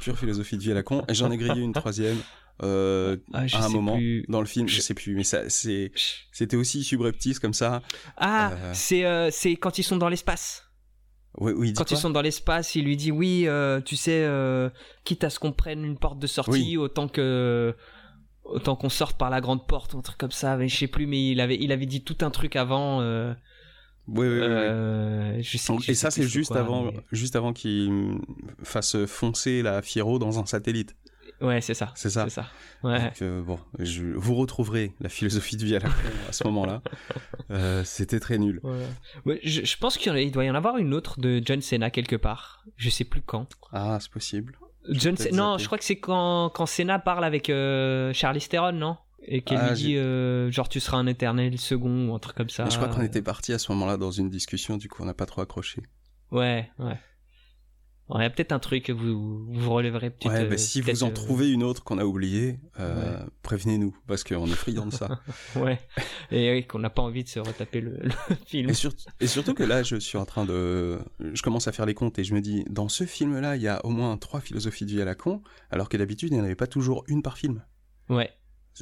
Pure 0.00 0.18
philosophie 0.18 0.56
de 0.58 0.62
vie 0.62 0.70
à 0.72 0.74
la 0.74 0.82
con. 0.82 1.02
Et 1.08 1.14
j'en 1.14 1.30
ai 1.30 1.38
grillé 1.38 1.62
une 1.62 1.72
troisième 1.72 2.18
euh, 2.62 3.16
Ah, 3.32 3.44
à 3.54 3.64
un 3.64 3.68
moment 3.70 3.96
plus. 3.96 4.24
dans 4.28 4.40
le 4.40 4.46
film, 4.46 4.68
je 4.68 4.80
sais 4.80 4.92
plus, 4.94 5.14
mais 5.14 5.24
ça, 5.24 5.48
c'est, 5.48 5.90
c'était 6.32 6.56
aussi 6.56 6.84
subreptice 6.84 7.38
comme 7.38 7.54
ça. 7.54 7.82
Ah, 8.18 8.52
Euh. 8.52 8.70
c'est 8.74 9.04
euh, 9.06 9.30
c'est 9.30 9.56
quand 9.56 9.78
ils 9.78 9.82
sont 9.84 9.96
dans 9.96 10.08
l'espace. 10.10 10.64
Oui, 11.38 11.52
oui, 11.54 11.72
Quand 11.74 11.90
ils 11.90 11.98
sont 11.98 12.08
dans 12.10 12.22
l'espace, 12.22 12.74
il 12.76 12.84
lui 12.84 12.96
dit 12.96 13.10
oui, 13.10 13.46
tu 13.84 13.96
sais, 13.96 14.26
quitte 15.04 15.22
à 15.24 15.28
ce 15.30 15.38
qu'on 15.38 15.52
prenne 15.52 15.84
une 15.84 15.98
porte 15.98 16.18
de 16.18 16.26
sortie, 16.26 16.50
Oui. 16.50 16.76
autant 16.78 17.08
que 17.08 17.74
autant 18.48 18.76
qu'on 18.76 18.88
sorte 18.88 19.16
par 19.18 19.30
la 19.30 19.40
grande 19.40 19.66
porte 19.66 19.94
ou 19.94 19.98
un 19.98 20.02
truc 20.02 20.18
comme 20.18 20.30
ça. 20.32 20.56
Mais 20.56 20.68
je 20.68 20.76
sais 20.76 20.86
plus, 20.88 21.06
mais 21.06 21.30
il 21.30 21.40
avait 21.40 21.56
il 21.60 21.72
avait 21.72 21.86
dit 21.86 22.02
tout 22.02 22.18
un 22.24 22.30
truc 22.30 22.56
avant. 22.56 23.00
euh, 23.00 23.32
Oui, 24.08 24.26
oui, 24.26 24.34
oui, 24.34 24.40
oui. 24.40 24.46
euh, 24.46 25.42
je 25.42 25.58
sais. 25.58 25.72
Donc, 25.72 25.82
je 25.82 25.90
et 25.90 25.94
sais 25.94 26.00
ça, 26.02 26.10
c'est 26.10 26.22
juste 26.28 26.52
quoi, 26.52 26.60
avant, 26.60 26.84
mais- 26.84 27.00
juste 27.12 27.36
avant 27.36 27.52
qu'il 27.52 28.18
fasse 28.62 29.04
foncer 29.06 29.62
la 29.62 29.82
Fiero 29.82 30.18
dans 30.18 30.38
un 30.38 30.46
satellite. 30.46 30.94
Ouais, 31.42 31.60
c'est 31.60 31.74
ça. 31.74 31.92
C'est 31.96 32.08
ça. 32.08 32.26
Ça. 32.30 32.46
Ouais. 32.82 32.98
Donc, 33.02 33.20
euh, 33.20 33.42
bon, 33.42 33.58
je, 33.78 34.04
vous 34.14 34.34
retrouverez 34.36 34.94
la 35.00 35.10
philosophie 35.10 35.56
de 35.58 35.64
vie 35.66 35.76
à 35.76 35.80
la 35.80 35.88
con 35.90 35.94
à 36.28 36.32
ce 36.32 36.44
moment-là. 36.44 36.82
Euh, 37.50 37.84
c'était 37.84 38.18
très 38.18 38.38
nul. 38.38 38.58
Voilà. 38.64 38.86
Ouais, 39.24 39.38
je, 39.44 39.64
je 39.64 39.76
pense 39.76 39.98
qu'il 39.98 40.32
doit 40.32 40.44
y 40.44 40.50
en 40.50 40.56
avoir 40.56 40.78
une 40.78 40.94
autre 40.94 41.20
de 41.20 41.40
John 41.44 41.60
Cena 41.60 41.90
quelque 41.90 42.16
part. 42.16 42.64
Je 42.76 42.90
sais 42.90 43.04
plus 43.04 43.22
quand. 43.22 43.46
Ah, 43.72 43.98
c'est 44.00 44.10
possible. 44.10 44.58
John 44.90 45.14
Non, 45.32 45.52
zappé. 45.52 45.62
je 45.62 45.66
crois 45.66 45.78
que 45.78 45.84
c'est 45.84 45.98
quand, 45.98 46.50
quand 46.54 46.66
Cena 46.66 46.98
parle 46.98 47.24
avec 47.24 47.50
euh, 47.50 48.12
Charlize 48.12 48.48
Theron, 48.48 48.72
non? 48.72 48.96
Et 49.28 49.42
qu'elle 49.42 49.58
Ah, 49.60 49.68
lui 49.70 49.74
dit 49.76 49.96
euh, 49.96 50.50
genre 50.52 50.68
tu 50.68 50.78
seras 50.78 50.98
un 50.98 51.06
éternel 51.06 51.58
second 51.58 52.08
ou 52.10 52.14
un 52.14 52.18
truc 52.20 52.36
comme 52.36 52.48
ça. 52.48 52.64
Mais 52.64 52.70
je 52.70 52.76
crois 52.76 52.88
qu'on 52.88 53.02
était 53.02 53.22
parti 53.22 53.52
à 53.52 53.58
ce 53.58 53.72
moment-là 53.72 53.96
dans 53.96 54.12
une 54.12 54.30
discussion, 54.30 54.76
du 54.76 54.88
coup, 54.88 55.02
on 55.02 55.06
n'a 55.06 55.14
pas 55.14 55.26
trop 55.26 55.40
accroché. 55.40 55.82
Ouais, 56.30 56.70
ouais. 56.78 56.98
Il 58.14 58.22
y 58.22 58.24
a 58.24 58.30
peut-être 58.30 58.52
un 58.52 58.60
truc 58.60 58.84
que 58.84 58.92
vous, 58.92 59.44
vous 59.52 59.70
relèverez 59.72 60.10
peut-être. 60.10 60.32
Ouais, 60.32 60.44
euh, 60.44 60.48
bah, 60.50 60.58
si 60.58 60.80
vous 60.80 61.02
en 61.02 61.08
euh, 61.08 61.12
trouvez 61.12 61.50
une 61.50 61.64
autre 61.64 61.82
qu'on 61.82 61.98
a 61.98 62.04
oubliée, 62.04 62.60
euh, 62.78 63.18
prévenez-nous, 63.42 63.96
parce 64.06 64.22
qu'on 64.22 64.46
est 64.46 64.54
friands 64.54 64.86
de 64.86 64.92
ça. 64.92 65.20
Ouais. 65.56 65.80
Et 66.30 66.52
oui, 66.52 66.66
qu'on 66.68 66.78
n'a 66.78 66.88
pas 66.90 67.02
envie 67.02 67.24
de 67.24 67.28
se 67.28 67.40
retaper 67.40 67.80
le, 67.80 67.98
le 68.00 68.12
film. 68.46 68.70
Et, 68.70 68.74
sur- 68.74 68.92
et 69.18 69.26
surtout 69.26 69.54
que 69.54 69.64
là, 69.64 69.82
je 69.82 69.96
suis 69.96 70.18
en 70.18 70.24
train 70.24 70.44
de... 70.44 71.00
Je 71.18 71.42
commence 71.42 71.66
à 71.66 71.72
faire 71.72 71.84
les 71.84 71.94
comptes 71.94 72.16
et 72.20 72.24
je 72.24 72.32
me 72.32 72.40
dis, 72.40 72.64
dans 72.70 72.88
ce 72.88 73.04
film-là, 73.04 73.56
il 73.56 73.62
y 73.62 73.68
a 73.68 73.84
au 73.84 73.90
moins 73.90 74.16
trois 74.18 74.38
philosophies 74.40 74.84
de 74.84 74.90
vie 74.92 75.02
à 75.02 75.04
la 75.04 75.16
con, 75.16 75.42
alors 75.72 75.88
que 75.88 75.96
d'habitude, 75.96 76.30
il 76.30 76.34
n'y 76.34 76.40
en 76.40 76.44
avait 76.44 76.54
pas 76.54 76.68
toujours 76.68 77.02
une 77.08 77.22
par 77.22 77.36
film. 77.38 77.64
Ouais. 78.08 78.30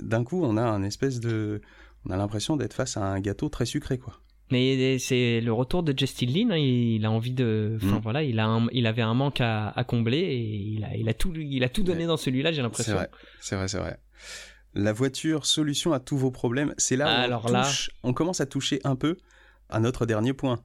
D'un 0.01 0.23
coup, 0.23 0.43
on 0.45 0.59
a 0.59 0.63
un 0.63 0.83
espèce 0.83 1.21
de... 1.21 1.63
On 2.07 2.11
a 2.11 2.19
l'impression 2.19 2.59
d'être 2.59 2.75
face 2.75 2.99
à 2.99 3.05
un 3.07 3.21
gâteau 3.21 3.49
très 3.49 3.65
sucré, 3.65 3.97
quoi. 3.97 4.21
Mais 4.51 4.99
c'est 4.99 5.41
le 5.41 5.53
retour 5.53 5.83
de 5.83 5.95
Justin 5.97 6.27
Lin. 6.27 6.51
hein, 6.51 6.57
il 6.59 7.05
a 7.07 7.11
envie 7.11 7.33
de. 7.33 7.79
Enfin 7.83 7.97
Mm. 7.99 8.03
voilà, 8.03 8.23
il 8.23 8.39
a 8.39 8.47
un- 8.47 8.69
il 8.73 8.87
avait 8.87 9.03
un 9.03 9.15
manque 9.15 9.41
à, 9.41 9.69
à 9.71 9.85
combler 9.85 10.19
et 10.19 10.43
il 10.45 10.85
a, 10.85 10.97
il 10.97 11.09
a 11.09 11.15
tout, 11.15 11.33
il 11.35 11.65
a 11.65 11.69
tout 11.69 11.83
donné 11.83 12.01
Ouais. 12.01 12.07
dans 12.07 12.17
celui-là. 12.17 12.51
J'ai 12.53 12.57
C'est 12.57 12.63
l'impression. 12.63 12.95
vrai, 12.95 13.09
c'est 13.41 13.57
vrai, 13.57 13.69
c'est 13.69 13.79
vrai. 13.79 13.99
La 14.75 14.93
voiture, 14.93 15.47
solution 15.47 15.93
à 15.93 16.01
tous 16.01 16.17
vos 16.19 16.31
problèmes, 16.31 16.75
c'est 16.79 16.97
là 16.97 17.07
où 17.07 17.23
Alors 17.25 17.47
on, 17.47 17.53
là- 17.53 17.71
on 18.03 18.13
commence 18.13 18.41
à 18.41 18.47
toucher 18.47 18.81
un 18.85 18.97
peu 18.97 19.17
à 19.71 19.81
notre 19.81 20.05
dernier 20.05 20.33
point, 20.35 20.61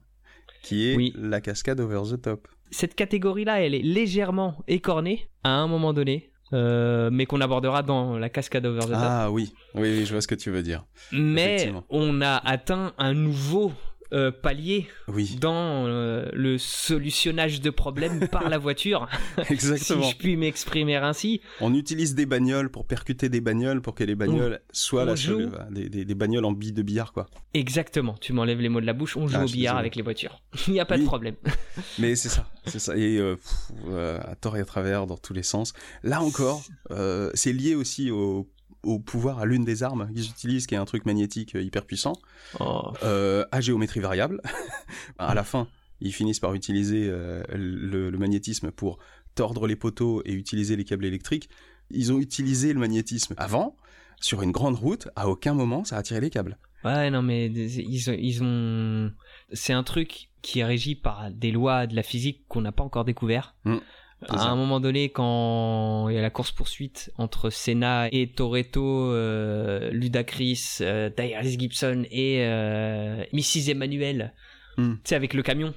qui 0.62 0.88
est 0.88 0.96
Oui. 0.96 1.12
la 1.16 1.40
cascade 1.40 1.80
over 1.80 2.02
the 2.16 2.20
top. 2.20 2.48
Cette 2.72 2.94
catégorie-là, 2.94 3.62
elle 3.62 3.74
est 3.74 3.82
légèrement 3.82 4.62
écornée 4.68 5.28
à 5.42 5.50
un 5.50 5.66
moment 5.68 5.92
donné, 5.92 6.29
euh, 6.52 7.10
mais 7.12 7.26
qu'on 7.26 7.40
abordera 7.40 7.82
dans 7.82 8.18
la 8.18 8.28
cascade 8.28 8.66
over 8.66 8.80
the 8.80 8.88
top. 8.90 8.98
Ah 9.00 9.30
oui, 9.30 9.52
oui, 9.74 10.04
je 10.04 10.12
vois 10.12 10.20
ce 10.20 10.28
que 10.28 10.34
tu 10.34 10.50
veux 10.50 10.62
dire. 10.62 10.84
mais 11.12 11.72
on 11.88 12.20
a 12.20 12.36
atteint 12.36 12.92
un 12.98 13.14
nouveau 13.14 13.72
euh, 14.12 14.30
palier 14.32 14.88
Oui, 15.08 15.36
dans 15.40 15.86
euh, 15.86 16.28
le 16.32 16.58
solutionnage 16.58 17.60
de 17.60 17.70
problèmes 17.70 18.28
par 18.32 18.48
la 18.48 18.58
voiture, 18.58 19.08
exactement. 19.50 20.02
si 20.02 20.10
je 20.10 20.16
puis 20.16 20.36
m'exprimer 20.36 20.96
ainsi. 20.96 21.40
On 21.60 21.74
utilise 21.74 22.14
des 22.14 22.26
bagnoles 22.26 22.70
pour 22.70 22.84
percuter 22.86 23.28
des 23.28 23.40
bagnoles 23.40 23.80
pour 23.82 23.94
que 23.94 24.04
les 24.04 24.14
bagnoles 24.14 24.60
soient 24.72 25.02
on 25.02 25.06
la 25.06 25.14
joue. 25.14 25.40
seule- 25.40 25.66
des, 25.70 25.88
des, 25.88 26.04
des 26.04 26.14
bagnoles 26.14 26.44
en 26.44 26.52
billes 26.52 26.72
de 26.72 26.82
billard, 26.82 27.12
quoi. 27.12 27.28
Exactement, 27.54 28.14
tu 28.20 28.32
m'enlèves 28.32 28.60
les 28.60 28.68
mots 28.68 28.80
de 28.80 28.86
la 28.86 28.92
bouche, 28.92 29.16
on 29.16 29.26
joue 29.28 29.36
Ah, 29.38 29.44
au 29.44 29.48
billard 29.48 29.76
avec 29.76 29.96
les 29.96 30.02
voitures. 30.02 30.40
Il 30.66 30.72
n'y 30.72 30.80
a 30.80 30.84
pas 30.84 30.98
de 30.98 31.04
problème. 31.04 31.36
Mais 31.98 32.14
c'est 32.16 32.28
ça, 32.28 32.48
c'est 32.66 32.78
ça. 32.80 32.96
Et 32.96 33.16
euh, 33.18 33.36
pff, 33.36 33.94
à 34.28 34.34
tort 34.36 34.56
et 34.56 34.60
à 34.60 34.64
travers, 34.64 35.06
dans 35.06 35.16
tous 35.16 35.32
les 35.34 35.42
sens. 35.42 35.72
Là 36.02 36.22
encore, 36.22 36.62
c'est 37.34 37.52
lié 37.52 37.74
aussi 37.74 38.10
au, 38.10 38.48
au 38.82 38.98
pouvoir, 38.98 39.38
à 39.40 39.46
l'une 39.46 39.64
des 39.64 39.82
armes 39.82 40.10
qu'ils 40.14 40.30
utilisent, 40.30 40.66
qui 40.66 40.74
est 40.74 40.78
un 40.78 40.84
truc 40.84 41.04
magnétique 41.06 41.54
euh, 41.56 41.62
hyper 41.62 41.84
puissant, 41.84 42.14
Oh. 42.58 42.92
euh, 43.02 43.44
à 43.52 43.60
géométrie 43.60 44.00
variable. 44.00 44.40
à 45.18 45.34
la 45.34 45.44
fin, 45.44 45.68
ils 46.00 46.12
finissent 46.12 46.40
par 46.40 46.54
utiliser 46.54 47.08
euh, 47.08 47.42
le, 47.52 48.10
le 48.10 48.18
magnétisme 48.18 48.70
pour 48.70 48.98
tordre 49.34 49.66
les 49.66 49.76
poteaux 49.76 50.22
et 50.24 50.32
utiliser 50.32 50.76
les 50.76 50.84
câbles 50.84 51.04
électriques. 51.04 51.48
Ils 51.90 52.12
ont 52.12 52.18
utilisé 52.18 52.72
le 52.72 52.80
magnétisme 52.80 53.34
avant, 53.36 53.76
sur 54.20 54.42
une 54.42 54.52
grande 54.52 54.76
route, 54.76 55.08
à 55.16 55.28
aucun 55.28 55.54
moment 55.54 55.84
ça 55.84 55.96
a 55.96 56.02
tiré 56.02 56.20
les 56.20 56.30
câbles. 56.30 56.58
Ouais, 56.84 57.10
non, 57.10 57.20
mais 57.22 57.46
ils 57.46 58.10
ils 58.18 58.42
ont... 58.42 59.12
c'est 59.52 59.72
un 59.74 59.82
truc 59.82 60.30
qui 60.40 60.60
est 60.60 60.64
régi 60.64 60.94
par 60.94 61.30
des 61.30 61.52
lois 61.52 61.86
de 61.86 61.94
la 61.94 62.02
physique 62.02 62.44
qu'on 62.48 62.62
n'a 62.62 62.72
pas 62.72 62.82
encore 62.82 63.04
découvert. 63.04 63.54
Mm, 63.64 63.76
à 64.28 64.38
ça. 64.38 64.44
un 64.50 64.56
moment 64.56 64.80
donné, 64.80 65.08
quand 65.08 66.08
il 66.08 66.14
y 66.14 66.18
a 66.18 66.22
la 66.22 66.30
course 66.30 66.52
poursuite 66.52 67.10
entre 67.16 67.50
Senna 67.50 68.08
et 68.12 68.28
Toretto, 68.28 69.10
euh, 69.12 69.90
Ludacris, 69.90 70.78
euh, 70.82 71.08
Tyrese 71.10 71.58
Gibson 71.58 72.04
et 72.10 72.38
euh, 72.40 73.22
Mrs 73.32 73.70
Emmanuel, 73.70 74.32
Mm. 74.76 74.92
tu 74.94 75.00
sais 75.04 75.14
avec 75.16 75.34
le 75.34 75.42
camion, 75.42 75.74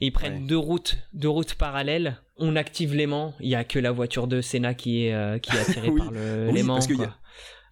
et 0.00 0.06
ils 0.06 0.10
prennent 0.12 0.42
Ouais. 0.42 0.46
deux 0.48 0.58
routes, 0.58 0.98
deux 1.14 1.28
routes 1.28 1.54
parallèles. 1.54 2.18
On 2.38 2.56
active 2.56 2.92
l'aimant. 2.94 3.34
Il 3.40 3.48
y 3.48 3.54
a 3.54 3.62
que 3.62 3.78
la 3.78 3.92
voiture 3.92 4.26
de 4.26 4.40
Senna 4.40 4.74
qui 4.74 5.06
est 5.06 5.14
euh, 5.14 5.38
qui 5.38 5.56
est 5.56 5.60
attirée 5.60 5.88
Oui. 5.90 6.00
par 6.00 6.08
Oui, 6.12 6.52
l'aimant. 6.52 6.78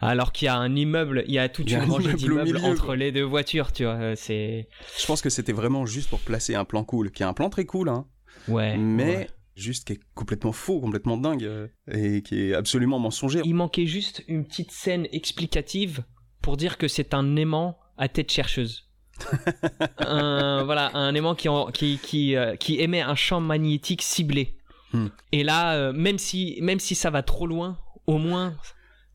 Alors 0.02 0.32
qu'il 0.32 0.46
y 0.46 0.48
a 0.48 0.54
un 0.56 0.74
immeuble, 0.76 1.24
il 1.26 1.34
y 1.34 1.38
a 1.38 1.48
toute 1.50 1.70
une 1.70 1.80
un 1.80 1.84
rangée 1.86 2.14
d'immeubles 2.14 2.56
entre 2.64 2.86
quoi. 2.86 2.96
les 2.96 3.10
deux 3.12 3.24
voitures, 3.24 3.72
tu 3.72 3.82
vois. 3.84 3.94
euh, 3.94 4.14
C'est 4.16 4.68
Je 4.98 5.06
pense 5.06 5.20
que 5.20 5.28
c'était 5.28 5.52
vraiment 5.52 5.84
juste 5.86 6.08
pour 6.08 6.20
placer 6.20 6.54
un 6.54 6.64
plan 6.64 6.84
cool, 6.84 7.10
qui 7.10 7.22
est 7.24 7.26
un 7.26 7.34
plan 7.34 7.50
très 7.50 7.66
cool, 7.66 7.88
hein, 7.90 8.06
ouais. 8.48 8.76
mais 8.78 9.16
ouais. 9.16 9.30
Juste 9.60 9.86
qui 9.86 9.94
est 9.94 10.00
complètement 10.14 10.52
faux, 10.52 10.80
complètement 10.80 11.16
dingue, 11.16 11.44
euh, 11.44 11.68
et 11.90 12.22
qui 12.22 12.40
est 12.42 12.54
absolument 12.54 12.98
mensonger. 12.98 13.42
Il 13.44 13.54
manquait 13.54 13.86
juste 13.86 14.22
une 14.28 14.44
petite 14.44 14.70
scène 14.72 15.06
explicative 15.12 16.02
pour 16.42 16.56
dire 16.56 16.78
que 16.78 16.88
c'est 16.88 17.14
un 17.14 17.36
aimant 17.36 17.78
à 17.98 18.08
tête 18.08 18.30
chercheuse. 18.32 18.88
un, 19.98 20.64
voilà, 20.64 20.90
un 20.96 21.14
aimant 21.14 21.34
qui, 21.34 21.48
en- 21.48 21.66
qui, 21.70 21.98
qui, 22.02 22.36
euh, 22.36 22.56
qui 22.56 22.80
émet 22.80 23.00
un 23.02 23.14
champ 23.14 23.40
magnétique 23.40 24.02
ciblé. 24.02 24.56
Hmm. 24.92 25.08
Et 25.32 25.44
là, 25.44 25.74
euh, 25.76 25.92
même, 25.92 26.18
si, 26.18 26.58
même 26.62 26.80
si 26.80 26.94
ça 26.94 27.10
va 27.10 27.22
trop 27.22 27.46
loin, 27.46 27.78
au 28.06 28.18
moins, 28.18 28.56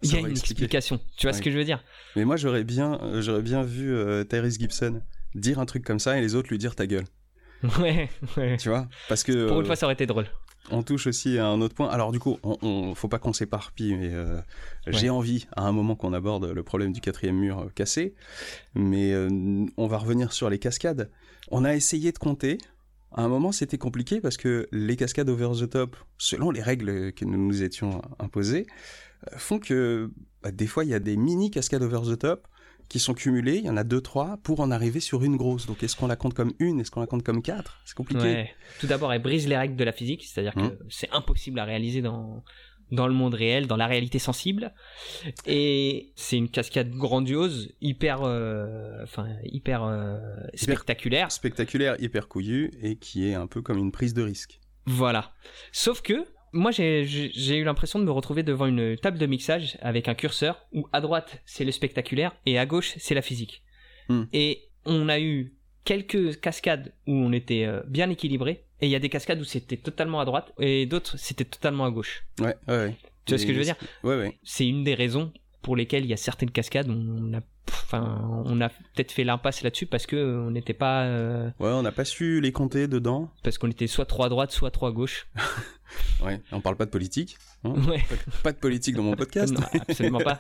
il 0.03 0.11
y 0.13 0.15
a 0.15 0.19
une 0.19 0.29
explication. 0.29 0.99
Tu 1.17 1.27
vois 1.27 1.33
ce 1.33 1.41
que 1.41 1.51
je 1.51 1.57
veux 1.57 1.63
dire? 1.65 1.83
Mais 2.15 2.23
moi, 2.25 2.37
j'aurais 2.37 2.63
bien, 2.63 2.99
j'aurais 3.21 3.41
bien 3.41 3.63
vu 3.63 3.93
euh, 3.93 4.23
Tyrese 4.23 4.57
Gibson 4.59 5.01
dire 5.33 5.59
un 5.59 5.65
truc 5.65 5.83
comme 5.83 5.99
ça 5.99 6.17
et 6.17 6.21
les 6.21 6.35
autres 6.35 6.49
lui 6.49 6.57
dire 6.57 6.75
ta 6.75 6.87
gueule. 6.87 7.03
Ouais, 7.79 8.09
ouais. 8.37 8.57
Tu 8.57 8.69
vois 8.69 8.87
Parce 9.09 9.23
que 9.23 9.47
Pour 9.47 9.57
une 9.57 9.63
euh, 9.63 9.65
fois, 9.67 9.75
ça 9.75 9.85
aurait 9.85 9.93
été 9.93 10.05
drôle. 10.05 10.25
on 10.71 10.83
touche 10.83 11.07
aussi 11.07 11.37
à 11.37 11.47
un 11.47 11.61
autre 11.61 11.75
point. 11.75 11.89
Alors 11.89 12.11
du 12.11 12.19
coup, 12.19 12.37
on, 12.43 12.57
on- 12.61 12.95
faut 12.95 13.07
pas 13.07 13.19
qu'on 13.19 13.33
s'éparpille, 13.33 13.95
mais 13.95 14.13
euh, 14.13 14.39
j'ai 14.87 15.09
envie 15.09 15.47
à 15.55 15.63
un 15.63 15.71
moment 15.71 15.95
qu'on 15.95 16.13
aborde 16.13 16.45
le 16.45 16.63
problème 16.63 16.91
du 16.93 17.01
quatrième 17.01 17.37
mur 17.37 17.59
euh, 17.59 17.69
cassé. 17.75 18.15
Mais 18.73 19.13
euh, 19.13 19.29
on 19.77 19.87
va 19.87 19.97
revenir 19.97 20.33
sur 20.33 20.49
les 20.49 20.59
cascades. 20.59 21.11
On 21.51 21.63
a 21.65 21.75
essayé 21.75 22.11
de 22.11 22.17
compter. 22.17 22.57
À 23.17 23.21
un 23.21 23.29
moment, 23.29 23.51
c'était 23.53 23.77
compliqué 23.77 24.19
parce 24.19 24.35
que 24.35 24.67
les 24.73 24.97
cascades 24.97 25.29
over 25.29 25.49
the 25.59 25.69
top, 25.69 25.95
selon 26.17 26.51
les 26.51 26.61
règles 26.61 27.13
que 27.13 27.23
nous 27.23 27.37
nous 27.37 27.63
étions 27.63 28.01
imposées, 28.19 28.65
font 29.37 29.57
que 29.59 30.11
bah, 30.43 30.51
des 30.51 30.67
fois 30.67 30.83
il 30.83 30.89
y 30.89 30.93
a 30.93 30.99
des 30.99 31.15
mini 31.15 31.49
cascades 31.49 31.81
over 31.81 32.01
the 32.13 32.19
top 32.19 32.47
qui 32.89 32.99
sont 32.99 33.13
cumulées, 33.13 33.57
il 33.57 33.65
y 33.65 33.69
en 33.69 33.77
a 33.77 33.83
deux, 33.83 34.01
trois, 34.01 34.37
pour 34.43 34.59
en 34.59 34.71
arriver 34.71 34.99
sur 34.99 35.23
une 35.23 35.37
grosse. 35.37 35.65
Donc 35.65 35.81
est-ce 35.83 35.95
qu'on 35.95 36.07
la 36.07 36.15
compte 36.15 36.33
comme 36.33 36.53
une 36.59 36.79
Est-ce 36.79 36.91
qu'on 36.91 36.99
la 37.01 37.07
compte 37.07 37.23
comme 37.23 37.41
quatre? 37.41 37.79
C'est 37.85 37.95
compliqué. 37.95 38.21
Ouais. 38.21 38.55
Tout 38.79 38.87
d'abord, 38.87 39.11
elle 39.13 39.21
brise 39.21 39.47
les 39.47 39.57
règles 39.57 39.75
de 39.75 39.83
la 39.83 39.91
physique, 39.91 40.23
c'est-à-dire 40.25 40.53
que 40.53 40.59
Hum. 40.59 40.77
c'est 40.89 41.09
impossible 41.11 41.59
à 41.59 41.65
réaliser 41.65 42.01
dans 42.01 42.43
dans 42.91 43.07
le 43.07 43.15
monde 43.15 43.33
réel, 43.33 43.65
dans 43.65 43.77
la 43.77 43.87
réalité 43.87 44.19
sensible. 44.19 44.71
Et 45.47 46.11
c'est 46.15 46.37
une 46.37 46.49
cascade 46.49 46.91
grandiose, 46.91 47.73
hyper, 47.81 48.21
euh, 48.21 49.01
enfin 49.01 49.27
hyper 49.43 49.83
euh, 49.83 50.17
spectaculaire. 50.53 51.31
Spectaculaire, 51.31 51.95
hyper 51.99 52.27
couillu, 52.27 52.71
et 52.83 52.97
qui 52.97 53.27
est 53.27 53.33
un 53.33 53.47
peu 53.47 53.63
comme 53.63 53.79
une 53.79 53.91
prise 53.91 54.13
de 54.13 54.21
risque. 54.21 54.59
Voilà. 54.85 55.33
Sauf 55.71 56.01
que 56.01 56.25
moi, 56.55 56.71
j'ai- 56.71 57.03
eu 57.57 57.63
l'impression 57.63 57.99
de 57.99 58.05
me 58.05 58.11
retrouver 58.11 58.41
devant 58.43 58.65
une 58.65 58.97
table 58.97 59.17
de 59.17 59.25
mixage 59.25 59.77
avec 59.81 60.07
un 60.07 60.15
curseur 60.15 60.65
où 60.73 60.87
à 60.93 61.01
droite 61.01 61.41
c'est 61.45 61.65
le 61.65 61.71
spectaculaire 61.71 62.35
et 62.45 62.57
à 62.57 62.65
gauche 62.65 62.93
c'est 62.97 63.13
la 63.13 63.21
physique. 63.21 63.61
Hmm. 64.09 64.23
Et 64.33 64.69
on 64.85 65.09
a 65.09 65.19
eu 65.19 65.53
quelques 65.83 66.39
cascades 66.39 66.93
où 67.07 67.13
on 67.13 67.31
était 67.31 67.65
euh, 67.65 67.81
bien 67.87 68.09
équilibré 68.09 68.63
et 68.81 68.87
il 68.87 68.89
y 68.89 68.95
a 68.95 68.99
des 68.99 69.09
cascades 69.09 69.39
où 69.39 69.43
c'était 69.43 69.77
totalement 69.77 70.19
à 70.19 70.25
droite 70.25 70.53
et 70.59 70.85
d'autres 70.85 71.17
c'était 71.17 71.45
totalement 71.45 71.85
à 71.85 71.91
gauche. 71.91 72.25
Ouais, 72.39 72.55
ouais, 72.67 72.77
ouais. 72.77 72.95
Tu 73.25 73.31
vois 73.33 73.37
ce 73.39 73.45
que 73.45 73.53
je 73.53 73.57
veux 73.59 73.63
dire? 73.65 73.77
Ouais, 74.03 74.15
ouais. 74.15 74.37
C'est 74.43 74.67
une 74.67 74.83
des 74.83 74.93
raisons 74.93 75.31
pour 75.61 75.75
lesquelles 75.75 76.03
il 76.05 76.09
y 76.09 76.13
a 76.13 76.17
certaines 76.17 76.51
cascades 76.51 76.89
où 76.89 76.93
on 76.93 77.33
a, 77.33 77.41
enfin, 77.69 78.43
on 78.45 78.59
a 78.61 78.69
peut-être 78.69 79.11
fait 79.11 79.23
l'impasse 79.23 79.61
là-dessus 79.61 79.85
parce 79.85 80.05
que 80.05 80.15
on 80.47 80.51
n'était 80.51 80.73
pas, 80.73 81.03
euh, 81.03 81.49
Ouais, 81.59 81.69
on 81.69 81.81
n'a 81.81 81.91
pas 81.91 82.05
su 82.05 82.41
les 82.41 82.51
compter 82.51 82.87
dedans. 82.87 83.31
parce 83.43 83.57
qu'on 83.57 83.69
était 83.69 83.87
soit 83.87 84.05
trop 84.05 84.23
à 84.23 84.29
droite, 84.29 84.51
soit 84.51 84.71
trop 84.71 84.85
à 84.87 84.91
gauche. 84.91 85.27
Ouais, 86.23 86.41
on 86.51 86.61
parle 86.61 86.75
pas 86.75 86.85
de 86.85 86.89
politique. 86.89 87.37
hein. 87.63 87.73
Ouais. 87.87 88.03
Pas 88.43 88.51
de 88.51 88.57
politique 88.57 88.95
dans 88.95 89.03
mon 89.03 89.15
podcast. 89.15 89.53
Non, 89.53 89.61
absolument 89.87 90.19
pas. 90.19 90.37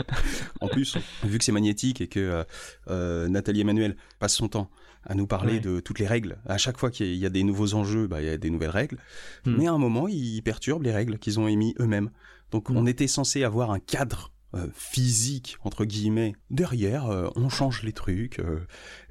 En 0.60 0.68
plus, 0.68 0.96
vu 1.24 1.38
que 1.38 1.44
c'est 1.44 1.50
magnétique 1.52 2.00
et 2.00 2.06
que 2.08 2.20
euh, 2.20 2.44
euh, 2.88 3.28
Nathalie 3.28 3.62
Emmanuel 3.62 3.96
passe 4.18 4.34
son 4.34 4.48
temps 4.48 4.70
à 5.04 5.14
nous 5.14 5.26
parler 5.26 5.54
Ouais. 5.54 5.60
de 5.60 5.80
toutes 5.80 5.98
les 5.98 6.06
règles, 6.06 6.36
à 6.46 6.58
chaque 6.58 6.76
fois 6.78 6.90
qu'il 6.90 7.06
y 7.06 7.10
a- 7.10 7.12
il 7.14 7.18
y 7.18 7.26
a 7.26 7.30
des 7.30 7.42
nouveaux 7.42 7.74
enjeux, 7.74 8.06
bah, 8.06 8.20
il 8.20 8.26
y 8.26 8.30
a 8.30 8.36
des 8.36 8.50
nouvelles 8.50 8.70
règles. 8.70 8.98
Hmm. 9.46 9.56
Mais 9.58 9.66
à 9.66 9.72
un 9.72 9.78
moment, 9.78 10.06
ils 10.08 10.42
perturbent 10.42 10.84
les 10.84 10.92
règles 10.92 11.18
qu'ils 11.18 11.40
ont 11.40 11.48
émis 11.48 11.74
eux-mêmes. 11.80 12.10
Donc 12.52 12.68
Hmm. 12.68 12.76
on 12.76 12.86
était 12.86 13.08
censé 13.08 13.42
avoir 13.44 13.70
un 13.72 13.80
cadre 13.80 14.30
euh, 14.54 14.66
physique, 14.74 15.56
entre 15.64 15.84
guillemets. 15.84 16.34
Derrière, 16.50 17.06
euh, 17.06 17.28
on 17.36 17.48
change 17.48 17.82
les 17.82 17.92
trucs. 17.92 18.38
euh, 18.38 18.60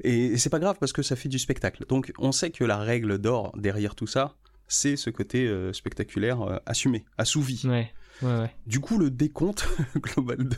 et 0.03 0.25
et 0.27 0.37
c'est 0.37 0.49
pas 0.49 0.59
grave 0.59 0.77
parce 0.79 0.93
que 0.93 1.01
ça 1.01 1.15
fait 1.15 1.29
du 1.29 1.39
spectacle. 1.39 1.85
Donc 1.89 2.11
on 2.19 2.31
sait 2.31 2.51
que 2.51 2.63
la 2.63 2.77
règle 2.77 3.17
d'or 3.17 3.51
derrière 3.57 3.95
tout 3.95 4.07
ça, 4.07 4.35
c'est 4.67 4.95
ce 4.95 5.09
côté 5.09 5.49
spectaculaire 5.73 6.61
assumé, 6.65 7.03
assouvi. 7.17 7.61
Ouais, 7.65 7.91
ouais, 8.21 8.37
ouais. 8.39 8.55
Du 8.67 8.79
coup, 8.79 8.97
le 8.97 9.09
décompte 9.11 9.67
global 9.97 10.47
de, 10.47 10.57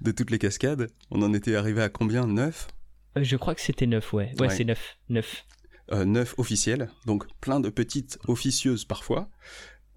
de 0.00 0.10
toutes 0.12 0.30
les 0.30 0.38
cascades, 0.38 0.88
on 1.10 1.20
en 1.22 1.34
était 1.34 1.56
arrivé 1.56 1.82
à 1.82 1.88
combien? 1.88 2.26
9 2.26 2.68
Euh, 3.18 3.22
Je 3.24 3.36
crois 3.36 3.54
que 3.54 3.60
c'était 3.60 3.86
9, 3.86 4.12
ouais. 4.14 4.32
Ouais, 4.38 4.48
c'est 4.50 4.64
9. 4.64 4.96
9. 5.10 5.44
euh, 5.92 6.04
9 6.04 6.34
officielles, 6.38 6.88
donc 7.04 7.26
plein 7.40 7.58
de 7.60 7.68
petites 7.68 8.18
officieuses 8.28 8.84
parfois. 8.86 9.28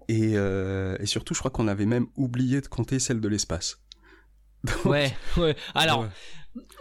Et, 0.08 0.32
et 0.34 1.06
surtout, 1.06 1.32
je 1.32 1.38
crois 1.38 1.50
qu'on 1.50 1.66
avait 1.66 1.86
même 1.86 2.08
oublié 2.16 2.60
de 2.60 2.66
compter 2.66 2.98
celle 2.98 3.22
de 3.22 3.28
l'espace. 3.28 3.78
Donc, 4.64 4.84
Ouais, 4.86 5.12
ouais. 5.36 5.54
Alors, 5.74 6.00
ouais. 6.02 6.08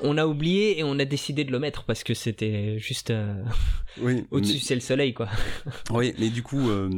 on 0.01 0.17
a 0.17 0.25
oublié 0.25 0.79
et 0.79 0.83
on 0.83 0.97
a 0.99 1.05
décidé 1.05 1.43
de 1.43 1.51
le 1.51 1.59
mettre 1.59 1.83
parce 1.83 2.03
que 2.03 2.13
c'était 2.13 2.79
juste 2.79 3.09
euh, 3.11 3.43
oui, 3.99 4.25
au-dessus, 4.31 4.59
c'est 4.59 4.75
le 4.75 4.81
soleil, 4.81 5.13
quoi. 5.13 5.27
oui, 5.91 6.13
mais 6.19 6.29
du 6.29 6.43
coup, 6.43 6.69
euh, 6.69 6.89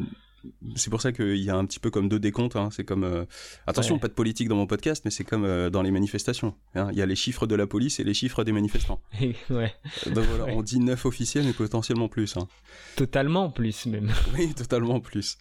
c'est 0.76 0.92
pour 0.92 1.02
ça 1.02 1.12
qu'il 1.12 1.38
y 1.38 1.50
a 1.50 1.56
un 1.56 1.66
petit 1.66 1.80
peu 1.80 1.90
comme 1.90 2.08
deux 2.08 2.20
décomptes. 2.20 2.56
hein. 2.56 2.70
C'est 2.72 2.84
comme 2.84 3.04
euh, 3.04 3.26
attention, 3.66 3.96
Ouais. 3.96 4.00
pas 4.02 4.10
de 4.10 4.14
politique 4.14 4.48
dans 4.48 4.56
mon 4.58 4.68
podcast, 4.68 5.02
mais 5.04 5.10
c'est 5.12 5.24
comme 5.24 5.70
dans 5.72 5.82
les 5.82 5.90
manifestations. 5.90 6.54
hein. 6.76 6.90
Il 6.92 6.98
y 7.00 7.02
a 7.02 7.06
les 7.08 7.16
chiffres 7.16 7.48
de 7.48 7.56
la 7.56 7.66
police 7.66 8.00
et 8.00 8.04
les 8.04 8.14
chiffres 8.14 8.44
des 8.44 8.52
manifestants. 8.52 9.02
ouais. 9.50 9.74
Donc 10.06 10.24
voilà, 10.26 10.54
on 10.54 10.62
dit 10.62 10.80
9 10.80 11.04
officiels, 11.06 11.46
mais 11.46 11.54
potentiellement 11.54 12.10
plus. 12.10 12.38
hein. 12.38 12.48
Totalement 12.96 13.50
plus, 13.50 13.88
même. 13.88 14.12
Oui, 14.38 14.54
totalement 14.54 15.00
plus. 15.00 15.38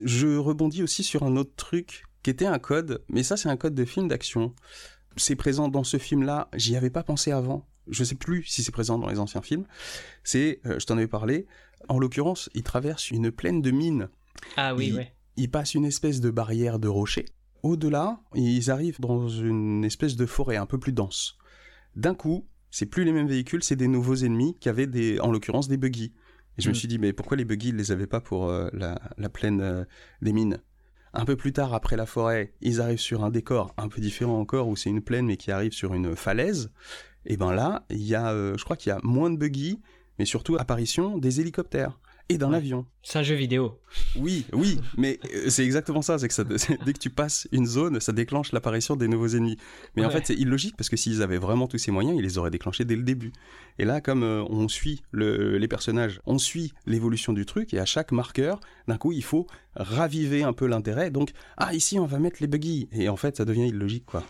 Je 0.00 0.36
rebondis 0.38 0.82
aussi 0.82 1.02
sur 1.02 1.22
un 1.24 1.36
autre 1.36 1.52
truc 1.56 2.04
qui 2.26 2.30
était 2.30 2.46
un 2.46 2.58
code, 2.58 3.04
mais 3.08 3.22
ça 3.22 3.36
c'est 3.36 3.48
un 3.48 3.56
code 3.56 3.76
de 3.76 3.84
film 3.84 4.08
d'action. 4.08 4.52
C'est 5.16 5.36
présent 5.36 5.68
dans 5.68 5.84
ce 5.84 5.96
film-là, 5.96 6.48
j'y 6.56 6.74
avais 6.74 6.90
pas 6.90 7.04
pensé 7.04 7.30
avant. 7.30 7.68
Je 7.86 8.02
sais 8.02 8.16
plus 8.16 8.42
si 8.42 8.64
c'est 8.64 8.72
présent 8.72 8.98
dans 8.98 9.06
les 9.08 9.20
anciens 9.20 9.42
films. 9.42 9.64
C'est, 10.24 10.58
euh, 10.66 10.80
je 10.80 10.86
t'en 10.86 10.96
avais 10.96 11.06
parlé, 11.06 11.46
en 11.88 12.00
l'occurrence, 12.00 12.50
il 12.52 12.64
traverse 12.64 13.12
une 13.12 13.30
plaine 13.30 13.62
de 13.62 13.70
mines. 13.70 14.08
Ah 14.56 14.74
oui, 14.74 14.88
Il- 14.88 14.96
ouais. 14.96 15.12
Ils 15.36 15.48
passent 15.52 15.74
une 15.74 15.84
espèce 15.84 16.20
de 16.20 16.30
barrière 16.32 16.80
de 16.80 16.88
rochers. 16.88 17.26
Au-delà, 17.62 18.18
ils 18.34 18.72
arrivent 18.72 18.98
dans 18.98 19.28
une 19.28 19.84
espèce 19.84 20.16
de 20.16 20.26
forêt 20.26 20.56
un 20.56 20.66
peu 20.66 20.78
plus 20.80 20.92
dense. 20.92 21.38
D'un 21.94 22.16
coup, 22.16 22.48
c'est 22.72 22.86
plus 22.86 23.04
les 23.04 23.12
mêmes 23.12 23.28
véhicules, 23.28 23.62
c'est 23.62 23.76
des 23.76 23.86
nouveaux 23.86 24.16
ennemis 24.16 24.56
qui 24.58 24.68
avaient 24.68 24.88
des, 24.88 25.20
en 25.20 25.30
l'occurrence 25.30 25.68
des 25.68 25.76
buggy. 25.76 26.12
Et 26.58 26.62
je 26.62 26.70
me 26.70 26.72
Mm. 26.72 26.74
suis 26.76 26.88
dit, 26.88 26.98
mais 26.98 27.12
pourquoi 27.12 27.36
les 27.36 27.44
buggy, 27.44 27.68
ils 27.68 27.76
les 27.76 27.92
avaient 27.92 28.08
pas 28.08 28.20
pour 28.20 28.48
euh, 28.48 28.68
la, 28.72 29.00
la 29.16 29.28
plaine 29.28 29.60
euh, 29.60 29.84
des 30.22 30.32
mines? 30.32 30.58
Un 31.14 31.24
peu 31.24 31.36
plus 31.36 31.52
tard, 31.52 31.72
après 31.72 31.96
la 31.96 32.06
forêt, 32.06 32.52
ils 32.60 32.80
arrivent 32.80 33.00
sur 33.00 33.24
un 33.24 33.30
décor 33.30 33.74
un 33.76 33.88
peu 33.88 34.00
différent 34.00 34.38
encore, 34.38 34.68
où 34.68 34.76
c'est 34.76 34.90
une 34.90 35.02
plaine, 35.02 35.26
mais 35.26 35.36
qui 35.36 35.50
arrive 35.50 35.72
sur 35.72 35.94
une 35.94 36.14
falaise. 36.14 36.70
Et 37.24 37.36
ben 37.36 37.52
là, 37.52 37.84
il 37.90 38.02
y 38.02 38.14
a, 38.14 38.32
euh, 38.32 38.56
je 38.56 38.64
crois 38.64 38.76
qu'il 38.76 38.90
y 38.90 38.92
a 38.92 39.00
moins 39.02 39.30
de 39.30 39.36
buggy, 39.36 39.80
mais 40.18 40.24
surtout 40.24 40.56
apparition 40.56 41.18
des 41.18 41.40
hélicoptères 41.40 41.98
et 42.28 42.38
d'un 42.38 42.50
Ouais. 42.50 42.56
avion. 42.56 42.86
C'est 43.02 43.18
un 43.20 43.22
jeu 43.22 43.36
vidéo. 43.36 43.78
Oui, 44.16 44.46
oui, 44.52 44.80
mais 44.96 45.20
euh, 45.34 45.48
c'est 45.48 45.64
exactement 45.64 46.02
ça. 46.02 46.18
C'est 46.18 46.26
que 46.28 46.34
ça, 46.34 46.42
dès 46.84 46.92
que 46.92 46.98
tu 46.98 47.10
passes 47.10 47.46
une 47.52 47.66
zone, 47.66 48.00
ça 48.00 48.12
déclenche 48.12 48.50
l'apparition 48.52 48.96
des 48.96 49.06
nouveaux 49.08 49.28
ennemis. 49.28 49.56
Mais 49.94 50.04
en 50.04 50.10
fait, 50.10 50.26
c'est 50.26 50.34
illogique 50.34 50.76
parce 50.76 50.88
que 50.88 50.96
s'ils 50.96 51.22
avaient 51.22 51.38
vraiment 51.38 51.68
tous 51.68 51.78
ces 51.78 51.92
moyens, 51.92 52.16
ils 52.18 52.22
les 52.22 52.36
auraient 52.38 52.50
déclenchés 52.50 52.84
dès 52.84 52.96
le 52.96 53.02
début. 53.04 53.32
Et 53.78 53.84
là, 53.84 54.00
comme 54.00 54.24
euh, 54.24 54.42
on 54.48 54.66
suit 54.68 55.02
le- 55.12 55.56
les 55.58 55.68
personnages, 55.68 56.20
on 56.26 56.38
suit 56.38 56.72
l'évolution 56.86 57.32
du 57.32 57.46
truc, 57.46 57.72
et 57.74 57.78
à 57.78 57.84
chaque 57.84 58.10
marqueur, 58.12 58.60
d'un 58.88 58.96
coup, 58.98 59.12
il 59.12 59.22
faut 59.22 59.46
raviver 59.76 60.42
un 60.42 60.52
peu 60.52 60.66
l'intérêt. 60.66 61.10
Donc, 61.10 61.30
ah, 61.56 61.74
ici, 61.74 61.98
on 61.98 62.06
va 62.06 62.18
mettre 62.18 62.38
les 62.40 62.46
buggy. 62.48 62.88
Et 62.92 63.08
en 63.08 63.16
fait, 63.16 63.36
ça 63.36 63.44
devient 63.44 63.68
illogique, 63.68 64.06
quoi. 64.06 64.24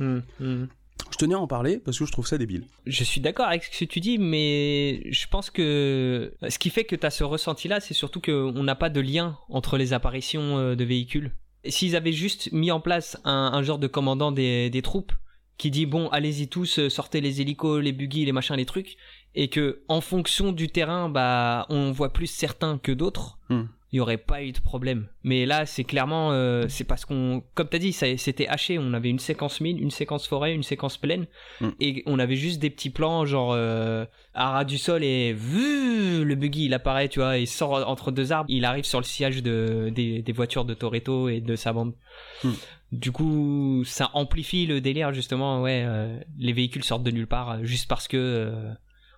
Hmm, 0.00 0.20
hmm. 0.40 0.64
Je 1.10 1.16
tenais 1.16 1.34
à 1.34 1.38
en 1.38 1.46
parler 1.46 1.78
parce 1.78 1.98
que 1.98 2.06
je 2.06 2.12
trouve 2.12 2.26
ça 2.26 2.38
débile. 2.38 2.64
Je 2.86 3.04
suis 3.04 3.20
d'accord 3.20 3.46
avec 3.46 3.64
ce 3.64 3.84
que 3.84 3.84
tu 3.84 4.00
dis, 4.00 4.18
mais 4.18 5.02
je 5.10 5.26
pense 5.28 5.50
que 5.50 6.34
ce 6.48 6.58
qui 6.58 6.70
fait 6.70 6.84
que 6.84 6.96
tu 6.96 7.06
as 7.06 7.10
ce 7.10 7.24
ressenti-là, 7.24 7.80
c'est 7.80 7.94
surtout 7.94 8.20
qu'on 8.20 8.62
n'a 8.62 8.74
pas 8.74 8.90
de 8.90 9.00
lien 9.00 9.38
entre 9.48 9.76
les 9.76 9.92
apparitions 9.92 10.58
euh, 10.58 10.74
de 10.74 10.84
véhicules. 10.84 11.32
S'ils 11.66 11.96
avaient 11.96 12.12
juste 12.12 12.52
mis 12.52 12.70
en 12.70 12.80
place 12.80 13.16
un, 13.24 13.50
un 13.54 13.62
genre 13.62 13.78
de 13.78 13.86
commandant 13.86 14.32
des, 14.32 14.70
des 14.70 14.82
troupes 14.82 15.12
qui 15.56 15.70
dit 15.70 15.86
bon, 15.86 16.08
allez-y 16.08 16.48
tous, 16.48 16.78
euh, 16.78 16.88
sortez 16.88 17.20
les 17.20 17.40
hélicos, 17.40 17.82
les 17.82 17.92
buggy, 17.92 18.24
les 18.24 18.32
machins, 18.32 18.56
les 18.56 18.66
trucs, 18.66 18.96
et 19.34 19.48
que 19.48 19.82
en 19.88 20.00
fonction 20.00 20.52
du 20.52 20.68
terrain, 20.68 21.08
bah, 21.08 21.66
on 21.68 21.92
voit 21.92 22.12
plus 22.12 22.26
certains 22.26 22.78
que 22.78 22.92
d'autres. 22.92 23.38
Hmm. 23.48 23.64
Il 23.92 23.98
y 23.98 24.00
aurait 24.00 24.18
pas 24.18 24.42
eu 24.42 24.50
de 24.50 24.58
problème. 24.58 25.06
Mais 25.22 25.46
là, 25.46 25.66
c'est 25.66 25.84
clairement, 25.84 26.32
euh, 26.32 26.64
c'est 26.68 26.82
parce 26.82 27.04
qu'on, 27.04 27.44
comme 27.54 27.68
t'as 27.68 27.78
dit, 27.78 27.92
ça- 27.92 28.16
c'était 28.16 28.48
haché. 28.48 28.76
On 28.76 28.92
avait 28.92 29.08
une 29.10 29.20
séquence 29.20 29.60
mine, 29.60 29.78
une 29.78 29.92
séquence 29.92 30.26
forêt, 30.26 30.52
une 30.52 30.64
séquence 30.64 30.96
plaine, 30.96 31.26
Mm. 31.60 31.68
et 31.80 32.02
on 32.06 32.18
avait 32.18 32.34
juste 32.34 32.60
des 32.60 32.70
petits 32.70 32.90
plans 32.90 33.24
genre 33.24 33.52
euh, 33.52 34.04
à 34.34 34.50
ras 34.50 34.64
du 34.64 34.78
sol 34.78 35.04
et 35.04 35.32
vu 35.32 36.24
le 36.24 36.34
buggy 36.34 36.64
il 36.64 36.74
apparaît, 36.74 37.08
tu 37.08 37.20
vois, 37.20 37.38
il 37.38 37.46
sort 37.46 37.88
entre 37.88 38.10
deux 38.10 38.32
arbres, 38.32 38.50
il 38.50 38.64
arrive 38.64 38.84
sur 38.84 38.98
le 38.98 39.04
sillage 39.04 39.42
de 39.44 39.92
des, 39.94 40.22
des 40.22 40.32
voitures 40.32 40.64
de 40.64 40.74
Toretto 40.74 41.28
et 41.28 41.40
de 41.40 41.54
sa 41.54 41.72
bande. 41.72 41.94
Mm. 42.42 42.50
Du 42.90 43.12
coup, 43.12 43.82
ça 43.84 44.10
amplifie 44.14 44.66
le 44.66 44.80
délire 44.80 45.12
justement. 45.12 45.62
Ouais, 45.62 45.84
euh, 45.86 46.18
les 46.38 46.52
véhicules 46.52 46.82
sortent 46.84 47.04
de 47.04 47.10
nulle 47.12 47.26
part 47.28 47.50
euh, 47.50 47.58
juste 47.62 47.86
parce 47.88 48.08
que 48.08 48.52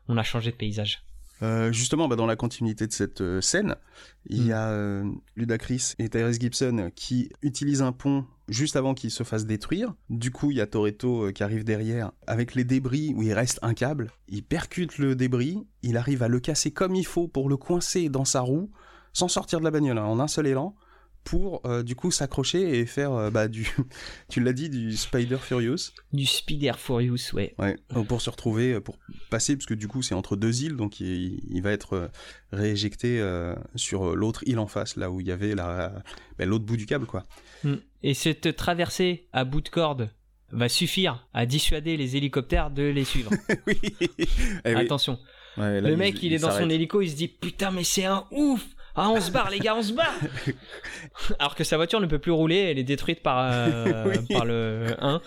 on 0.09 0.19
a 0.19 0.23
changé 0.23 0.51
de 0.51 0.57
paysage. 0.57 1.03
Euh, 1.43 1.71
justement, 1.73 2.09
bah, 2.09 2.17
dans 2.17 2.27
la 2.27 2.37
continuité 2.37 2.87
de 2.87 2.93
cette 2.93 3.21
euh, 3.21 3.41
scène, 3.41 3.77
il 4.29 4.43
Mm. 4.45 4.47
y 4.47 4.53
a 4.53 4.69
euh, 4.71 5.05
Ludacris 5.37 5.93
et 5.99 6.09
Tyrese 6.09 6.39
Gibson 6.41 6.91
qui 6.95 7.31
utilisent 7.43 7.83
un 7.83 7.93
pont 7.93 8.25
juste 8.49 8.77
avant 8.77 8.95
qu'il 8.95 9.11
se 9.11 9.23
fasse 9.23 9.45
détruire. 9.45 9.95
Du 10.09 10.31
coup, 10.31 10.51
il 10.51 10.57
y 10.57 10.61
a 10.61 10.67
Toretto 10.67 11.31
qui 11.33 11.43
arrive 11.43 11.65
derrière 11.65 12.13
avec 12.27 12.55
les 12.55 12.65
débris 12.65 13.13
où 13.15 13.23
il 13.23 13.33
reste 13.33 13.59
un 13.63 13.75
câble. 13.75 14.11
Il 14.29 14.45
percute 14.45 14.99
le 14.99 15.15
débris, 15.15 15.67
il 15.83 15.97
arrive 15.97 16.23
à 16.23 16.29
le 16.29 16.41
casser 16.41 16.71
comme 16.71 16.95
il 16.95 17.07
faut 17.07 17.29
pour 17.29 17.49
le 17.49 17.57
coincer 17.57 18.09
dans 18.09 18.25
sa 18.25 18.41
roue 18.41 18.71
sans 19.13 19.29
sortir 19.29 19.59
de 19.61 19.65
la 19.65 19.71
bagnole, 19.71 19.99
hein, 19.99 20.05
en 20.05 20.21
un 20.21 20.29
seul 20.29 20.47
élan, 20.47 20.77
pour 21.27 21.61
euh, 21.67 21.83
du 21.83 21.97
coup 21.97 22.13
s'accrocher 22.13 22.79
et 22.79 22.87
faire 22.87 23.13
euh, 23.13 23.31
bah, 23.31 23.49
du, 23.49 23.69
tu 24.31 24.41
l'as 24.41 24.53
dit, 24.53 24.71
du 24.71 24.97
Spider 24.97 25.39
Furious. 25.39 25.91
Du 26.13 26.25
Speed 26.25 26.63
Air 26.63 26.79
Furious, 26.79 27.35
ouais. 27.35 27.53
Ouais, 27.59 27.77
pour 28.09 28.23
se 28.23 28.31
retrouver, 28.31 28.75
euh, 28.75 28.81
pour 28.81 28.97
passer, 29.29 29.57
parce 29.57 29.67
que 29.67 29.75
du 29.75 29.89
coup 29.89 30.03
c'est 30.03 30.15
entre 30.15 30.37
deux 30.37 30.63
îles, 30.63 30.77
donc 30.77 31.01
il, 31.01 31.41
il 31.51 31.63
va 31.63 31.73
être 31.73 32.11
rééjecté 32.53 33.21
euh, 33.21 33.57
sur 33.75 34.15
l'autre 34.15 34.45
île 34.47 34.61
en 34.61 34.69
face, 34.69 34.95
là 34.95 35.11
où 35.11 35.21
il 35.21 35.27
y 35.27 35.33
avait 35.33 35.57
la, 35.57 35.93
ben, 36.39 36.49
l'autre 36.49 36.65
bout 36.65 36.77
du 36.77 36.87
câble, 36.87 37.07
quoi. 37.07 37.25
Mm. 37.65 37.75
Et 38.05 38.15
cette 38.15 38.55
traversée 38.55 39.27
à 39.33 39.45
bout 39.45 39.61
de 39.61 39.69
corde 39.69 40.11
va 40.53 40.69
suffire 40.69 41.27
à 41.35 41.45
dissuader 41.45 41.97
les 41.97 42.17
hélicoptères 42.17 42.71
de 42.71 42.85
les 42.85 43.05
suivre. 43.05 43.33
oui. 43.67 43.81
Eh 44.65 44.75
oui. 44.77 44.81
Attention. 44.81 45.19
Ouais, 45.57 45.81
là, 45.81 45.91
le 45.91 45.97
mec, 45.97 46.23
il, 46.23 46.27
il 46.27 46.35
est 46.35 46.39
dans 46.39 46.53
son 46.53 46.71
hélico, 46.71 47.01
il 47.03 47.11
se 47.11 47.17
dit 47.17 47.27
putain, 47.27 47.73
mais 47.73 47.83
c'est 47.83 48.05
un 48.05 48.27
ouf. 48.31 48.65
Ah, 48.97 49.11
on 49.11 49.21
se 49.21 49.31
barre, 49.31 49.51
les 49.51 49.59
gars, 49.59 49.77
on 49.77 49.83
se 49.83 49.93
barre 49.93 50.15
Alors 51.39 51.55
que 51.55 51.65
sa 51.65 51.77
voiture 51.77 52.01
ne 52.01 52.07
peut 52.07 52.19
plus 52.19 52.33
rouler, 52.33 52.57
elle 52.57 52.79
est 52.79 52.85
détruite 52.85 53.23
par, 53.23 53.39
euh, 53.41 54.05
Oui. 54.29 54.35
par 54.35 54.45
le. 54.45 54.87
hein, 55.01 55.21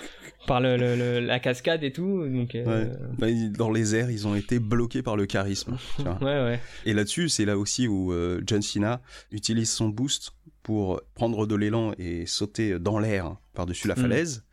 par 0.48 0.60
le, 0.62 0.78
le- 0.78 0.96
le- 0.96 1.20
la 1.20 1.40
cascade 1.40 1.84
et 1.84 1.92
tout. 1.92 2.26
Donc, 2.28 2.56
euh, 2.56 2.66
Ouais. 2.66 2.92
Bah, 3.18 3.28
dans 3.58 3.70
les 3.70 3.96
airs, 3.96 4.10
ils 4.10 4.28
ont 4.28 4.36
été 4.36 4.58
bloqués 4.60 5.04
par 5.04 5.16
le 5.18 5.26
charisme. 5.26 5.78
tu 5.98 6.02
vois. 6.04 6.18
ouais, 6.22 6.44
ouais. 6.44 6.60
Et 6.86 6.94
là-dessus, 6.94 7.30
c'est 7.30 7.46
là 7.46 7.58
aussi 7.58 7.88
où 7.88 8.12
euh, 8.14 8.42
John 8.46 8.62
Cena 8.62 9.02
utilise 9.32 9.70
son 9.72 9.90
boost 9.90 10.32
pour 10.64 11.02
prendre 11.14 11.46
de 11.46 11.56
l'élan 11.56 11.94
et 11.98 12.26
sauter 12.26 12.80
dans 12.80 13.00
l'air 13.00 13.36
par-dessus 13.54 13.88
la 13.88 13.96
Mm. 13.96 14.02
falaise. 14.02 14.46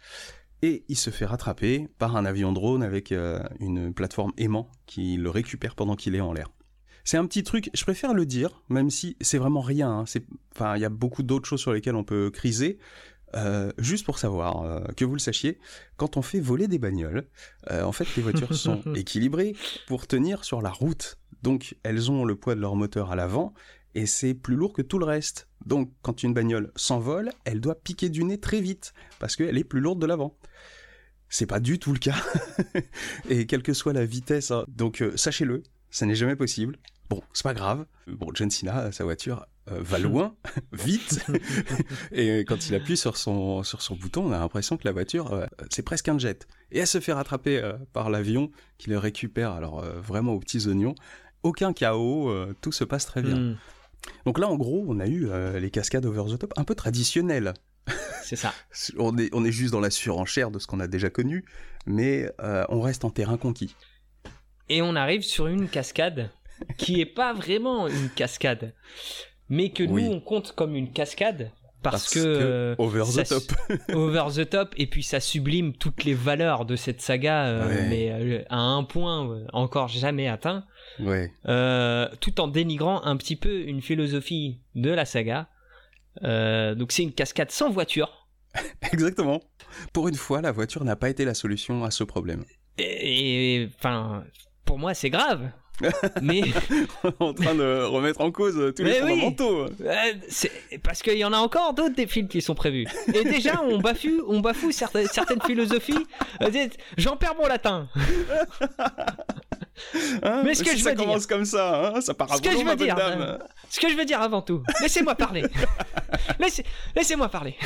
Et 0.62 0.84
il 0.88 0.96
se 0.96 1.10
fait 1.10 1.26
rattraper 1.26 1.86
par 1.98 2.16
un 2.16 2.24
avion 2.24 2.52
drone 2.52 2.82
avec 2.82 3.12
euh, 3.12 3.38
une 3.60 3.92
plateforme 3.92 4.32
aimant 4.38 4.70
qui 4.86 5.16
le 5.16 5.30
récupère 5.30 5.74
pendant 5.74 5.96
qu'il 5.96 6.14
est 6.14 6.20
en 6.20 6.32
l'air. 6.32 6.50
C'est 7.06 7.18
un 7.18 7.24
petit 7.24 7.44
truc, 7.44 7.70
je 7.72 7.84
préfère 7.84 8.14
le 8.14 8.26
dire, 8.26 8.62
même 8.68 8.90
si 8.90 9.16
c'est 9.20 9.38
vraiment 9.38 9.60
rien. 9.60 10.00
hein. 10.00 10.04
C'est, 10.06 10.24
enfin, 10.52 10.74
il 10.74 10.82
y 10.82 10.84
a 10.84 10.88
beaucoup 10.88 11.22
d'autres 11.22 11.46
choses 11.46 11.60
sur 11.60 11.72
lesquelles 11.72 11.94
on 11.94 12.02
peut 12.02 12.30
criser. 12.30 12.78
Euh, 13.36 13.70
juste 13.78 14.04
pour 14.04 14.18
savoir, 14.18 14.64
euh, 14.64 14.80
que 14.96 15.04
vous 15.04 15.12
le 15.12 15.20
sachiez, 15.20 15.60
quand 15.96 16.16
on 16.16 16.22
fait 16.22 16.40
voler 16.40 16.66
des 16.66 16.80
bagnoles, 16.80 17.28
euh, 17.70 17.84
en 17.84 17.92
fait, 17.92 18.08
les 18.16 18.22
voitures 18.24 18.54
sont 18.56 18.82
équilibrées 18.96 19.54
pour 19.86 20.08
tenir 20.08 20.42
sur 20.42 20.60
la 20.60 20.70
route. 20.70 21.16
Donc, 21.44 21.76
elles 21.84 22.10
ont 22.10 22.24
le 22.24 22.34
poids 22.34 22.56
de 22.56 22.60
leur 22.60 22.74
moteur 22.74 23.12
à 23.12 23.14
l'avant 23.14 23.54
et 23.94 24.06
c'est 24.06 24.34
plus 24.34 24.56
lourd 24.56 24.72
que 24.72 24.82
tout 24.82 24.98
le 24.98 25.04
reste. 25.04 25.46
Donc, 25.64 25.92
quand 26.02 26.24
une 26.24 26.34
bagnole 26.34 26.72
s'envole, 26.74 27.30
elle 27.44 27.60
doit 27.60 27.76
piquer 27.76 28.08
du 28.08 28.24
nez 28.24 28.40
très 28.40 28.60
vite 28.60 28.94
parce 29.20 29.36
qu'elle 29.36 29.58
est 29.58 29.64
plus 29.64 29.80
lourde 29.80 30.00
de 30.00 30.06
l'avant. 30.06 30.36
C'est 31.28 31.46
pas 31.46 31.60
du 31.60 31.78
tout 31.78 31.92
le 31.92 32.00
cas. 32.00 32.16
et 33.30 33.46
quelle 33.46 33.62
que 33.62 33.74
soit 33.74 33.92
la 33.92 34.04
vitesse, 34.04 34.50
hein. 34.50 34.64
donc 34.66 35.04
sachez-le, 35.14 35.62
ça 35.90 36.04
n'est 36.04 36.16
jamais 36.16 36.36
possible. 36.36 36.78
Bon, 37.08 37.22
c'est 37.32 37.44
pas 37.44 37.54
grave. 37.54 37.86
Bon, 38.06 38.28
John 38.34 38.50
Cena, 38.50 38.90
sa 38.92 39.04
voiture 39.04 39.46
euh, 39.70 39.80
va 39.80 39.98
loin, 39.98 40.36
vite, 40.72 41.24
et 42.12 42.40
quand 42.40 42.68
il 42.68 42.74
appuie 42.74 42.96
sur 42.96 43.16
son, 43.16 43.62
sur 43.64 43.82
son 43.82 43.96
bouton, 43.96 44.26
on 44.26 44.32
a 44.32 44.38
l'impression 44.38 44.76
que 44.76 44.84
la 44.84 44.92
voiture, 44.92 45.32
euh, 45.32 45.46
c'est 45.70 45.82
presque 45.82 46.08
un 46.08 46.18
jet. 46.18 46.46
Et 46.70 46.78
elle 46.78 46.86
se 46.86 47.00
fait 47.00 47.12
rattraper 47.12 47.58
euh, 47.58 47.72
par 47.92 48.10
l'avion 48.10 48.50
qui 48.78 48.90
le 48.90 48.98
récupère, 48.98 49.50
alors 49.52 49.84
vraiment 49.84 50.32
aux 50.32 50.38
petits 50.40 50.66
oignons. 50.68 50.94
Aucun 51.42 51.72
chaos, 51.72 52.32
tout 52.60 52.72
se 52.72 52.82
passe 52.84 53.06
très 53.06 53.22
bien. 53.22 53.36
Mm, 53.36 53.56
Donc 54.24 54.38
là, 54.38 54.48
en 54.48 54.56
gros, 54.56 54.84
on 54.88 54.98
a 54.98 55.06
eu 55.06 55.28
les 55.60 55.70
cascades 55.70 56.04
over 56.06 56.24
the 56.32 56.38
top 56.38 56.52
un 56.56 56.64
peu 56.64 56.74
traditionnelles. 56.74 57.54
c'est 58.24 58.36
ça. 58.36 58.52
On 58.98 59.16
est, 59.16 59.28
on 59.32 59.44
est 59.44 59.52
juste 59.52 59.70
dans 59.72 59.80
la 59.80 59.90
surenchère 59.90 60.50
de 60.50 60.58
ce 60.58 60.66
qu'on 60.66 60.80
a 60.80 60.88
déjà 60.88 61.08
connu, 61.08 61.44
mais 61.86 62.30
on 62.68 62.80
reste 62.80 63.04
en 63.04 63.10
terrain 63.10 63.36
conquis. 63.36 63.76
Et 64.68 64.82
on 64.82 64.96
arrive 64.96 65.22
sur 65.22 65.46
une 65.46 65.68
cascade 65.68 66.30
qui 66.78 67.00
est 67.00 67.06
pas 67.06 67.32
vraiment 67.32 67.86
une 67.88 68.08
cascade, 68.10 68.74
mais 69.48 69.70
que 69.70 69.82
Oui. 69.84 70.04
nous 70.04 70.12
on 70.12 70.20
compte 70.20 70.52
comme 70.52 70.74
une 70.74 70.92
cascade 70.92 71.50
parce, 71.82 72.10
que, 72.12 72.18
euh, 72.18 72.74
over 72.78 73.04
the 73.04 73.28
top. 73.28 73.42
over 73.94 74.24
the 74.34 74.48
top 74.48 74.74
et 74.76 74.86
puis 74.88 75.02
ça 75.04 75.20
sublime 75.20 75.72
toutes 75.74 76.02
les 76.04 76.14
valeurs 76.14 76.64
de 76.64 76.74
cette 76.74 77.00
saga, 77.00 77.44
euh, 77.46 77.68
Ouais. 77.68 77.88
mais 77.88 78.10
euh, 78.10 78.42
à 78.50 78.58
un 78.58 78.82
point 78.82 79.30
euh, 79.30 79.46
encore 79.52 79.86
jamais 79.88 80.26
atteint, 80.26 80.64
ouais. 80.98 81.30
tout 82.20 82.40
en 82.40 82.48
dénigrant 82.48 83.02
un 83.04 83.16
petit 83.16 83.36
peu 83.36 83.60
une 83.68 83.82
philosophie 83.82 84.60
de 84.74 84.90
la 84.90 85.04
saga. 85.04 85.48
Donc 86.22 86.90
c'est 86.92 87.02
une 87.04 87.12
cascade 87.12 87.50
sans 87.50 87.70
voiture. 87.70 88.26
Exactement. 88.92 89.40
Pour 89.92 90.08
une 90.08 90.14
fois, 90.14 90.40
la 90.40 90.50
voiture 90.50 90.82
n'a 90.82 90.96
pas 90.96 91.10
été 91.10 91.24
la 91.26 91.34
solution 91.34 91.84
à 91.84 91.90
ce 91.90 92.04
problème. 92.04 92.44
Et, 92.78 93.68
enfin, 93.78 94.24
pour 94.64 94.78
moi 94.78 94.92
c'est 94.94 95.10
grave. 95.10 95.50
Mais 96.22 96.42
en 97.20 97.32
train 97.34 97.54
de 97.54 97.84
remettre 97.84 98.20
en 98.20 98.30
cause 98.30 98.72
tous 98.76 98.82
les 98.82 98.92
oui. 99.02 99.08
fondamentaux. 99.10 99.66
Euh, 99.80 100.12
parce 100.82 101.02
qu'il 101.02 101.18
y 101.18 101.24
en 101.24 101.32
a 101.32 101.38
encore 101.38 101.74
d'autres 101.74 101.94
des 101.94 102.06
films 102.06 102.28
qui 102.28 102.40
sont 102.40 102.54
prévus. 102.54 102.86
Et 103.12 103.24
déjà, 103.24 103.60
on 103.62 103.78
bafoue 104.40 104.72
certaines, 104.72 105.06
certaines 105.08 105.42
philosophies. 105.42 106.06
Euh, 106.42 106.50
J'en 106.96 107.16
perds 107.16 107.34
mon 107.36 107.46
latin. 107.46 107.88
Hein 110.22 110.42
Mais 110.42 110.54
ce 110.54 110.64
que 110.64 110.70
si 110.70 110.78
je 110.78 110.82
ça 110.84 110.90
veux 110.90 110.96
dire- 110.96 111.04
commence 111.04 111.26
comme 111.26 111.44
ça, 111.44 111.88
hein, 111.94 112.00
ça 112.00 112.14
part 112.14 112.32
à 112.32 112.36
Ce 112.36 112.40
que 112.42 112.50
je 112.50 112.64
veux 112.64 112.76
dire, 112.76 112.94
dame. 112.94 113.20
euh, 113.20 113.38
Ce 113.68 113.78
que 113.78 113.90
je 113.90 113.94
veux 113.94 114.06
dire 114.06 114.22
avant 114.22 114.40
tout, 114.40 114.62
laissez-moi 114.80 115.14
parler. 115.14 115.44
Laissez, 116.38 116.64
laissez-moi 116.94 117.28
parler. 117.28 117.56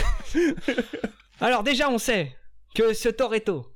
Alors 1.41 1.63
déjà, 1.63 1.89
on 1.89 1.99
sait 1.99 2.35
que 2.75 2.95
ce 2.95 3.09
Toretto, 3.09 3.73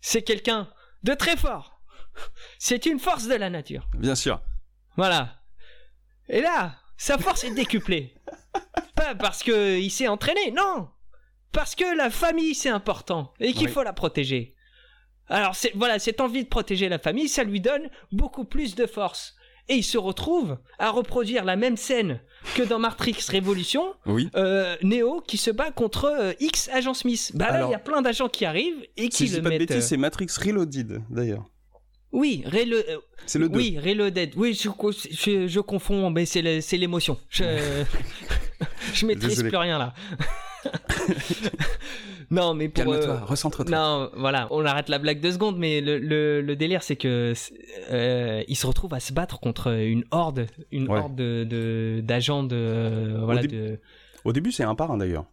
c'est 0.00 0.22
quelqu'un 0.22 0.68
de 1.02 1.12
très 1.12 1.36
fort. 1.36 1.75
C'est 2.58 2.86
une 2.86 2.98
force 2.98 3.26
de 3.28 3.34
la 3.34 3.50
nature. 3.50 3.88
Bien 3.98 4.14
sûr. 4.14 4.40
Voilà. 4.96 5.36
Et 6.28 6.40
là, 6.40 6.74
sa 6.96 7.18
force 7.18 7.44
est 7.44 7.54
décuplée. 7.54 8.14
Pas 8.94 9.14
parce 9.14 9.42
que 9.42 9.78
il 9.78 9.90
s'est 9.90 10.08
entraîné, 10.08 10.50
non. 10.50 10.88
Parce 11.52 11.74
que 11.74 11.96
la 11.96 12.10
famille 12.10 12.54
c'est 12.54 12.68
important 12.70 13.32
et 13.40 13.52
qu'il 13.52 13.66
Oui. 13.68 13.72
faut 13.72 13.82
la 13.82 13.92
protéger. 13.92 14.54
Alors 15.28 15.54
voilà, 15.74 15.98
cette 15.98 16.20
envie 16.20 16.44
de 16.44 16.48
protéger 16.48 16.88
la 16.88 16.98
famille, 16.98 17.28
ça 17.28 17.44
lui 17.44 17.60
donne 17.60 17.88
beaucoup 18.12 18.44
plus 18.44 18.74
de 18.74 18.86
force. 18.86 19.34
Et 19.68 19.74
il 19.74 19.82
se 19.82 19.98
retrouve 19.98 20.58
à 20.78 20.90
reproduire 20.90 21.44
la 21.44 21.56
même 21.56 21.76
scène 21.76 22.20
que 22.54 22.62
dans 22.62 22.78
Matrix 22.78 23.16
Révolution, 23.28 23.94
Oui. 24.06 24.30
euh, 24.36 24.76
Neo 24.82 25.20
qui 25.22 25.36
se 25.38 25.50
bat 25.50 25.72
contre 25.72 26.04
euh, 26.04 26.32
X 26.38 26.68
agent 26.72 26.94
Smith. 26.94 27.32
Bah 27.34 27.50
là, 27.50 27.66
il 27.66 27.72
y 27.72 27.74
a 27.74 27.80
plein 27.80 28.00
d'agents 28.00 28.28
qui 28.28 28.44
arrivent 28.44 28.86
et 28.96 29.08
qui 29.08 29.16
Si 29.16 29.26
je 29.26 29.32
le 29.36 29.38
dis 29.40 29.42
pas 29.42 29.50
de 29.54 29.58
bêtises, 29.58 29.76
euh, 29.76 29.80
c'est 29.80 29.96
Matrix 29.96 30.28
Reloaded, 30.40 31.02
d'ailleurs. 31.10 31.44
Oui, 32.16 32.42
Relo- 32.46 32.82
euh, 32.88 32.96
C'est 33.26 33.38
le 33.38 33.48
2. 33.48 33.56
oui, 33.58 33.78
Reloaded. 33.78 34.32
Oui, 34.36 34.54
je, 34.54 34.68
je, 35.10 35.46
je 35.46 35.60
confonds, 35.60 36.08
mais 36.10 36.24
c'est 36.26 36.40
l'émotion. 36.76 37.18
Je, 37.28 37.44
je 38.94 39.06
maîtrise 39.06 39.28
Désolé. 39.30 39.48
plus 39.50 39.58
rien 39.58 39.78
là. 39.78 39.92
non, 42.30 42.54
mais 42.54 42.68
pour. 42.68 42.84
Calme-toi, 42.84 43.14
euh, 43.14 43.24
recentre-toi. 43.24 43.76
non, 43.76 44.10
voilà, 44.16 44.48
on 44.50 44.64
arrête 44.64 44.88
la 44.88 44.98
blague 44.98 45.20
deux 45.20 45.32
secondes, 45.32 45.58
mais 45.58 45.80
le, 45.80 45.98
le, 45.98 46.40
le 46.40 46.56
délire, 46.56 46.82
c'est 46.82 46.96
que 46.96 47.34
euh, 47.92 48.42
il 48.48 48.56
se 48.56 48.66
retrouve 48.66 48.94
à 48.94 49.00
se 49.00 49.12
battre 49.12 49.38
contre 49.38 49.72
une 49.72 50.04
horde, 50.10 50.46
une 50.72 50.88
Ouais. 50.90 50.98
horde 50.98 51.14
de 51.14 51.44
de- 51.44 52.00
d'agents 52.02 52.42
de, 52.42 53.16
voilà 53.22 53.42
dé- 53.42 53.48
de. 53.48 53.80
Au 54.24 54.32
début, 54.32 54.50
c'est 54.52 54.64
un 54.64 54.74
par 54.74 54.90
un, 54.90 54.96
d'ailleurs. 54.98 55.26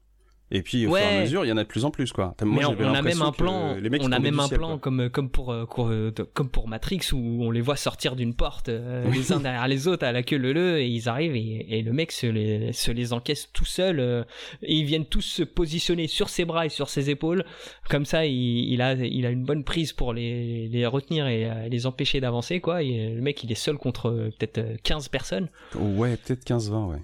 Et 0.51 0.62
puis, 0.62 0.86
au 0.86 0.89
fur 0.95 0.97
et 1.03 1.17
à 1.17 1.21
mesure, 1.21 1.45
il 1.45 1.47
y 1.47 1.51
en 1.51 1.58
a 1.58 1.63
de 1.63 1.67
plus 1.67 1.84
en 1.84 1.89
plus, 1.89 2.12
quoi. 2.12 2.36
Moi, 2.43 2.63
mais 2.77 2.86
on, 2.86 2.93
a 2.93 3.01
même 3.01 3.21
un 3.23 3.32
plan, 3.32 3.75
les 3.75 3.89
mecs, 3.89 4.03
on 4.03 4.12
a 4.12 4.19
même 4.19 4.39
un 4.39 4.47
ciel, 4.47 4.60
plan 4.60 4.69
quoi. 4.71 4.77
comme 4.77 5.10
comme 5.10 5.29
pour 5.29 5.51
euh, 5.51 5.65
euh, 5.79 6.12
comme 6.34 6.49
pour 6.49 6.67
Matrix 6.67 6.99
où 7.12 7.43
on 7.43 7.49
les 7.49 7.62
voit 7.62 7.75
sortir 7.75 8.15
d'une 8.15 8.36
porte 8.36 8.69
euh, 8.69 9.03
Oui. 9.10 9.17
les 9.17 9.32
uns 9.32 9.39
derrière 9.41 9.67
les 9.67 9.88
autres 9.88 10.06
à 10.06 10.12
la 10.12 10.21
queue 10.21 10.38
leu 10.38 10.53
leu 10.53 10.79
et 10.79 10.88
ils 10.88 11.10
arrivent 11.10 11.36
et, 11.36 11.65
et 11.79 11.82
le 11.82 11.91
mec 11.91 12.12
se 12.12 12.27
les 12.27 12.71
se 12.71 12.91
les 12.91 13.13
encaisse 13.13 13.49
tout 13.51 13.65
seul 13.65 13.99
euh, 13.99 14.23
et 14.62 14.75
ils 14.75 14.86
viennent 14.86 15.06
tous 15.06 15.21
se 15.21 15.43
positionner 15.43 16.08
sur 16.08 16.29
ses 16.29 16.45
bras 16.45 16.67
et 16.67 16.69
sur 16.69 16.89
ses 16.89 17.10
épaules 17.10 17.45
comme 17.89 18.06
ça 18.06 18.25
il, 18.25 18.34
il 18.71 18.82
a 18.82 18.93
il 18.93 19.25
a 19.25 19.29
une 19.32 19.45
bonne 19.45 19.63
prise 19.63 19.91
pour 19.93 20.13
les 20.13 20.67
les 20.67 20.86
retenir 20.86 21.25
et 21.27 21.49
euh, 21.49 21.67
les 21.67 21.86
empêcher 21.88 22.19
d'avancer 22.21 22.60
quoi 22.60 22.84
et 22.84 23.10
le 23.10 23.21
mec 23.21 23.43
il 23.43 23.51
est 23.51 23.56
seul 23.56 23.77
contre 23.77 24.29
peut-être 24.38 24.60
euh, 24.60 24.75
15 24.84 25.08
personnes 25.08 25.49
Ouais, 25.75 26.17
peut-être 26.17 26.45
15-20, 26.45 26.91
ouais. 26.91 26.97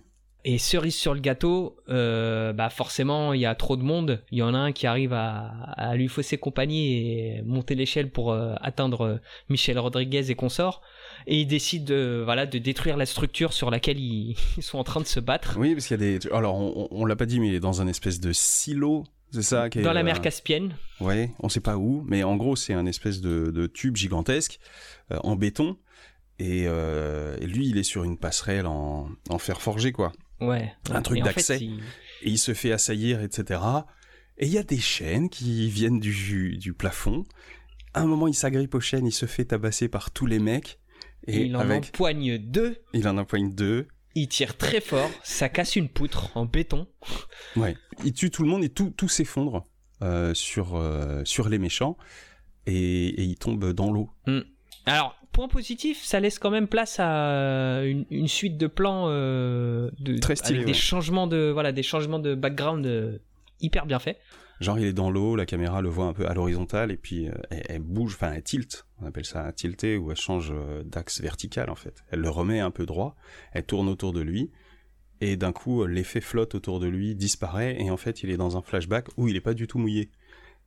Et 0.53 0.57
cerise 0.57 0.95
sur 0.95 1.13
le 1.13 1.19
gâteau, 1.19 1.77
euh, 1.89 2.53
bah 2.53 2.69
forcément 2.69 3.33
il 3.33 3.41
y 3.41 3.45
a 3.45 3.55
trop 3.55 3.75
de 3.77 3.83
monde. 3.83 4.23
Il 4.31 4.38
y 4.38 4.41
en 4.41 4.53
a 4.53 4.57
un 4.57 4.71
qui 4.71 4.88
arrive 4.88 5.13
à, 5.13 5.47
à 5.77 5.95
lui 5.95 6.07
fausser 6.07 6.38
compagnie 6.38 6.93
et 6.97 7.41
monter 7.45 7.75
l'échelle 7.75 8.09
pour 8.09 8.31
euh, 8.31 8.55
atteindre 8.62 9.01
euh, 9.01 9.15
Michel 9.49 9.77
Rodriguez 9.79 10.31
et 10.31 10.35
consorts. 10.35 10.81
Et 11.27 11.41
il 11.41 11.45
décide 11.45 11.83
de, 11.85 12.21
voilà, 12.23 12.45
de 12.45 12.57
détruire 12.57 12.95
la 12.97 13.05
structure 13.05 13.53
sur 13.53 13.69
laquelle 13.69 13.99
ils, 13.99 14.35
ils 14.57 14.63
sont 14.63 14.77
en 14.79 14.83
train 14.83 15.01
de 15.01 15.05
se 15.05 15.19
battre. 15.19 15.55
Oui, 15.59 15.73
parce 15.73 15.88
qu'il 15.88 16.01
y 16.01 16.03
a 16.15 16.19
des. 16.19 16.27
Alors, 16.31 16.55
on, 16.55 16.83
on- 16.83 16.88
on 17.01 17.05
l'a 17.05 17.15
pas 17.15 17.25
dit, 17.25 17.39
mais 17.39 17.47
il 17.49 17.53
est 17.55 17.59
dans 17.59 17.81
un 17.81 17.88
espèce 17.88 18.19
de 18.19 18.31
silo. 18.33 19.03
C'est 19.31 19.43
ça 19.43 19.69
qui 19.69 19.79
est, 19.79 19.81
Dans 19.83 19.93
la 19.93 20.01
mer 20.01 20.17
euh, 20.17 20.21
Caspienne. 20.21 20.75
Ouais, 21.01 21.31
on 21.39 21.49
sait 21.49 21.59
pas 21.59 21.77
où, 21.77 22.03
mais 22.07 22.23
en 22.23 22.35
gros, 22.35 22.55
c'est 22.55 22.73
un 22.73 22.88
espèce 22.88 23.21
de, 23.21 23.51
de 23.51 23.67
tube 23.67 23.95
gigantesque 23.95 24.59
euh, 25.12 25.19
en 25.23 25.35
béton. 25.35 25.77
Et, 26.39 26.63
euh, 26.67 27.35
et 27.41 27.45
lui, 27.45 27.67
il 27.67 27.77
est 27.77 27.83
sur 27.83 28.03
une 28.05 28.17
passerelle 28.17 28.65
en, 28.65 29.09
en 29.29 29.38
fer 29.38 29.62
forgé, 29.62 29.91
quoi. 29.91 30.13
Ouais. 30.41 30.71
Un 30.91 31.02
truc 31.02 31.19
Et 31.19 31.21
en 31.21 31.25
fait, 31.25 31.34
d'accès. 31.36 31.58
il- 31.60 31.80
Et 32.21 32.30
il 32.32 32.38
se 32.38 32.54
fait 32.54 32.71
assaillir, 32.71 33.21
etc. 33.21 33.62
Et 34.38 34.45
il 34.47 34.52
y 34.54 34.58
a 34.58 34.63
des 34.63 34.80
chaînes 34.80 35.30
qui 35.30 35.69
viennent 35.69 35.99
du, 35.99 36.58
du 36.58 36.73
plafond. 36.73 37.23
À 37.93 38.02
un 38.02 38.06
moment, 38.06 38.28
il 38.28 38.34
s'agrippe 38.36 38.75
aux 38.75 38.80
chaînes, 38.80 39.06
il 39.08 39.12
se 39.12 39.25
fait 39.25 39.45
tabasser 39.45 39.88
par 39.89 40.12
tous 40.12 40.25
les 40.25 40.39
mecs. 40.39 40.80
Et 41.28 41.41
il 41.41 41.56
en 41.56 41.60
avec, 41.60 41.88
empoigne 41.88 42.38
deux. 42.38 42.78
il 42.93 43.08
en 43.08 43.17
empoigne 43.17 43.54
deux. 43.54 43.88
Il 44.15 44.28
tire 44.28 44.58
très 44.58 44.82
fort. 44.82 45.10
Ça 45.23 45.49
casse 45.49 45.75
une 45.75 45.89
poutre 45.89 46.36
en 46.36 46.45
béton. 46.45 46.88
Ouais. 47.56 47.75
Il 48.04 48.13
tue 48.13 48.32
tout 48.32 48.43
le 48.43 48.49
monde 48.49 48.63
et 48.63 48.69
tout, 48.69 48.89
tout 48.91 49.08
s'effondre 49.10 49.65
euh, 50.02 50.34
sur, 50.34 50.75
euh, 50.75 51.21
sur 51.25 51.49
les 51.49 51.58
méchants. 51.60 51.97
Et, 52.65 53.08
et 53.10 53.23
il 53.23 53.36
tombe 53.38 53.71
dans 53.73 53.91
l'eau. 53.91 54.10
Alors, 54.86 55.18
point 55.39 55.47
positif, 55.47 56.04
ça 56.04 56.19
laisse 56.19 56.38
quand 56.38 56.52
même 56.52 56.67
place 56.67 56.97
à 56.99 57.84
une, 57.86 58.06
une 58.10 58.28
suite 58.28 58.58
de 58.58 58.67
plans 58.67 59.06
euh, 59.08 59.89
de, 59.97 60.17
Très 60.17 60.36
stylé, 60.36 60.60
avec 60.60 60.67
des 60.67 60.73
changements 60.73 61.28
de 61.28 61.49
voilà 61.49 61.71
des 61.71 61.82
changements 61.82 62.19
de 62.19 62.36
background 62.36 62.86
euh, 62.86 63.19
hyper 63.62 63.86
bien 63.86 63.99
faits. 63.99 64.19
Genre, 64.60 64.78
il 64.78 64.86
est 64.88 64.93
dans 64.93 65.10
l'eau, 65.10 65.38
la 65.38 65.45
caméra 65.45 65.82
le 65.82 65.88
voit 65.88 66.08
un 66.08 66.13
peu 66.13 66.28
à 66.28 66.34
l'horizontale, 66.34 66.91
et 66.91 66.97
puis 66.97 67.30
euh, 67.30 67.34
elle, 67.69 67.82
bouge, 67.82 68.15
enfin, 68.15 68.34
elle 68.34 68.43
tilte, 68.43 68.86
on 69.02 69.06
appelle 69.06 69.23
ça 69.23 69.49
tilter, 69.54 69.95
ou 69.95 70.12
elle 70.12 70.17
change 70.17 70.52
euh, 70.52 70.84
d'axe 70.84 71.21
vertical, 71.21 71.69
en 71.69 71.75
fait. 71.75 72.04
Elle 72.12 72.19
le 72.19 72.30
remet 72.30 72.60
un 72.60 72.71
peu 72.71 72.86
droit, 72.86 73.15
elle 73.54 73.63
tourne 73.63 73.88
autour 73.88 74.12
de 74.12 74.19
lui, 74.19 74.52
et 75.21 75.38
d'un 75.38 75.54
coup, 75.54 75.86
l'effet 75.86 76.19
flotte 76.19 76.54
autour 76.54 76.82
de 76.82 76.88
lui, 76.88 77.15
disparaît, 77.15 77.82
et 77.82 77.89
en 77.89 77.97
fait, 77.97 78.23
il 78.23 78.30
est 78.30 78.36
dans 78.36 78.58
un 78.58 78.62
flashback 78.62 79.08
où 79.15 79.30
il 79.30 79.36
n'est 79.36 79.39
pas 79.39 79.54
du 79.54 79.67
tout 79.67 79.80
mouillé. 79.80 80.12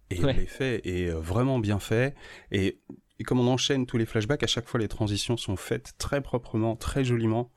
Et 0.09 0.17
l'effet 0.17 0.81
est 0.85 1.11
vraiment 1.11 1.59
bien 1.59 1.79
fait, 1.79 2.15
et, 2.51 2.81
et, 3.18 3.25
comme 3.25 3.40
on 3.40 3.46
enchaîne 3.48 3.87
tous 3.87 3.98
les 3.98 4.07
flashbacks, 4.07 4.42
à 4.42 4.46
chaque 4.46 4.68
fois, 4.68 4.81
les 4.81 4.88
transitions 4.88 5.37
sont 5.37 5.57
faites 5.57 5.92
très 5.98 6.20
proprement, 6.20 6.77
très 6.77 7.05
joliment. 7.05 7.51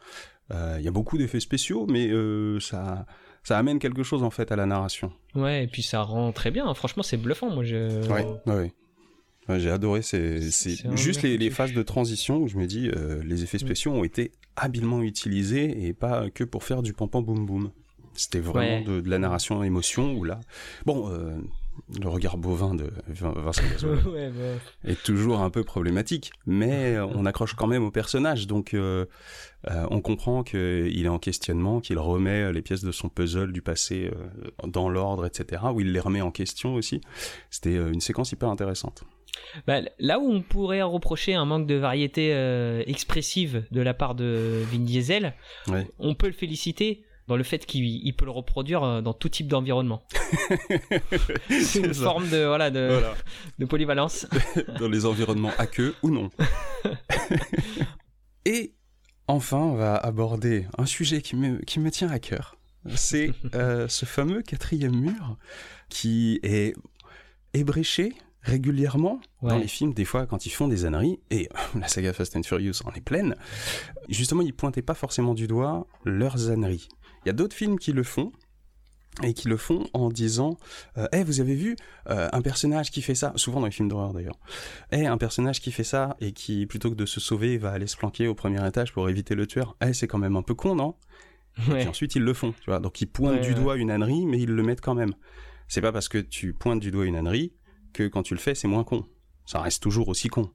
Il 0.52 0.82
y 0.82 0.88
a 0.88 0.92
beaucoup 0.92 1.18
d'effets 1.18 1.40
spéciaux, 1.40 1.88
mais 1.88 2.12
ça 2.60 3.06
ça 3.46 3.60
amène 3.60 3.78
quelque 3.78 4.04
chose 4.04 4.24
en 4.24 4.32
fait 4.32 4.52
à 4.52 4.56
la 4.56 4.66
narration. 4.66 5.14
Ouais, 5.36 5.64
et 5.64 5.68
puis 5.68 5.84
ça 5.84 6.02
rend 6.02 6.32
très 6.32 6.50
bien. 6.50 6.74
Franchement, 6.74 7.04
c'est 7.04 7.18
bluffant. 7.18 7.52
Moi, 7.52 7.64
je. 7.64 8.02
Ouais, 8.10 8.26
ouais. 8.48 8.74
ouais 9.48 9.60
j'ai 9.60 9.70
adoré. 9.70 10.02
C'est 10.02 10.42
juste 10.98 11.22
les, 11.22 11.38
les, 11.38 11.52
phases 11.52 11.74
de 11.74 11.84
transition 11.84 12.38
où 12.38 12.48
je 12.48 12.58
me 12.58 12.66
dis 12.66 12.90
euh, 12.90 13.22
les 13.24 13.44
effets 13.44 13.58
mm. 13.58 13.68
spéciaux 13.68 13.92
ont 13.94 14.04
été 14.04 14.32
habilement 14.56 15.04
utilisés 15.04 15.86
et 15.86 15.94
pas 15.94 16.32
que 16.32 16.44
pour 16.44 16.64
faire 16.64 16.82
du 16.82 16.94
pam 16.94 17.08
boum 17.08 17.46
boum. 17.46 17.72
C'était 18.16 18.40
vraiment 18.40 18.82
de, 18.82 19.02
de, 19.02 19.10
la 19.10 19.20
narration 19.20 19.62
émotion 19.64 20.14
ou 20.16 20.24
là. 20.24 20.40
Bon, 20.86 21.12
euh, 21.12 21.36
le 22.00 22.10
regard 22.10 22.38
bovin 22.38 22.74
de 22.76 22.92
Vincent 23.08 23.62
ouais, 24.12 24.30
bah. 24.30 24.90
est 24.90 25.02
toujours 25.04 25.40
un 25.40 25.50
peu 25.50 25.64
problématique, 25.64 26.32
mais 26.46 26.98
on 27.00 27.26
accroche 27.26 27.54
quand 27.54 27.68
même 27.68 27.84
au 27.84 27.92
personnage, 27.92 28.48
donc 28.48 28.74
euh, 28.74 29.06
euh, 29.70 29.86
on 29.92 30.02
comprend 30.02 30.44
qu'il 30.44 31.06
est 31.06 31.10
en 31.10 31.20
questionnement, 31.20 31.80
qu'il 31.80 32.00
remet 32.00 32.52
les 32.52 32.62
pièces 32.62 32.84
de 32.84 32.92
son 32.92 33.10
puzzle 33.10 33.52
du 33.52 33.62
passé 33.62 34.12
euh, 34.14 34.68
dans 34.68 34.90
l'ordre, 34.90 35.26
etc., 35.26 35.64
où 35.74 35.80
il 35.80 35.92
les 35.92 36.00
remet 36.00 36.22
en 36.22 36.32
question 36.32 36.76
aussi. 36.76 37.02
C'était 37.50 37.76
une 37.76 38.02
séquence 38.02 38.32
hyper 38.32 38.50
intéressante. 38.50 39.04
Bah, 39.68 39.82
là 40.00 40.20
où 40.20 40.32
on 40.32 40.42
pourrait 40.42 40.82
reprocher 40.82 41.34
un 41.36 41.46
manque 41.46 41.68
de 41.68 41.76
variété 41.76 42.32
expressive 42.88 43.66
de 43.72 43.82
la 43.82 43.94
part 43.94 44.16
de 44.16 44.64
Vin 44.72 44.80
Diesel, 44.80 45.34
on 46.00 46.16
peut 46.16 46.28
le 46.28 46.34
féliciter 46.34 47.04
dans 47.28 47.36
le 47.36 47.44
fait 47.44 47.66
qu'il 47.66 48.16
peut 48.16 48.26
le 48.26 48.32
reproduire 48.32 48.84
euh, 48.84 49.02
dans 49.02 49.14
tout 49.14 49.30
type 49.30 49.48
d'environnement. 49.48 50.04
c'est 51.50 51.80
une 51.80 51.94
forme 51.94 52.30
de, 52.30 52.46
voilà, 52.46 52.70
de, 52.70 53.02
de 53.58 53.66
polyvalence. 53.66 54.28
dans 54.80 54.88
les 54.88 55.06
environnements 55.06 55.54
à 55.58 55.68
queue 55.68 55.96
ou 56.04 56.10
non. 56.10 56.30
Et 58.46 58.76
enfin, 59.28 59.58
on 59.58 59.76
va 59.76 59.96
aborder 59.96 60.68
un 60.78 60.86
sujet 60.86 61.22
qui 61.22 61.36
me, 61.36 61.58
qui 61.64 61.80
me 61.80 61.90
tient 61.90 62.10
à 62.10 62.20
cœur. 62.20 62.58
C'est 62.94 63.32
euh, 63.56 63.88
ce 63.88 64.06
fameux 64.06 64.44
quatrième 64.44 64.96
mur 64.96 65.38
qui 65.90 66.40
est 66.44 66.76
ébréché 67.54 68.14
régulièrement 68.44 69.20
dans 69.42 69.58
les 69.58 69.68
films, 69.68 69.94
des 69.96 70.06
fois 70.06 70.28
quand 70.28 70.46
ils 70.46 70.52
font 70.52 70.68
des 70.68 70.86
âneries, 70.86 71.20
et 71.32 71.50
la 71.80 71.88
saga 71.88 72.14
Fast 72.14 72.36
and 72.36 72.44
Furious 72.44 72.86
en 72.86 72.92
est 72.92 73.02
pleine, 73.02 73.36
justement 74.08 74.44
ils 74.44 74.54
pointaient 74.54 74.84
pas 74.84 74.94
forcément 74.94 75.34
du 75.34 75.48
doigt 75.48 75.88
leurs 76.04 76.52
âneries. 76.52 76.88
Il 77.26 77.30
y 77.30 77.32
a 77.32 77.34
d'autres 77.34 77.56
films 77.56 77.80
qui 77.80 77.92
le 77.92 78.04
font, 78.04 78.32
et 79.24 79.34
qui 79.34 79.48
le 79.48 79.58
font 79.58 79.88
en 79.94 80.10
disant 80.10 80.58
Eh, 81.14 81.24
vous 81.24 81.40
avez 81.40 81.56
vu 81.56 81.76
euh, 82.10 82.28
un 82.34 82.42
personnage 82.42 82.92
qui 82.92 83.02
fait 83.02 83.16
ça? 83.16 83.32
Souvent 83.36 83.62
dans 83.62 83.66
les 83.66 83.72
films 83.72 83.88
d'horreur 83.88 84.14
d'ailleurs 84.14 84.38
Eh, 84.92 85.06
un 85.06 85.18
personnage 85.18 85.62
qui 85.62 85.72
fait 85.72 85.86
ça 85.86 86.18
et 86.20 86.34
qui 86.34 86.66
plutôt 86.66 86.90
que 86.90 86.96
de 86.96 87.06
se 87.06 87.20
sauver 87.20 87.58
va 87.58 87.72
aller 87.72 87.88
se 87.88 87.96
planquer 87.96 88.28
au 88.28 88.36
premier 88.36 88.66
étage 88.68 88.92
pour 88.92 89.10
éviter 89.10 89.36
le 89.36 89.48
tueur. 89.48 89.78
Eh, 89.82 89.94
c'est 89.94 90.08
quand 90.08 90.18
même 90.18 90.36
un 90.36 90.42
peu 90.42 90.54
con 90.54 90.76
non? 90.76 90.96
Et 91.78 91.88
ensuite 91.88 92.16
ils 92.16 92.22
le 92.24 92.34
font 92.34 92.52
tu 92.52 92.70
vois. 92.70 92.80
Donc 92.80 93.00
ils 93.00 93.08
pointent 93.08 93.42
du 93.42 93.54
doigt 93.54 93.78
une 93.78 93.90
ânerie 93.90 94.26
mais 94.26 94.40
ils 94.40 94.52
le 94.52 94.64
mettent 94.64 94.82
quand 94.82 94.96
même. 94.96 95.14
C'est 95.68 95.82
pas 95.82 95.94
parce 95.94 96.10
que 96.10 96.18
tu 96.18 96.54
pointes 96.54 96.82
du 96.82 96.92
doigt 96.92 97.06
une 97.06 97.16
ânerie 97.16 97.54
que 97.94 98.08
quand 98.08 98.24
tu 98.24 98.34
le 98.34 98.40
fais 98.42 98.54
c'est 98.54 98.68
moins 98.68 98.84
con. 98.84 99.06
Ça 99.46 99.62
reste 99.62 99.82
toujours 99.82 100.10
aussi 100.10 100.28
con. 100.28 100.52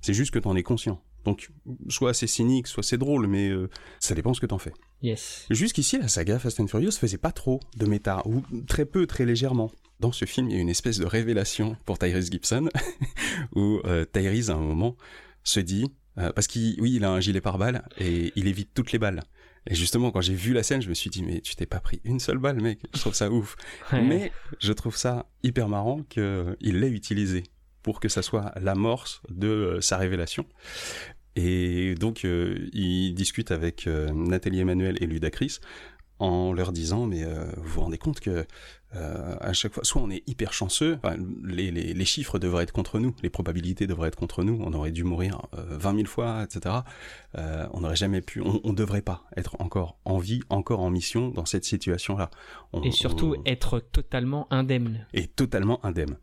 C'est 0.00 0.14
juste 0.14 0.30
que 0.30 0.38
tu 0.38 0.46
en 0.46 0.54
es 0.54 0.62
conscient. 0.62 1.02
Donc, 1.24 1.50
soit 1.88 2.14
c'est 2.14 2.28
cynique, 2.28 2.68
soit 2.68 2.84
c'est 2.84 2.98
drôle, 2.98 3.26
mais 3.26 3.48
euh, 3.48 3.68
ça 3.98 4.14
dépend 4.14 4.32
ce 4.32 4.40
que 4.40 4.46
t'en 4.46 4.58
fais. 4.58 4.72
Yes. 5.02 5.46
Jusqu'ici, 5.50 5.98
la 5.98 6.08
saga 6.08 6.38
Fast 6.38 6.60
and 6.60 6.66
Furious 6.68 6.92
faisait 6.92 7.18
pas 7.18 7.32
trop 7.32 7.60
de 7.76 7.86
méta, 7.86 8.22
ou 8.24 8.42
très 8.66 8.84
peu, 8.84 9.06
très 9.06 9.24
légèrement. 9.24 9.70
Dans 10.00 10.12
ce 10.12 10.24
film, 10.24 10.48
il 10.50 10.56
y 10.56 10.58
a 10.58 10.62
une 10.62 10.68
espèce 10.68 10.98
de 10.98 11.06
révélation 11.06 11.76
pour 11.84 11.98
Tyrese 11.98 12.30
Gibson, 12.30 12.68
où 13.54 13.80
euh, 13.84 14.04
Tyrese, 14.04 14.50
à 14.50 14.54
un 14.54 14.60
moment, 14.60 14.96
se 15.42 15.60
dit, 15.60 15.86
euh, 16.18 16.32
parce 16.32 16.46
qu'il, 16.46 16.80
oui, 16.80 16.94
il 16.94 17.04
a 17.04 17.10
un 17.10 17.20
gilet 17.20 17.40
pare-balles, 17.40 17.86
et 17.98 18.32
il 18.36 18.48
évite 18.48 18.70
toutes 18.74 18.92
les 18.92 18.98
balles. 18.98 19.22
Et 19.68 19.74
justement, 19.74 20.10
quand 20.10 20.20
j'ai 20.20 20.34
vu 20.34 20.52
la 20.52 20.62
scène, 20.62 20.80
je 20.80 20.88
me 20.88 20.94
suis 20.94 21.10
dit, 21.10 21.22
mais 21.22 21.40
tu 21.40 21.56
t'es 21.56 21.66
pas 21.66 21.80
pris 21.80 22.00
une 22.04 22.20
seule 22.20 22.38
balle, 22.38 22.60
mec. 22.60 22.80
Je 22.94 23.00
trouve 23.00 23.14
ça 23.14 23.30
ouf. 23.30 23.56
Mais 23.92 24.30
je 24.60 24.72
trouve 24.72 24.96
ça 24.96 25.26
hyper 25.42 25.68
marrant 25.68 26.02
qu'il 26.04 26.54
l'ait 26.62 26.90
utilisé 26.90 27.42
pour 27.82 28.00
que 28.00 28.08
ça 28.08 28.22
soit 28.22 28.52
l'amorce 28.60 29.22
de 29.28 29.78
sa 29.80 29.96
révélation. 29.96 30.46
Et 31.36 31.94
donc, 31.94 32.24
euh, 32.24 32.56
il 32.72 33.14
discute 33.14 33.50
avec 33.50 33.86
euh, 33.86 34.10
Nathalie 34.12 34.60
Emmanuel 34.60 34.96
et 35.00 35.06
Ludacris 35.06 35.58
en 36.18 36.52
leur 36.52 36.72
disant 36.72 37.06
mais 37.06 37.24
euh, 37.24 37.44
vous 37.56 37.68
vous 37.68 37.80
rendez 37.82 37.98
compte 37.98 38.20
que 38.20 38.46
à 39.40 39.52
chaque 39.52 39.74
fois 39.74 39.84
soit 39.84 40.00
on 40.00 40.08
est 40.08 40.22
hyper 40.26 40.54
chanceux 40.54 40.98
les, 41.44 41.70
les, 41.70 41.92
les, 41.92 42.04
chiffres 42.06 42.38
devraient 42.38 42.62
être 42.62 42.72
contre 42.72 42.98
nous 42.98 43.14
les 43.22 43.28
probabilités 43.28 43.86
devraient 43.86 44.08
être 44.08 44.16
contre 44.16 44.42
nous 44.42 44.58
on 44.62 44.72
aurait 44.72 44.90
dû 44.90 45.04
mourir 45.04 45.42
20 45.52 45.96
000 45.96 46.06
fois 46.06 46.44
etc 46.44 46.76
on 47.34 47.80
n'aurait 47.80 47.96
jamais 47.96 48.22
pu 48.22 48.40
on, 48.40 48.58
on 48.64 48.72
devrait 48.72 49.02
pas 49.02 49.24
être 49.36 49.56
encore 49.58 49.98
en 50.06 50.16
vie 50.16 50.40
encore 50.48 50.80
en 50.80 50.88
mission 50.88 51.28
dans 51.28 51.44
cette 51.44 51.66
situation 51.66 52.16
là 52.16 52.30
et 52.84 52.90
surtout 52.90 53.36
être 53.44 53.80
totalement 53.80 54.46
indemne 54.50 55.04
et 55.12 55.26
totalement 55.26 55.84
indemne 55.84 56.16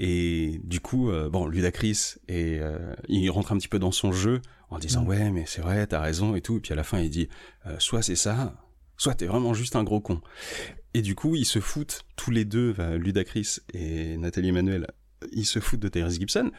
et 0.00 0.60
du 0.62 0.78
coup, 0.78 1.10
euh, 1.10 1.28
bon, 1.28 1.48
Ludacris, 1.48 2.14
et, 2.28 2.60
euh, 2.60 2.94
il 3.08 3.28
rentre 3.30 3.50
un 3.50 3.58
petit 3.58 3.66
peu 3.66 3.80
dans 3.80 3.90
son 3.90 4.12
jeu 4.12 4.40
en 4.70 4.78
disant 4.78 5.02
mm. 5.02 5.08
ouais, 5.08 5.30
mais 5.30 5.42
c'est 5.44 5.60
vrai, 5.60 5.84
t'as 5.88 6.00
raison 6.00 6.36
et 6.36 6.40
tout. 6.40 6.58
Et 6.58 6.60
puis 6.60 6.72
à 6.72 6.76
la 6.76 6.84
fin, 6.84 7.00
il 7.00 7.10
dit 7.10 7.28
euh, 7.66 7.74
soit 7.80 8.00
c'est 8.02 8.14
ça, 8.14 8.54
soit 8.98 9.14
t'es 9.14 9.26
vraiment 9.26 9.54
juste 9.54 9.74
un 9.76 9.84
gros 9.84 10.00
con. 10.00 10.20
Et 10.92 11.00
du 11.00 11.14
coup, 11.14 11.34
ils 11.34 11.46
se 11.46 11.60
foutent 11.60 12.04
tous 12.16 12.30
les 12.30 12.44
deux, 12.44 12.74
Ludacris 12.96 13.60
et 13.72 14.18
Nathalie 14.18 14.48
Emmanuel, 14.48 14.86
ils 15.32 15.46
se 15.46 15.58
foutent 15.58 15.80
de 15.80 15.88
Tyrese 15.88 16.18
Gibson. 16.18 16.50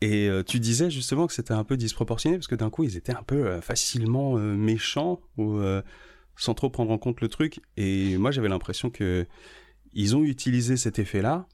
Et 0.00 0.28
tu 0.46 0.60
disais 0.60 0.90
justement 0.90 1.26
que 1.26 1.32
c'était 1.32 1.54
un 1.54 1.64
peu 1.64 1.76
disproportionné 1.76 2.36
parce 2.36 2.48
que 2.48 2.54
d'un 2.54 2.68
coup, 2.68 2.84
ils 2.84 2.96
étaient 2.96 3.14
un 3.14 3.22
peu 3.22 3.60
facilement 3.60 4.34
méchants 4.36 5.20
ou 5.38 5.60
sans 6.36 6.54
trop 6.54 6.68
prendre 6.70 6.90
en 6.90 6.98
compte 6.98 7.20
le 7.20 7.28
truc. 7.28 7.60
Et 7.76 8.18
moi, 8.18 8.30
j'avais 8.30 8.48
l'impression 8.48 8.90
que 8.90 9.26
ils 9.94 10.16
ont 10.16 10.24
utilisé 10.24 10.76
cet 10.76 10.98
effet-là 10.98 11.46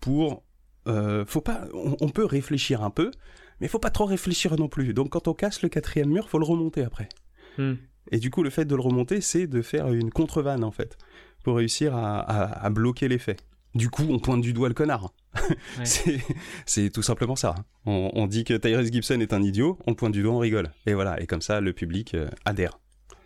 pour 0.00 0.44
euh, 0.86 1.24
faut 1.24 1.40
pas, 1.40 1.66
on, 1.72 2.08
peut 2.08 2.26
réfléchir 2.26 2.82
un 2.82 2.90
peu, 2.90 3.10
mais 3.60 3.68
faut 3.68 3.78
pas 3.78 3.90
trop 3.90 4.04
réfléchir 4.04 4.56
non 4.58 4.68
plus. 4.68 4.92
Donc 4.92 5.10
quand 5.10 5.28
on 5.28 5.34
casse 5.34 5.62
le 5.62 5.68
quatrième 5.68 6.10
mur, 6.10 6.28
faut 6.28 6.38
le 6.38 6.44
remonter 6.44 6.82
après. 6.84 7.08
Hmm. 7.56 7.74
Et 8.10 8.18
du 8.18 8.30
coup, 8.30 8.42
le 8.42 8.50
fait 8.50 8.64
de 8.64 8.74
le 8.74 8.82
remonter, 8.82 9.20
c'est 9.20 9.46
de 9.46 9.62
faire 9.62 9.92
une 9.92 10.10
contre-vanne 10.10 10.64
en 10.64 10.70
fait, 10.70 10.96
pour 11.42 11.56
réussir 11.56 11.94
à, 11.96 12.70
bloquer 12.70 13.08
l'effet. 13.08 13.36
Du 13.74 13.90
coup, 13.90 14.04
on 14.08 14.18
pointe 14.18 14.40
du 14.40 14.52
doigt 14.52 14.68
le 14.68 14.74
connard. 14.74 15.12
c'est 15.84 16.90
tout 16.90 17.02
simplement 17.02 17.34
ça. 17.34 17.54
On, 17.86 18.26
dit 18.26 18.44
que 18.44 18.54
Tyrese 18.54 18.92
Gibson 18.92 19.20
est 19.20 19.32
un 19.32 19.42
idiot, 19.42 19.78
on 19.86 19.90
le 19.90 19.96
pointe 19.96 20.12
du 20.12 20.22
doigt, 20.22 20.34
on 20.34 20.38
rigole. 20.38 20.70
Et 20.86 20.94
voilà, 20.94 21.20
et 21.20 21.26
comme 21.26 21.42
ça, 21.42 21.60
le 21.60 21.72
public 21.72 22.14
euh, 22.14 22.28
adhère. 22.44 22.78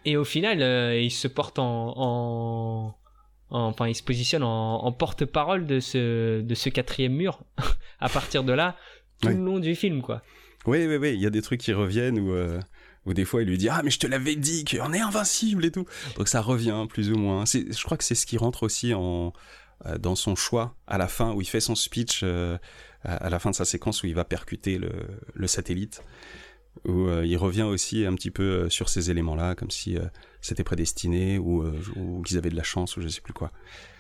Et 0.05 0.17
au 0.17 0.25
final, 0.25 0.63
euh, 0.63 0.99
il 0.99 1.11
se 1.11 1.29
porte 1.29 1.59
en 1.59 2.97
enfin 3.51 3.89
il 3.89 3.95
se 3.95 4.03
positionne 4.03 4.43
en, 4.43 4.93
porte-parole 4.93 5.67
de 5.67 5.81
ce, 5.81 6.41
de 6.41 6.55
ce 6.55 6.69
quatrième 6.69 7.15
mur 7.15 7.41
à 8.01 8.09
partir 8.09 8.45
de 8.45 8.53
là 8.53 8.77
tout 9.21 9.29
le 9.29 9.35
long 9.35 9.59
du 9.59 9.75
film 9.75 10.03
quoi. 10.03 10.23
Oui 10.67 10.87
oui 10.87 10.97
oui, 10.97 11.15
il 11.15 11.21
y 11.21 11.27
a 11.27 11.31
des 11.31 11.43
trucs 11.43 11.61
qui 11.61 11.73
reviennent 11.73 12.19
où, 12.19 12.33
euh, 12.33 12.61
des 13.07 13.25
fois 13.25 13.43
il 13.43 13.49
lui 13.49 13.59
dit 13.59 13.69
ah 13.69 13.81
mais 13.83 13.91
je 13.91 13.99
te 13.99 14.07
l'avais 14.07 14.37
dit 14.37 14.65
qu'on 14.65 14.93
est 14.93 15.01
invincible 15.01 15.65
et 15.65 15.71
tout. 15.71 15.87
Donc 16.17 16.29
ça 16.29 16.41
revient 16.41 16.87
plus 16.89 17.11
ou 17.11 17.17
moins. 17.17 17.45
Je 17.47 17.85
crois 17.85 17.97
que 17.97 18.05
c'est 18.05 18.15
ce 18.15 18.27
qui 18.27 18.37
rentre 18.37 18.63
aussi 18.63 18.95
en 18.95 19.33
euh, 19.87 19.97
dans 19.99 20.17
son 20.17 20.35
choix 20.35 20.75
à 20.87 20.99
la 20.99 21.09
fin 21.09 21.33
où 21.33 21.41
il 21.41 21.47
fait 21.47 21.61
son 21.61 21.75
speech 21.75 22.21
euh, 22.23 22.59
à 23.05 23.31
la 23.31 23.39
fin 23.39 23.51
de 23.51 23.55
sa 23.55 23.65
séquence 23.65 24.03
où 24.03 24.07
il 24.07 24.15
va 24.15 24.25
percuter 24.25 24.79
le, 24.79 25.47
satellite 25.47 26.03
où 26.85 27.09
il 27.23 27.37
revient 27.37 27.63
aussi 27.63 28.05
un 28.05 28.15
petit 28.15 28.31
peu 28.31 28.69
sur 28.71 28.89
ces 28.89 29.11
éléments-là, 29.11 29.55
comme 29.55 29.71
si 29.71 29.97
c'était 30.41 30.65
prédestiné 30.65 31.39
ou, 31.39 31.63
euh, 31.63 31.73
ou 31.97 32.23
qu'ils 32.23 32.39
avaient 32.39 32.51
de 32.51 32.57
la 32.57 32.63
chance 32.63 32.97
ou 32.97 33.01
je 33.01 33.09
sais 33.09 33.21
plus 33.21 33.33
quoi. 33.33 33.51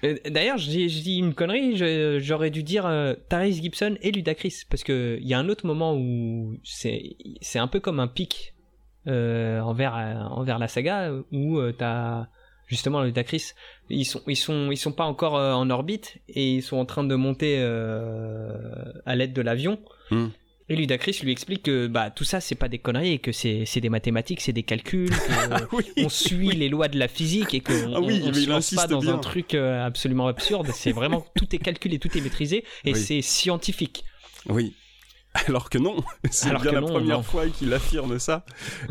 D'ailleurs, 0.02 0.58
je 0.58 0.68
dis, 0.68 1.18
une 1.18 1.34
connerie, 1.34 1.76
j'aurais 2.20 2.50
dû 2.50 2.62
dire 2.62 2.86
euh, 2.86 3.14
Gibson 3.30 3.96
et 4.00 4.12
Ludacris 4.12 4.62
parce 4.68 4.84
que 4.84 5.18
il 5.20 5.26
y 5.26 5.34
a 5.34 5.38
un 5.38 5.48
autre 5.48 5.66
moment 5.66 5.96
où 5.96 6.56
c'est 6.64 7.58
un 7.58 7.68
peu 7.68 7.80
comme 7.80 8.00
un 8.00 8.08
pic 8.08 8.54
euh, 8.54 8.57
envers 9.08 9.94
envers 10.30 10.58
la 10.58 10.68
saga 10.68 11.10
où 11.32 11.58
euh, 11.58 11.72
t'as 11.72 12.26
justement 12.66 13.02
Ludacris, 13.02 13.52
ils 13.88 14.04
sont 14.04 14.22
ils 14.26 14.36
sont 14.36 14.70
ils 14.70 14.76
sont 14.76 14.92
pas 14.92 15.04
encore 15.04 15.34
en 15.34 15.70
orbite 15.70 16.18
et 16.28 16.54
ils 16.56 16.62
sont 16.62 16.76
en 16.76 16.84
train 16.84 17.04
de 17.04 17.14
monter 17.14 17.58
à 19.06 19.16
l'aide 19.16 19.32
de 19.32 19.42
l'avion. 19.42 19.78
Hmm. 20.10 20.28
Et 20.70 20.76
Ludacris 20.76 21.20
lui 21.22 21.32
explique 21.32 21.62
que 21.62 21.86
bah, 21.86 22.10
tout 22.10 22.24
ça, 22.24 22.40
c'est 22.40 22.54
pas 22.54 22.68
des 22.68 22.78
conneries 22.78 23.12
et 23.12 23.18
que 23.18 23.32
c'est 23.32 23.80
des 23.80 23.88
mathématiques, 23.88 24.42
c'est 24.42 24.52
des 24.52 24.62
calculs, 24.64 25.10
qu'on 25.96 26.08
suit 26.10 26.50
les 26.50 26.68
lois 26.68 26.88
de 26.88 26.98
la 26.98 27.08
physique 27.08 27.54
et 27.54 27.60
qu'on 27.60 27.94
ah 27.94 28.00
oui, 28.00 28.22
on, 28.24 28.32
se 28.34 28.48
lance 28.48 28.74
pas 28.74 28.86
dans 28.86 29.00
bien. 29.00 29.14
un 29.14 29.18
truc 29.18 29.54
euh, 29.54 29.84
absolument 29.84 30.26
absurde. 30.26 30.68
C'est 30.74 30.92
vraiment 30.92 31.24
tout 31.36 31.46
est 31.54 31.58
calculé, 31.58 31.98
tout 31.98 32.16
est 32.16 32.20
maîtrisé 32.20 32.64
et 32.84 32.92
Oui. 32.92 33.00
c'est 33.00 33.22
scientifique. 33.22 34.04
Oui. 34.46 34.74
Alors 35.46 35.70
que 35.70 35.78
non, 35.78 36.02
c'est 36.30 36.50
bien 36.60 36.72
la 36.72 36.80
non, 36.80 36.88
première 36.88 37.16
non. 37.18 37.22
fois 37.22 37.46
qu'il 37.48 37.72
affirme 37.72 38.18
ça 38.18 38.44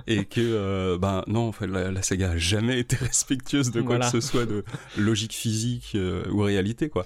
et 0.07 0.25
que 0.25 0.39
euh, 0.41 0.97
ben 0.97 1.23
non, 1.27 1.51
la, 1.61 1.91
la 1.91 2.01
saga 2.01 2.31
a 2.31 2.37
jamais 2.37 2.79
été 2.79 2.95
respectueuse 3.01 3.71
de 3.71 3.81
quoi 3.81 3.97
Voilà. 3.97 4.11
que 4.11 4.19
ce 4.19 4.27
soit 4.27 4.45
de 4.45 4.63
logique 4.97 5.33
physique 5.33 5.91
euh, 5.95 6.27
ou 6.31 6.41
réalité 6.41 6.89
quoi. 6.89 7.05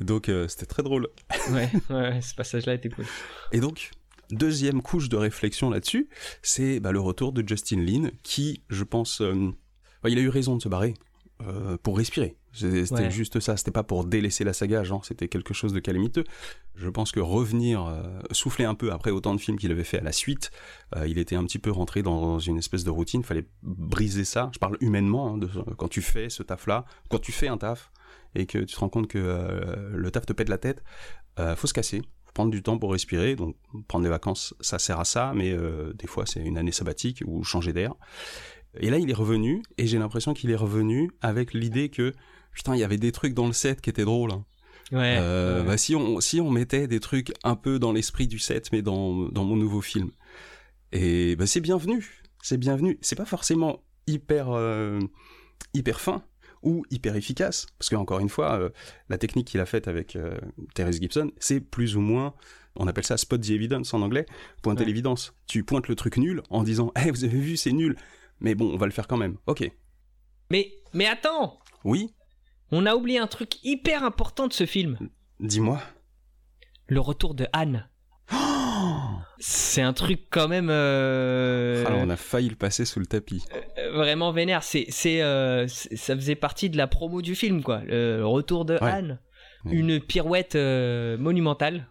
Donc 0.00 0.28
euh, 0.28 0.48
c'était 0.48 0.66
très 0.66 0.82
drôle. 0.82 1.08
Ouais, 1.50 1.70
ouais, 1.90 2.20
ce 2.22 2.34
passage-là 2.34 2.74
était 2.74 2.88
cool. 2.88 3.04
Et 3.52 3.60
donc 3.60 3.90
deuxième 4.30 4.82
couche 4.82 5.08
de 5.08 5.16
réflexion 5.16 5.70
là-dessus, 5.70 6.08
c'est 6.42 6.80
bah, 6.80 6.92
le 6.92 7.00
retour 7.00 7.32
de 7.32 7.46
Justin 7.46 7.80
Lin 7.82 8.10
qui, 8.22 8.62
je 8.68 8.84
pense, 8.84 9.22
bah, 9.22 10.10
il 10.10 10.18
a 10.18 10.20
eu 10.20 10.28
raison 10.28 10.56
de 10.56 10.62
se 10.62 10.68
barrer 10.68 10.94
euh, 11.42 11.76
pour 11.82 11.96
respirer. 11.96 12.36
C'était 12.52 12.92
Ouais. 12.92 13.10
juste 13.10 13.38
ça, 13.40 13.56
c'était 13.56 13.70
pas 13.70 13.84
pour 13.84 14.04
délaisser 14.04 14.42
la 14.42 14.52
saga, 14.52 14.82
genre 14.82 15.04
c'était 15.04 15.28
quelque 15.28 15.54
chose 15.54 15.72
de 15.72 15.78
calamiteux. 15.80 16.24
Je 16.74 16.88
pense 16.88 17.12
que 17.12 17.20
revenir, 17.20 17.84
euh, 17.86 18.02
souffler 18.32 18.64
un 18.64 18.74
peu 18.74 18.90
après 18.92 19.10
autant 19.12 19.34
de 19.34 19.40
films 19.40 19.58
qu'il 19.58 19.70
avait 19.70 19.84
fait 19.84 19.98
à 19.98 20.02
la 20.02 20.12
suite, 20.12 20.50
euh, 20.96 21.06
il 21.06 21.18
était 21.18 21.36
un 21.36 21.44
petit 21.44 21.58
peu 21.58 21.70
rentré 21.70 22.02
dans 22.02 22.38
une 22.40 22.58
espèce 22.58 22.82
de 22.84 22.90
routine, 22.90 23.22
fallait 23.22 23.46
briser 23.62 24.24
ça. 24.24 24.50
Je 24.52 24.58
parle 24.58 24.76
humainement, 24.80 25.34
hein, 25.34 25.38
de, 25.38 25.48
quand 25.76 25.88
tu 25.88 26.02
fais 26.02 26.28
ce 26.30 26.42
taf-là, 26.42 26.84
quand 27.10 27.20
tu 27.20 27.30
fais 27.32 27.48
un 27.48 27.58
taf 27.58 27.92
et 28.34 28.46
que 28.46 28.58
tu 28.58 28.74
te 28.74 28.80
rends 28.80 28.88
compte 28.88 29.06
que 29.08 29.90
le 29.94 30.10
taf 30.10 30.26
te 30.26 30.32
pète 30.32 30.48
la 30.48 30.58
tête, 30.58 30.82
faut 31.56 31.66
se 31.68 31.72
casser, 31.74 32.02
faut 32.24 32.32
prendre 32.32 32.50
du 32.50 32.62
temps 32.62 32.78
pour 32.78 32.90
respirer. 32.92 33.36
Donc 33.36 33.56
prendre 33.86 34.02
des 34.02 34.10
vacances, 34.10 34.54
ça 34.60 34.78
sert 34.78 34.98
à 34.98 35.04
ça, 35.04 35.32
mais 35.34 35.56
des 35.94 36.06
fois 36.08 36.26
c'est 36.26 36.40
une 36.40 36.58
année 36.58 36.72
sabbatique 36.72 37.22
ou 37.26 37.44
changer 37.44 37.72
d'air. 37.72 37.94
Et 38.80 38.90
là, 38.90 38.98
il 38.98 39.10
est 39.10 39.14
revenu, 39.14 39.62
et 39.78 39.86
j'ai 39.86 39.98
l'impression 39.98 40.34
qu'il 40.34 40.50
est 40.50 40.56
revenu 40.56 41.10
avec 41.20 41.54
l'idée 41.54 41.88
que 41.88 42.12
putain, 42.52 42.74
il 42.74 42.80
y 42.80 42.84
avait 42.84 42.96
des 42.98 43.12
trucs 43.12 43.34
dans 43.34 43.46
le 43.46 43.52
set 43.52 43.80
qui 43.80 43.90
étaient 43.90 44.04
drôles. 44.04 44.32
hein. 44.32 44.44
Ouais. 44.92 45.16
Euh, 45.18 45.60
ouais. 45.60 45.66
bah, 45.66 45.76
si, 45.76 45.94
on, 45.94 46.20
si 46.20 46.40
on 46.40 46.50
mettait 46.50 46.86
des 46.86 46.98
trucs 47.00 47.32
un 47.44 47.56
peu 47.56 47.78
dans 47.78 47.92
l'esprit 47.92 48.26
du 48.26 48.38
set, 48.38 48.70
mais 48.72 48.82
dans, 48.82 49.28
dans 49.28 49.44
mon 49.44 49.56
nouveau 49.56 49.80
film. 49.80 50.10
Et 50.92 51.36
bah, 51.36 51.46
c'est 51.46 51.60
bienvenu. 51.60 52.22
C'est 52.42 52.56
bienvenu. 52.56 52.98
C'est 53.02 53.16
pas 53.16 53.24
forcément 53.26 53.82
hyper, 54.06 54.50
euh, 54.50 54.98
hyper 55.74 56.00
fin 56.00 56.22
ou 56.62 56.84
hyper 56.90 57.16
efficace. 57.16 57.66
Parce 57.78 57.90
que, 57.90 57.96
encore 57.96 58.18
une 58.20 58.28
fois, 58.30 58.58
euh, 58.58 58.70
la 59.08 59.18
technique 59.18 59.48
qu'il 59.48 59.60
a 59.60 59.66
faite 59.66 59.88
avec 59.88 60.16
euh, 60.16 60.38
Therese 60.74 61.00
Gibson, 61.00 61.30
c'est 61.38 61.60
plus 61.60 61.96
ou 61.96 62.00
moins. 62.00 62.34
On 62.76 62.86
appelle 62.86 63.04
ça 63.04 63.16
spot 63.16 63.40
the 63.40 63.50
evidence 63.50 63.92
en 63.92 64.02
anglais, 64.02 64.24
pointer 64.62 64.80
Ouais. 64.82 64.86
l'évidence. 64.86 65.34
Tu 65.46 65.64
pointes 65.64 65.88
le 65.88 65.96
truc 65.96 66.16
nul 66.16 66.42
en 66.48 66.62
disant 66.62 66.92
Eh, 67.04 67.10
vous 67.10 67.24
avez 67.24 67.38
vu, 67.38 67.56
c'est 67.56 67.72
nul. 67.72 67.96
Mais 68.40 68.54
bon, 68.54 68.72
on 68.72 68.76
va 68.76 68.86
le 68.86 68.92
faire 68.92 69.06
quand 69.08 69.16
même. 69.16 69.36
Ok. 69.46 69.70
Mais, 70.50 70.72
mais 70.92 71.06
attends 71.06 71.58
Oui, 71.84 72.14
On 72.70 72.86
a 72.86 72.94
oublié 72.94 73.18
un 73.18 73.26
truc 73.26 73.62
hyper 73.64 74.04
important 74.04 74.46
de 74.46 74.52
ce 74.52 74.66
film. 74.66 74.98
dis-moi. 75.40 75.80
Le 76.86 77.00
retour 77.00 77.34
de 77.34 77.46
Anne. 77.52 77.88
C'est 79.40 79.82
un 79.82 79.92
truc 79.92 80.26
quand 80.30 80.48
même 80.48 80.68
euh, 80.70 81.84
Alors, 81.86 82.00
on 82.00 82.10
a 82.10 82.16
failli 82.16 82.48
le 82.48 82.56
passer 82.56 82.84
sous 82.84 82.98
le 82.98 83.06
tapis. 83.06 83.44
euh, 83.78 83.92
vraiment 83.92 84.32
vénère. 84.32 84.62
C'est, 84.62 84.86
c'est, 84.88 85.22
euh, 85.22 85.66
c'est- 85.68 85.94
ça 85.96 86.16
faisait 86.16 86.34
partie 86.34 86.70
de 86.70 86.76
la 86.76 86.86
promo 86.88 87.22
du 87.22 87.34
film, 87.36 87.62
quoi. 87.62 87.82
Le 87.84 88.22
retour 88.24 88.64
de 88.64 88.74
Ouais. 88.74 88.80
Anne. 88.90 89.20
Ouais. 89.64 89.72
Une 89.74 90.00
pirouette 90.00 90.54
euh, 90.56 91.16
monumentale. 91.18 91.88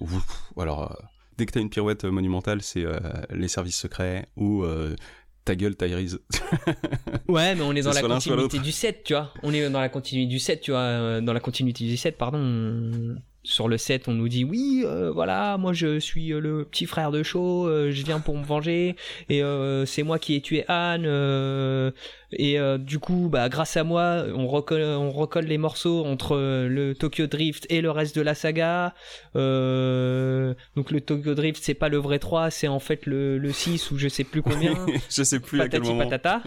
Ouf. 0.00 0.50
Alors, 0.56 0.90
euh, 0.90 0.94
dès 1.38 1.46
que 1.46 1.52
t'as 1.52 1.60
une 1.60 1.70
pirouette 1.70 2.04
euh, 2.04 2.10
monumentale, 2.10 2.60
c'est 2.62 2.84
euh, 2.84 2.98
les 3.30 3.48
services 3.48 3.78
secrets 3.78 4.26
ou 4.36 4.64
euh, 4.64 4.96
ta 5.44 5.54
gueule, 5.54 5.76
Tyrese. 5.76 6.18
Ouais, 7.28 7.54
mais 7.54 7.62
on 7.62 7.72
est 7.74 7.82
dans 7.82 7.92
la 7.92 8.02
continuité 8.02 8.58
du 8.58 8.70
7, 8.72 9.02
tu 9.04 9.14
vois. 9.14 9.32
On 9.42 9.52
est 9.52 9.68
dans 9.70 9.80
la 9.80 9.88
continuité 9.88 10.28
du 10.30 10.38
7, 10.38 10.60
tu 10.60 10.70
vois. 10.72 10.80
euh, 10.80 11.20
Dans 11.20 11.32
la 11.32 11.40
continuité 11.40 11.84
du 11.84 11.96
7, 11.96 12.16
pardon. 12.18 13.16
Sur 13.46 13.68
le 13.68 13.76
7, 13.76 14.08
on 14.08 14.12
nous 14.12 14.28
dit 14.28 14.42
oui, 14.42 14.84
euh, 14.86 15.10
voilà, 15.10 15.58
moi 15.58 15.74
je 15.74 15.98
suis 15.98 16.32
euh, 16.32 16.40
le 16.40 16.64
petit 16.64 16.86
frère 16.86 17.10
de 17.10 17.22
Shaw, 17.22 17.68
euh, 17.68 17.90
je 17.90 18.02
viens 18.02 18.18
pour 18.18 18.38
me 18.38 18.42
venger, 18.42 18.96
et 19.28 19.42
euh, 19.42 19.84
c'est 19.84 20.02
moi 20.02 20.18
qui 20.18 20.34
ai 20.34 20.40
tué 20.40 20.64
Anne, 20.66 21.04
euh, 21.06 21.90
et 22.32 22.58
euh, 22.58 22.78
du 22.78 22.98
coup, 22.98 23.28
bah, 23.30 23.50
grâce 23.50 23.76
à 23.76 23.84
moi, 23.84 24.24
on 24.34 24.46
recolle, 24.46 24.80
on 24.80 25.10
recolle 25.10 25.44
les 25.44 25.58
morceaux 25.58 26.06
entre 26.06 26.36
le 26.36 26.94
Tokyo 26.94 27.26
Drift 27.26 27.66
et 27.68 27.82
le 27.82 27.90
reste 27.90 28.16
de 28.16 28.22
la 28.22 28.34
saga. 28.34 28.94
Euh, 29.36 30.54
donc 30.74 30.90
le 30.90 31.02
Tokyo 31.02 31.34
Drift, 31.34 31.62
c'est 31.62 31.74
pas 31.74 31.90
le 31.90 31.98
vrai 31.98 32.18
3, 32.18 32.50
c'est 32.50 32.68
en 32.68 32.80
fait 32.80 33.04
le, 33.04 33.36
le 33.36 33.52
6 33.52 33.90
ou 33.90 33.98
je 33.98 34.08
sais 34.08 34.24
plus 34.24 34.40
combien 34.40 34.74
Je 35.10 35.22
sais 35.22 35.38
plus 35.38 35.60
à 35.60 35.68
quel 35.68 35.82
patati 35.82 35.92
moment. 35.94 36.08
patata. 36.08 36.42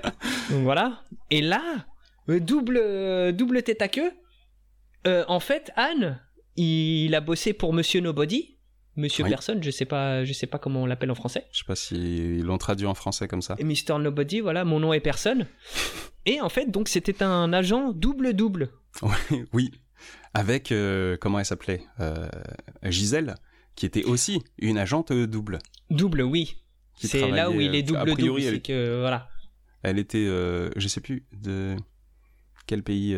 Donc 0.50 0.62
voilà. 0.62 1.00
Et 1.30 1.40
là, 1.40 1.62
double, 2.28 3.32
double 3.34 3.62
tête 3.62 3.80
à 3.80 3.88
queue. 3.88 4.12
Euh, 5.06 5.24
en 5.28 5.40
fait, 5.40 5.70
Anne, 5.76 6.20
il 6.56 7.14
a 7.14 7.20
bossé 7.20 7.52
pour 7.52 7.72
Monsieur 7.72 8.00
Nobody. 8.00 8.58
Monsieur 8.96 9.24
Oui. 9.24 9.30
Personne, 9.30 9.62
je 9.62 9.70
sais 9.70 9.86
pas, 9.86 10.22
je 10.24 10.32
sais 10.34 10.46
pas 10.46 10.58
comment 10.58 10.82
on 10.82 10.86
l'appelle 10.86 11.10
en 11.10 11.14
français. 11.14 11.46
Je 11.50 11.58
sais 11.58 11.64
pas 11.66 11.74
s'ils 11.76 12.42
l'ont 12.44 12.58
traduit 12.58 12.86
en 12.86 12.94
français 12.94 13.26
comme 13.26 13.40
ça. 13.40 13.56
Et 13.58 13.64
Mr 13.64 13.98
Nobody, 13.98 14.40
voilà, 14.40 14.64
mon 14.66 14.80
nom 14.80 14.92
est 14.92 15.00
Personne. 15.00 15.46
Et 16.26 16.40
en 16.40 16.48
fait, 16.50 16.70
donc 16.70 16.88
c'était 16.88 17.22
un 17.22 17.52
agent 17.52 17.92
double 17.92 18.34
double. 18.34 18.70
oui. 19.52 19.70
Avec, 20.34 20.72
euh, 20.72 21.16
comment 21.20 21.38
elle 21.38 21.44
s'appelait 21.46 21.82
Euh, 22.00 22.28
Gisèle, 22.84 23.34
qui 23.76 23.86
était 23.86 24.04
aussi 24.04 24.42
une 24.58 24.78
agente 24.78 25.12
double. 25.12 25.58
Double, 25.90 26.22
oui. 26.22 26.58
C'est 26.96 27.28
là 27.30 27.50
où 27.50 27.60
il 27.60 27.74
est 27.74 27.90
euh, 27.90 27.96
a 27.96 28.04
double 28.04 28.12
priori, 28.12 28.26
double, 28.28 28.42
elle- 28.42 28.54
c'est 28.54 28.60
que 28.60 29.00
voilà. 29.00 29.28
Elle 29.82 29.98
était, 29.98 30.26
euh, 30.26 30.70
je 30.76 30.86
sais 30.86 31.00
plus, 31.00 31.26
de 31.32 31.76
quel 32.66 32.82
pays 32.82 33.14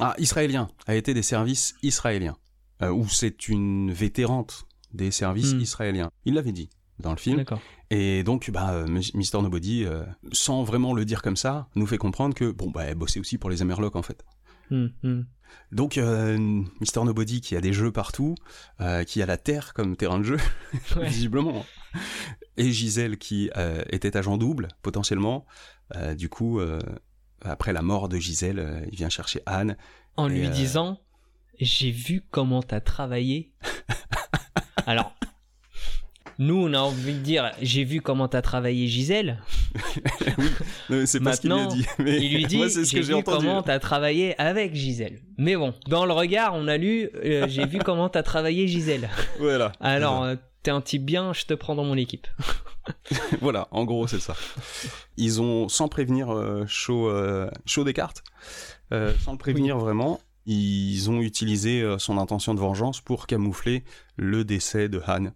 Ah, 0.00 0.14
israélien. 0.18 0.68
Elle 0.86 0.96
était 0.98 1.14
des 1.14 1.22
services 1.22 1.74
israéliens. 1.82 2.36
Euh, 2.82 2.90
ou 2.90 3.08
c'est 3.08 3.48
une 3.48 3.92
vétérante 3.92 4.66
des 4.92 5.10
services 5.10 5.54
Hmm. 5.54 5.60
israéliens. 5.60 6.10
Il 6.24 6.34
l'avait 6.34 6.52
dit 6.52 6.70
dans 6.98 7.10
le 7.10 7.16
film. 7.16 7.44
Et 7.90 8.22
donc, 8.24 8.50
bah, 8.50 8.72
euh, 8.72 8.86
Mr. 8.86 9.42
Nobody, 9.42 9.84
euh, 9.84 10.04
sans 10.32 10.62
vraiment 10.64 10.94
le 10.94 11.04
dire 11.04 11.22
comme 11.22 11.36
ça, 11.36 11.68
nous 11.76 11.86
fait 11.86 11.98
comprendre 11.98 12.34
que, 12.34 12.50
bon, 12.50 12.70
bah, 12.70 12.84
elle 12.84 12.94
bossait 12.96 13.20
aussi 13.20 13.38
pour 13.38 13.50
les 13.50 13.62
Amerlocs, 13.62 13.96
en 13.96 14.02
fait. 14.02 14.24
Hmm, 14.70 14.86
hmm. 15.02 15.22
Donc, 15.72 15.98
euh, 15.98 16.36
Mr. 16.38 17.04
Nobody 17.04 17.40
qui 17.40 17.54
a 17.56 17.60
des 17.60 17.72
jeux 17.72 17.92
partout, 17.92 18.34
euh, 18.80 19.04
qui 19.04 19.22
a 19.22 19.26
la 19.26 19.36
Terre 19.36 19.74
comme 19.74 19.96
terrain 19.96 20.18
de 20.18 20.24
jeu, 20.24 20.38
Ouais. 20.96 21.08
visiblement. 21.08 21.64
Et 22.56 22.72
Gisèle 22.72 23.18
qui 23.18 23.50
était 23.90 24.16
agent 24.16 24.36
double, 24.36 24.68
potentiellement. 24.82 25.46
Du 26.16 26.28
coup, 26.28 26.60
après 27.42 27.72
la 27.72 27.82
mort 27.82 28.08
de 28.08 28.16
Gisèle, 28.18 28.58
euh, 28.58 28.80
il 28.90 28.96
vient 28.96 29.08
chercher 29.08 29.40
Anne. 29.46 29.76
en 30.16 30.28
lui 30.28 30.46
euh, 30.46 30.50
disant 30.50 30.98
j'ai 31.60 31.90
vu 31.90 32.22
comment 32.30 32.62
t'as 32.62 32.80
travaillé 32.80 33.52
alors 34.86 35.12
nous 36.38 36.56
on 36.56 36.72
a 36.72 36.78
envie 36.78 37.12
de 37.14 37.18
dire 37.20 37.52
j'ai 37.62 37.84
vu 37.84 38.00
comment 38.00 38.26
t'as 38.28 38.42
travaillé 38.42 38.86
Gisèle 38.88 39.38
Euh, 40.90 41.06
c'est 41.06 41.20
pas 41.20 41.34
ce 41.34 41.40
qu'il 41.40 41.50
lui 41.50 41.58
a 41.60 41.66
dit. 41.66 41.86
Mais 41.98 42.16
il 42.22 42.34
lui 42.34 42.44
dit 42.46 42.58
moi, 42.58 42.68
c'est 42.68 42.84
ce 42.84 42.90
j'ai 42.90 43.00
vu 43.00 43.14
entendu. 43.14 43.38
comment 43.46 43.62
t'as 43.62 43.78
travaillé 43.78 44.38
avec 44.38 44.74
Gisèle 44.74 45.20
mais 45.38 45.56
bon 45.56 45.72
dans 45.88 46.04
le 46.04 46.12
regard 46.12 46.52
on 46.54 46.68
a 46.68 46.76
lu 46.76 47.08
euh, 47.24 47.46
j'ai 47.48 47.64
vu 47.66 47.78
comment 47.78 48.08
t'as 48.10 48.22
travaillé 48.22 48.68
Gisèle 48.68 49.08
Voilà. 49.38 49.72
alors 49.80 50.26
t'es 50.64 50.70
un 50.72 50.80
type 50.80 51.04
bien 51.04 51.32
je 51.32 51.44
te 51.44 51.54
prends 51.54 51.76
dans 51.76 51.84
mon 51.84 51.96
équipe 51.96 52.26
voilà, 53.40 53.66
en 53.70 53.84
gros, 53.84 54.06
c'est 54.06 54.20
ça. 54.20 54.36
Ils 55.16 55.40
ont, 55.40 55.68
sans 55.70 55.88
prévenir 55.88 56.30
euh, 56.30 56.64
Shaw, 56.66 57.08
euh, 57.08 57.50
Descartes, 57.82 58.22
euh, 58.92 59.14
sans 59.20 59.32
le 59.32 59.38
prévenir 59.38 59.78
vraiment, 59.78 60.20
ils 60.44 61.08
ont 61.10 61.22
utilisé 61.22 61.80
euh, 61.80 61.98
son 61.98 62.18
intention 62.18 62.52
de 62.52 62.60
vengeance 62.60 63.00
pour 63.00 63.26
camoufler 63.26 63.84
le 64.16 64.44
décès 64.44 64.90
de 64.90 65.00
Han, 65.06 65.28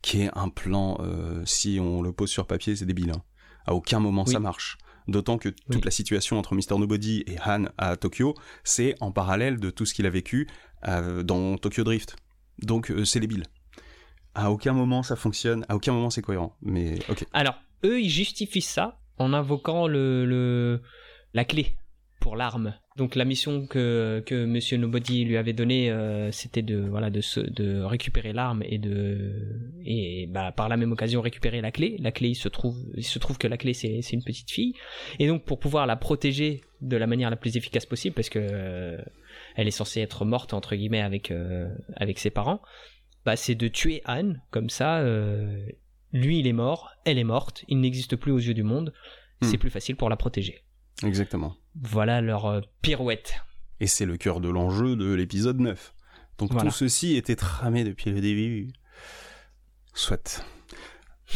qui 0.00 0.22
est 0.22 0.30
un 0.34 0.48
plan, 0.48 0.96
si 1.44 1.78
on 1.80 2.02
le 2.02 2.12
pose 2.12 2.30
sur 2.30 2.46
papier, 2.46 2.76
c'est 2.76 2.86
débile. 2.86 3.10
hein. 3.10 3.22
À 3.66 3.74
aucun 3.74 3.98
moment 3.98 4.22
Oui. 4.26 4.32
ça 4.32 4.38
marche. 4.38 4.78
D'autant 5.08 5.38
que 5.38 5.48
toute 5.48 5.74
Oui. 5.74 5.80
la 5.84 5.90
situation 5.90 6.38
entre 6.38 6.54
Mr. 6.54 6.78
Nobody 6.78 7.24
et 7.26 7.36
Han 7.44 7.64
à 7.78 7.96
Tokyo, 7.96 8.34
c'est 8.62 8.94
en 9.00 9.10
parallèle 9.10 9.58
de 9.58 9.70
tout 9.70 9.86
ce 9.86 9.94
qu'il 9.94 10.06
a 10.06 10.10
vécu 10.10 10.48
dans 10.86 11.56
Tokyo 11.58 11.82
Drift. 11.82 12.14
Donc 12.60 12.92
c'est 13.04 13.18
débile. 13.20 13.42
À 14.34 14.50
aucun 14.50 14.72
moment 14.72 15.02
ça 15.02 15.16
fonctionne, 15.16 15.64
à 15.68 15.76
aucun 15.76 15.92
moment 15.92 16.10
c'est 16.10 16.22
cohérent. 16.22 16.56
Mais 16.62 16.98
ok. 17.08 17.26
alors 17.32 17.54
eux 17.84 18.00
ils 18.00 18.10
justifient 18.10 18.60
ça 18.62 18.98
en 19.18 19.32
invoquant 19.32 19.86
le, 19.86 20.80
la 21.34 21.44
clé 21.44 21.76
pour 22.20 22.36
l'arme 22.36 22.74
donc 22.96 23.14
la 23.14 23.24
mission 23.24 23.66
que, 23.66 24.22
Monsieur 24.46 24.76
Nobody 24.76 25.24
lui 25.24 25.36
avait 25.38 25.54
donnée, 25.54 25.90
euh, 25.90 26.30
c'était 26.30 26.62
de 26.62 26.78
voilà 26.78 27.08
de 27.10 27.82
récupérer 27.82 28.32
l'arme 28.32 28.62
et 28.66 28.78
de 28.78 29.32
et 29.84 30.26
bah 30.28 30.52
par 30.52 30.68
la 30.68 30.76
même 30.76 30.92
occasion 30.92 31.22
récupérer 31.22 31.62
la 31.62 31.70
clé. 31.70 31.96
La 32.00 32.12
clé 32.12 32.28
il 32.28 32.34
se 32.34 32.48
trouve 32.48 32.76
il 32.96 33.04
se 33.04 33.18
trouve 33.18 33.38
que 33.38 33.48
la 33.48 33.56
clé 33.56 33.72
c'est 33.72 34.00
c'est 34.02 34.12
une 34.12 34.22
petite 34.22 34.50
fille 34.50 34.74
et 35.18 35.26
donc 35.26 35.44
pour 35.44 35.58
pouvoir 35.58 35.86
la 35.86 35.96
protéger 35.96 36.60
de 36.82 36.96
la 36.96 37.06
manière 37.06 37.30
la 37.30 37.36
plus 37.36 37.56
efficace 37.56 37.86
possible 37.86 38.14
parce 38.14 38.28
que 38.28 38.38
euh, 38.40 38.98
elle 39.56 39.68
est 39.68 39.72
censée 39.72 40.00
être 40.00 40.26
morte 40.26 40.52
entre 40.52 40.76
guillemets 40.76 41.02
avec 41.02 41.30
euh, 41.30 41.68
avec 41.96 42.18
ses 42.18 42.30
parents. 42.30 42.60
Bah, 43.24 43.36
c'est 43.36 43.54
de 43.54 43.68
tuer 43.68 44.02
Anne, 44.04 44.42
comme 44.50 44.70
ça, 44.70 44.98
euh, 44.98 45.66
lui 46.12 46.38
il 46.40 46.46
est 46.46 46.52
mort, 46.52 46.90
elle 47.04 47.18
est 47.18 47.24
morte, 47.24 47.64
il 47.68 47.80
n'existe 47.80 48.16
plus 48.16 48.32
aux 48.32 48.38
yeux 48.38 48.54
du 48.54 48.62
monde, 48.62 48.92
Hmm. 49.40 49.46
c'est 49.46 49.58
plus 49.58 49.70
facile 49.70 49.96
pour 49.96 50.08
la 50.08 50.16
protéger. 50.16 50.62
Exactement. 51.02 51.56
Voilà 51.74 52.20
leur 52.20 52.46
euh, 52.46 52.60
pirouette. 52.80 53.34
Et 53.80 53.88
c'est 53.88 54.06
le 54.06 54.16
cœur 54.16 54.40
de 54.40 54.48
l'enjeu 54.48 54.94
de 54.94 55.12
l'épisode 55.12 55.58
9. 55.58 55.94
Donc 56.38 56.52
Voilà. 56.52 56.70
tout 56.70 56.76
ceci 56.76 57.16
était 57.16 57.34
tramé 57.34 57.82
depuis 57.82 58.10
le 58.12 58.20
début. 58.20 58.68
Soit. 59.94 60.44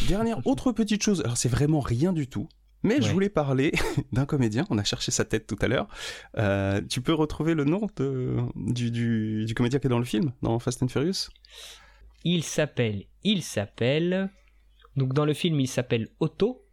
Dernière 0.07 0.39
autre 0.47 0.71
petite 0.71 1.03
chose, 1.03 1.21
alors 1.21 1.37
c'est 1.37 1.49
vraiment 1.49 1.79
rien 1.79 2.13
du 2.13 2.27
tout, 2.27 2.47
mais 2.83 3.01
je 3.01 3.11
voulais 3.11 3.29
parler 3.29 3.71
d'un 4.11 4.25
comédien, 4.25 4.65
on 4.69 4.77
a 4.77 4.83
cherché 4.83 5.11
sa 5.11 5.25
tête 5.25 5.47
tout 5.47 5.57
à 5.61 5.67
l'heure. 5.67 5.87
Euh, 6.37 6.81
tu 6.89 7.01
peux 7.01 7.13
retrouver 7.13 7.53
le 7.53 7.63
nom 7.65 7.87
de- 7.97 8.37
du, 8.55 8.91
du- 8.91 9.45
du 9.45 9.53
comédien 9.55 9.79
qui 9.79 9.87
est 9.87 9.89
dans 9.89 9.99
le 9.99 10.05
film, 10.05 10.31
dans 10.41 10.57
Fast 10.59 10.83
and 10.83 10.87
Furious? 10.89 11.29
Il 12.23 12.43
s'appelle, 12.43 13.05
il 13.23 13.43
s'appelle, 13.43 14.29
donc 14.95 15.13
dans 15.13 15.25
le 15.25 15.33
film 15.33 15.59
il 15.59 15.67
s'appelle 15.67 16.09
Otto, 16.19 16.63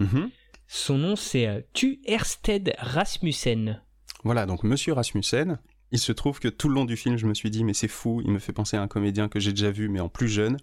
Mhm. 0.00 0.30
son 0.66 0.98
nom 0.98 1.16
c'est 1.16 1.46
euh, 1.46 1.60
Tu 1.72 2.00
Ersted 2.04 2.74
Rasmussen. 2.78 3.80
Voilà, 4.24 4.46
donc 4.46 4.64
Monsieur 4.64 4.92
Rasmussen. 4.94 5.58
Il 5.94 6.00
se 6.00 6.10
trouve 6.10 6.40
que 6.40 6.48
tout 6.48 6.68
le 6.68 6.74
long 6.74 6.84
du 6.84 6.96
film, 6.96 7.16
je 7.16 7.24
me 7.24 7.34
suis 7.34 7.50
dit, 7.50 7.62
mais 7.62 7.72
c'est 7.72 7.86
fou, 7.86 8.20
il 8.24 8.32
me 8.32 8.40
fait 8.40 8.52
penser 8.52 8.76
à 8.76 8.82
un 8.82 8.88
comédien 8.88 9.28
que 9.28 9.38
j'ai 9.38 9.52
déjà 9.52 9.70
vu, 9.70 9.88
mais 9.88 10.00
en 10.00 10.08
plus 10.08 10.26
jeune. 10.26 10.56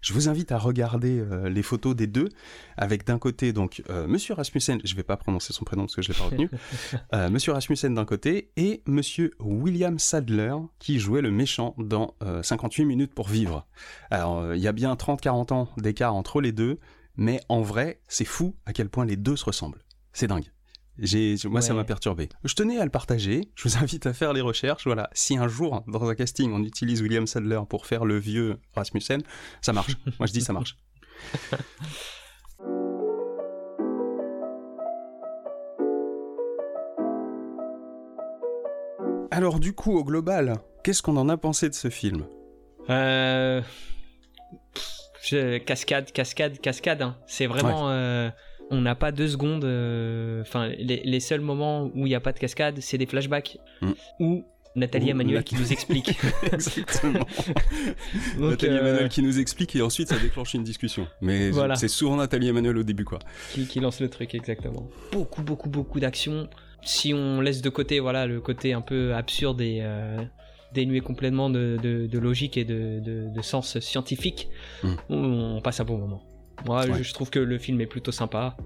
Je 0.00 0.12
vous 0.12 0.28
invite 0.28 0.52
à 0.52 0.58
regarder 0.58 1.18
euh, 1.18 1.48
les 1.48 1.64
photos 1.64 1.96
des 1.96 2.06
deux, 2.06 2.28
avec 2.76 3.04
d'un 3.04 3.18
côté, 3.18 3.52
donc, 3.52 3.82
euh, 3.90 4.06
Monsieur 4.06 4.34
Rasmussen, 4.34 4.80
je 4.84 4.94
vais 4.94 5.02
pas 5.02 5.16
prononcer 5.16 5.52
son 5.52 5.64
prénom 5.64 5.86
parce 5.86 5.96
que 5.96 6.02
je 6.02 6.12
l'ai 6.12 6.14
pas 6.16 6.26
retenu, 6.26 6.48
Euh, 7.14 7.28
Monsieur 7.30 7.50
Rasmussen 7.50 7.94
d'un 7.94 8.04
côté, 8.04 8.52
et 8.56 8.84
Monsieur 8.86 9.32
William 9.40 9.98
Sadler, 9.98 10.54
qui 10.78 11.00
jouait 11.00 11.20
le 11.20 11.32
méchant 11.32 11.74
dans 11.78 12.14
euh, 12.22 12.44
58 12.44 12.84
minutes 12.84 13.12
pour 13.12 13.26
vivre. 13.26 13.66
Alors, 14.12 14.54
il 14.54 14.60
y 14.60 14.68
a 14.68 14.72
bien 14.72 14.94
30-40 14.94 15.52
ans 15.52 15.68
d'écart 15.78 16.14
entre 16.14 16.40
les 16.40 16.52
deux, 16.52 16.78
mais 17.16 17.40
en 17.48 17.60
vrai, 17.60 18.00
c'est 18.06 18.24
fou 18.24 18.54
à 18.66 18.72
quel 18.72 18.88
point 18.88 19.04
les 19.04 19.16
deux 19.16 19.34
se 19.34 19.46
ressemblent. 19.46 19.82
C'est 20.12 20.28
dingue. 20.28 20.46
Moi, 20.98 21.60
ça 21.62 21.74
m'a 21.74 21.84
perturbé. 21.84 22.28
Je 22.44 22.54
tenais 22.54 22.78
à 22.78 22.84
le 22.84 22.90
partager. 22.90 23.50
Je 23.54 23.68
vous 23.68 23.76
invite 23.82 24.06
à 24.06 24.12
faire 24.12 24.32
les 24.32 24.40
recherches. 24.40 24.84
Voilà. 24.86 25.10
Si 25.12 25.36
un 25.36 25.48
jour, 25.48 25.82
dans 25.86 26.08
un 26.08 26.14
casting, 26.14 26.52
on 26.52 26.62
utilise 26.62 27.02
William 27.02 27.26
Sadler 27.26 27.60
pour 27.68 27.86
faire 27.86 28.04
le 28.04 28.18
vieux 28.18 28.58
Rasmussen, 28.74 29.22
ça 29.60 29.72
marche. 29.72 29.96
moi, 30.18 30.26
je 30.26 30.32
dis 30.32 30.40
ça 30.40 30.52
marche. 30.52 30.76
Alors, 39.30 39.58
du 39.60 39.72
coup, 39.74 39.96
au 39.98 40.04
global, 40.04 40.54
qu'est-ce 40.84 41.02
qu'on 41.02 41.16
en 41.16 41.28
a 41.28 41.36
pensé 41.36 41.68
de 41.68 41.74
ce 41.74 41.90
film? 41.90 42.24
Euh, 42.88 43.60
pff, 44.74 44.84
je- 45.24 45.58
cascade, 45.58 46.12
cascade, 46.12 46.58
cascade. 46.60 47.02
hein. 47.02 47.16
C'est 47.26 47.46
vraiment. 47.46 47.90
euh, 47.90 48.30
on 48.70 48.80
n'a 48.80 48.94
pas 48.94 49.12
deux 49.12 49.28
secondes. 49.28 49.64
euh, 49.64 50.40
Enfin, 50.42 50.68
les, 50.78 51.02
les 51.04 51.20
seuls 51.20 51.40
moments 51.40 51.84
où 51.94 52.06
il 52.06 52.10
n'y 52.10 52.14
a 52.14 52.20
pas 52.20 52.32
de 52.32 52.38
cascade, 52.38 52.78
c'est 52.80 52.98
des 52.98 53.06
flashbacks. 53.06 53.58
Mm. 53.80 53.90
Ou 54.20 54.44
Nathalie 54.74 55.08
Emmanuel 55.10 55.42
qui 55.42 55.54
nous 55.54 55.72
explique. 55.72 56.10
Exactement. 56.52 57.20
Donc, 58.38 58.50
Nathalie 58.50 58.72
euh, 58.76 58.80
Emmanuel 58.80 59.08
qui 59.08 59.22
nous 59.22 59.38
explique 59.38 59.74
et 59.76 59.82
ensuite 59.82 60.08
ça 60.08 60.18
déclenche 60.18 60.52
une 60.54 60.64
discussion. 60.64 61.06
Mais 61.22 61.50
Voilà. 61.50 61.76
c'est 61.76 61.88
souvent 61.88 62.16
Nathalie 62.16 62.48
Emmanuel 62.48 62.76
au 62.78 62.82
début, 62.82 63.04
quoi. 63.04 63.18
qui, 63.52 63.66
qui 63.66 63.80
lance 63.80 64.00
le 64.00 64.08
truc 64.10 64.34
exactement. 64.34 64.88
Beaucoup, 65.12 65.42
beaucoup, 65.42 65.70
beaucoup 65.70 65.98
d'actions. 66.00 66.48
Si 66.82 67.14
on 67.14 67.40
laisse 67.40 67.62
de 67.62 67.70
côté, 67.70 68.00
voilà, 68.00 68.26
le 68.26 68.40
côté 68.40 68.72
un 68.74 68.82
peu 68.82 69.14
absurde 69.14 69.60
et 69.62 69.78
euh, 69.80 70.18
dénué 70.74 71.00
complètement 71.00 71.48
de, 71.50 71.78
de- 71.82 72.06
de 72.06 72.18
logique 72.18 72.56
et 72.58 72.64
de, 72.64 73.00
sens 73.42 73.78
scientifique, 73.80 74.48
Mm. 74.82 74.94
on, 75.08 75.56
on 75.56 75.60
passe 75.62 75.80
un 75.80 75.84
bon 75.84 75.96
moment. 75.98 76.22
Moi, 76.66 76.84
Ouais. 76.86 76.98
je, 76.98 77.02
je 77.04 77.14
trouve 77.14 77.30
que 77.30 77.38
le 77.38 77.58
film 77.58 77.80
est 77.80 77.86
plutôt 77.86 78.12
sympa. 78.12 78.56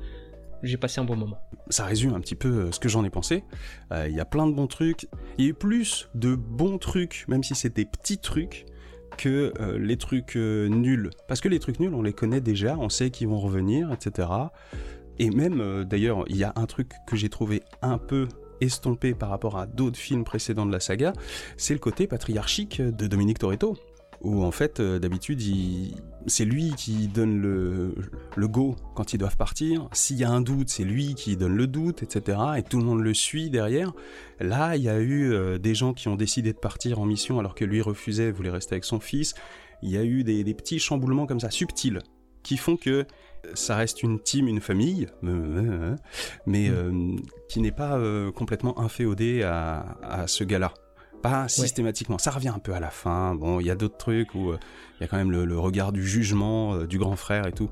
J'ai 0.62 0.76
passé 0.76 1.00
un 1.00 1.04
bon 1.04 1.16
moment. 1.16 1.38
ça 1.70 1.84
résume 1.86 2.12
un 2.14 2.20
petit 2.20 2.34
peu 2.34 2.48
euh, 2.48 2.72
ce 2.72 2.78
que 2.80 2.88
j'en 2.90 3.02
ai 3.04 3.10
pensé. 3.10 3.44
Euh, 3.92 4.06
Il 4.08 4.14
y 4.14 4.20
a 4.20 4.24
plein 4.26 4.46
de 4.46 4.52
bons 4.52 4.66
trucs. 4.66 5.08
Il 5.38 5.44
y 5.44 5.48
a 5.48 5.50
eu 5.50 5.54
plus 5.54 6.08
de 6.14 6.34
bons 6.34 6.76
trucs, 6.78 7.24
même 7.28 7.42
si 7.42 7.54
c'est 7.54 7.74
des 7.74 7.86
petits 7.86 8.18
trucs, 8.18 8.66
que 9.16 9.52
euh, 9.60 9.78
les 9.78 9.96
trucs 9.96 10.36
euh, 10.36 10.68
nuls. 10.68 11.08
Parce 11.28 11.40
que 11.40 11.48
les 11.48 11.58
trucs 11.60 11.80
nuls, 11.80 11.94
on 11.94 12.02
les 12.02 12.12
connaît 12.12 12.40
déjà, 12.42 12.76
on 12.78 12.88
sait 12.90 13.10
qu'ils 13.10 13.28
vont 13.28 13.38
revenir, 13.40 13.90
etc. 13.92 14.28
Et 15.18 15.30
même, 15.30 15.84
d'ailleurs, 15.84 16.24
il 16.28 16.36
y 16.36 16.44
a 16.44 16.52
un 16.56 16.66
truc 16.66 16.92
que 17.06 17.16
j'ai 17.16 17.28
trouvé 17.28 17.62
un 17.82 17.98
peu 17.98 18.26
estompé 18.62 19.14
par 19.14 19.30
rapport 19.30 19.58
à 19.58 19.66
d'autres 19.66 19.98
films 19.98 20.24
précédents 20.24 20.66
de 20.66 20.72
la 20.72 20.80
saga, 20.80 21.12
c'est 21.56 21.72
le 21.74 21.78
côté 21.80 22.06
patriarchique 22.06 22.80
de 22.82 23.06
Dominique 23.06 23.38
Toretto. 23.38 23.76
Où 24.22 24.44
en 24.44 24.50
fait, 24.50 24.80
euh, 24.80 24.98
d'habitude, 24.98 25.40
il- 25.40 25.94
c'est 26.26 26.44
lui 26.44 26.74
qui 26.76 27.08
donne 27.08 27.40
le, 27.40 27.94
le 28.36 28.48
go 28.48 28.76
quand 28.94 29.14
ils 29.14 29.18
doivent 29.18 29.38
partir. 29.38 29.88
S'il 29.92 30.18
y 30.18 30.24
a 30.24 30.30
un 30.30 30.42
doute, 30.42 30.68
c'est 30.68 30.84
lui 30.84 31.14
qui 31.14 31.38
donne 31.38 31.56
le 31.56 31.66
doute, 31.66 32.02
etc. 32.02 32.38
Et 32.58 32.62
tout 32.62 32.76
le 32.78 32.84
monde 32.84 33.00
le 33.00 33.14
suit 33.14 33.48
derrière. 33.48 33.92
Là, 34.38 34.76
il 34.76 34.82
y 34.82 34.90
a 34.90 34.98
eu 35.00 35.32
euh, 35.32 35.56
des 35.56 35.74
gens 35.74 35.94
qui 35.94 36.08
ont 36.08 36.16
décidé 36.16 36.52
de 36.52 36.58
partir 36.58 37.00
en 37.00 37.06
mission 37.06 37.38
alors 37.38 37.54
que 37.54 37.64
lui 37.64 37.80
refusait, 37.80 38.30
voulait 38.30 38.50
rester 38.50 38.74
avec 38.74 38.84
son 38.84 39.00
fils. 39.00 39.34
Il 39.82 39.88
y 39.90 39.96
a 39.96 40.04
eu 40.04 40.22
des, 40.22 40.44
des 40.44 40.52
petits 40.52 40.78
chamboulements 40.78 41.24
comme 41.26 41.40
ça, 41.40 41.50
subtils, 41.50 42.00
qui 42.42 42.58
font 42.58 42.76
que 42.76 43.06
ça 43.54 43.74
reste 43.76 44.02
une 44.02 44.20
team, 44.20 44.48
une 44.48 44.60
famille, 44.60 45.08
euh, 45.24 45.96
mais 46.44 46.68
euh, 46.68 47.16
qui 47.48 47.62
n'est 47.62 47.72
pas 47.72 47.96
euh, 47.96 48.30
complètement 48.30 48.78
inféodé 48.78 49.42
à, 49.44 49.96
à 50.02 50.26
ce 50.26 50.44
gars-là. 50.44 50.74
Pas 51.22 51.48
systématiquement. 51.48 52.18
Ça 52.18 52.30
revient 52.30 52.48
un 52.48 52.58
peu 52.58 52.72
à 52.74 52.80
la 52.80 52.90
fin. 52.90 53.34
Bon, 53.34 53.60
il 53.60 53.66
y 53.66 53.70
a 53.70 53.74
d'autres 53.74 53.96
trucs 53.98 54.34
où 54.34 54.50
euh, 54.50 54.58
il 54.98 55.02
y 55.02 55.04
a 55.04 55.08
quand 55.08 55.16
même 55.18 55.30
le, 55.30 55.44
le 55.44 55.58
regard 55.58 55.92
du 55.92 56.06
jugement 56.06 56.74
euh, 56.74 56.86
du 56.86 56.98
grand 56.98 57.16
frère 57.16 57.46
et 57.46 57.52
tout. 57.52 57.68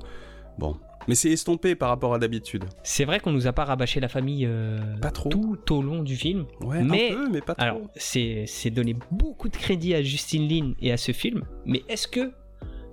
Bon. 0.57 0.77
Mais 1.07 1.15
c'est 1.15 1.31
estompé 1.31 1.73
par 1.75 1.89
rapport 1.89 2.13
à 2.13 2.19
d'habitude. 2.19 2.65
C'est 2.83 3.05
vrai 3.05 3.19
qu'on 3.19 3.31
nous 3.31 3.47
a 3.47 3.53
pas 3.53 3.65
rabâché 3.65 3.99
la 3.99 4.09
famille 4.09 4.45
euh, 4.45 4.77
Pas 5.01 5.09
trop. 5.09 5.29
tout 5.29 5.57
au 5.73 5.81
long 5.81 6.03
du 6.03 6.15
film. 6.15 6.45
Ouais, 6.61 6.83
Mais- 6.83 7.11
un 7.11 7.15
peu, 7.15 7.29
mais 7.29 7.41
pas 7.41 7.55
trop. 7.55 7.63
Alors, 7.63 7.81
c'est 7.95 8.43
c'est 8.45 8.69
donner 8.69 8.95
beaucoup 9.09 9.49
de 9.49 9.55
crédit 9.57 9.95
à 9.95 10.03
Justine 10.03 10.47
Lin 10.47 10.73
et 10.81 10.91
à 10.91 10.97
ce 10.97 11.11
film, 11.11 11.45
mais 11.65 11.81
est-ce 11.89 12.07
que 12.07 12.31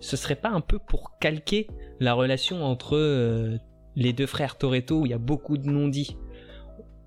ce 0.00 0.16
serait 0.16 0.36
pas 0.36 0.48
un 0.50 0.61
peu 0.62 0.78
pour 0.78 1.18
calquer 1.18 1.66
la 2.00 2.14
relation 2.14 2.64
entre 2.64 3.59
les 3.96 4.12
deux 4.12 4.26
frères 4.26 4.57
Toretto 4.57 5.00
où 5.00 5.07
il 5.07 5.11
y 5.11 5.14
a 5.14 5.18
beaucoup 5.18 5.59
de 5.59 5.66
non-dits? 5.68 6.16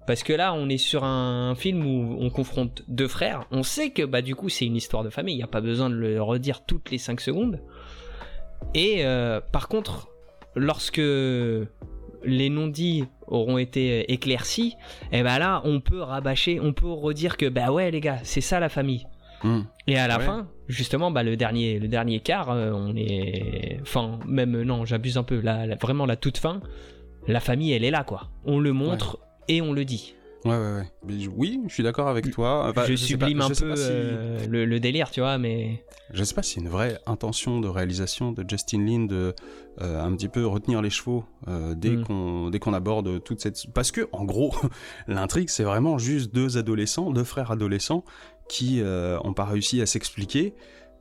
Parce 0.09 0.23
que 0.23 0.33
là, 0.33 0.55
on 0.55 0.69
est 0.69 0.79
sur 0.79 1.03
un 1.03 1.53
film 1.53 1.85
où 1.85 2.17
on 2.19 2.31
confronte 2.31 2.81
deux 2.87 3.07
frères. 3.07 3.45
On 3.51 3.61
sait 3.61 3.91
que 3.91 4.01
bah 4.01 4.23
du 4.23 4.33
coup, 4.33 4.49
c'est 4.49 4.65
une 4.65 4.75
histoire 4.75 5.03
de 5.03 5.11
famille. 5.11 5.35
Il 5.35 5.37
n'y 5.37 5.43
a 5.43 5.47
pas 5.47 5.61
besoin 5.61 5.87
de 5.87 5.93
le 5.93 6.19
redire 6.19 6.65
toutes 6.65 6.89
les 6.89 6.97
5 6.97 7.21
secondes. 7.21 7.61
Et 8.73 9.05
euh, 9.05 9.39
par 9.39 9.67
contre, 9.67 10.07
lorsque 10.55 10.97
les 10.97 12.49
non-dits 12.49 13.05
auront 13.27 13.59
été 13.59 14.11
éclaircis, 14.11 14.73
et 15.11 15.21
ben 15.21 15.37
là, 15.37 15.61
on 15.63 15.79
peut 15.79 16.01
rabâcher, 16.01 16.59
on 16.59 16.73
peut 16.73 16.89
redire 16.91 17.37
que 17.37 17.47
bah 17.47 17.71
ouais 17.71 17.91
les 17.91 18.01
gars, 18.01 18.17
c'est 18.23 18.41
ça 18.41 18.59
la 18.59 18.69
famille. 18.69 19.05
Hmm. 19.43 19.61
Et 19.85 19.95
à 19.95 20.07
la 20.07 20.17
Ouais. 20.17 20.25
fin, 20.25 20.47
justement, 20.67 21.11
bah 21.11 21.21
le 21.21 21.37
dernier, 21.37 21.77
le 21.77 21.87
dernier 21.87 22.19
quart, 22.19 22.49
euh, 22.49 22.71
on 22.73 22.95
est, 22.95 23.77
enfin 23.83 24.17
même 24.25 24.59
non, 24.63 24.85
j'abuse 24.85 25.17
un 25.17 25.23
peu. 25.23 25.39
Là, 25.39 25.67
vraiment 25.79 26.07
la 26.07 26.15
toute 26.15 26.39
fin, 26.39 26.61
la 27.27 27.39
famille, 27.39 27.73
elle 27.73 27.83
est 27.83 27.91
là 27.91 28.03
quoi. 28.03 28.31
On 28.43 28.59
le 28.59 28.73
montre 28.73 29.19
et 29.49 29.61
on 29.61 29.73
le 29.73 29.83
dit. 29.83 30.15
Ouais, 30.45 30.51
ouais, 30.51 30.57
ouais. 30.75 30.87
Mais 31.05 31.19
je- 31.19 31.29
oui, 31.29 31.59
je 31.67 31.73
suis 31.73 31.83
d'accord 31.83 32.07
avec 32.07 32.31
toi. 32.31 32.69
Enfin, 32.69 32.85
je 32.85 32.95
sublime 32.95 33.41
un 33.41 33.49
peu 33.49 33.53
si- 33.75 33.83
euh, 33.89 34.47
le, 34.47 34.63
le 34.63 34.79
délire, 34.79 35.11
tu 35.11 35.19
vois, 35.19 35.37
mais 35.37 35.83
Je 36.13 36.23
sais 36.23 36.33
pas 36.33 36.41
si 36.43 36.53
c'est 36.53 36.61
une 36.61 36.69
vraie 36.69 36.97
intention 37.07 37.59
de 37.59 37.67
réalisation 37.67 38.31
de 38.31 38.45
Justin 38.49 38.85
Lin 38.85 39.05
de 39.05 39.35
euh, 39.81 40.01
un 40.01 40.13
petit 40.15 40.29
peu 40.29 40.45
retenir 40.47 40.81
les 40.81 40.89
chevaux 40.89 41.25
euh, 41.49 41.75
dès 41.75 41.89
Mm. 41.89 42.03
qu'on 42.05 42.49
dès 42.51 42.59
qu'on 42.59 42.73
aborde 42.73 43.21
toute 43.23 43.41
cette 43.41 43.65
parce 43.73 43.91
que 43.91 44.07
en 44.13 44.23
gros 44.23 44.53
l'intrigue 45.07 45.49
c'est 45.49 45.63
vraiment 45.63 45.97
juste 45.97 46.33
deux 46.33 46.57
adolescents, 46.57 47.11
deux 47.11 47.23
frères 47.25 47.51
adolescents 47.51 48.03
qui 48.47 48.81
euh, 48.81 49.19
ont 49.25 49.33
pas 49.33 49.45
réussi 49.45 49.81
à 49.81 49.85
s'expliquer. 49.85 50.53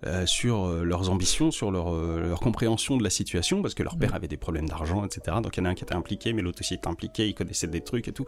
Euh, 0.07 0.27
sur 0.27 0.65
euh, 0.67 0.85
leurs 0.85 1.11
ambitions, 1.11 1.51
sur 1.51 1.71
leur, 1.71 1.93
euh, 1.95 2.21
leur 2.21 2.41
compréhension 2.41 2.97
de 2.97 3.03
la 3.03 3.11
situation, 3.11 3.63
parce 3.63 3.75
que 3.75 3.83
leur 3.83 3.97
père 3.99 4.13
Mm. 4.13 4.15
avait 4.15 4.29
des 4.29 4.37
problèmes 4.37 4.69
d'argent, 4.69 5.05
etc. 5.05 5.39
Donc 5.43 5.57
il 5.57 5.61
y 5.61 5.63
en 5.63 5.67
a 5.67 5.71
un 5.71 5.75
qui 5.75 5.85
était 5.85 5.95
impliqué, 5.95 6.33
mais 6.33 6.43
l'autre 6.43 6.61
aussi 6.61 6.75
était 6.75 6.87
impliqué, 6.89 7.27
il 7.29 7.35
connaissait 7.35 7.67
des 7.67 7.81
trucs 7.81 8.07
et 8.09 8.13
tout. 8.13 8.27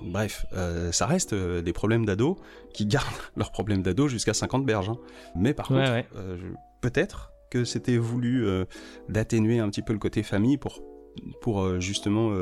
Bref, 0.00 0.46
euh, 0.52 0.90
ça 0.90 1.06
reste 1.06 1.34
des 1.34 1.72
problèmes 1.72 2.04
d'ado 2.04 2.38
qui 2.74 2.86
gardent 2.86 3.06
leurs 3.36 3.52
problèmes 3.52 3.82
d'ado 3.82 4.08
jusqu'à 4.08 4.34
50 4.34 4.64
berges. 4.66 4.88
hein. 4.90 4.96
Mais 5.36 5.54
par 5.54 5.70
Ouais, 5.70 5.78
contre, 5.78 5.92
ouais. 5.92 6.06
peut-être 6.80 7.32
que 7.50 7.64
c'était 7.64 7.98
voulu 7.98 8.46
d'atténuer 9.10 9.58
un 9.60 9.68
petit 9.68 9.82
peu 9.82 9.92
le 9.92 9.98
côté 9.98 10.22
famille 10.22 10.56
pour, 10.56 10.80
pour 11.42 11.78
justement 11.80 12.32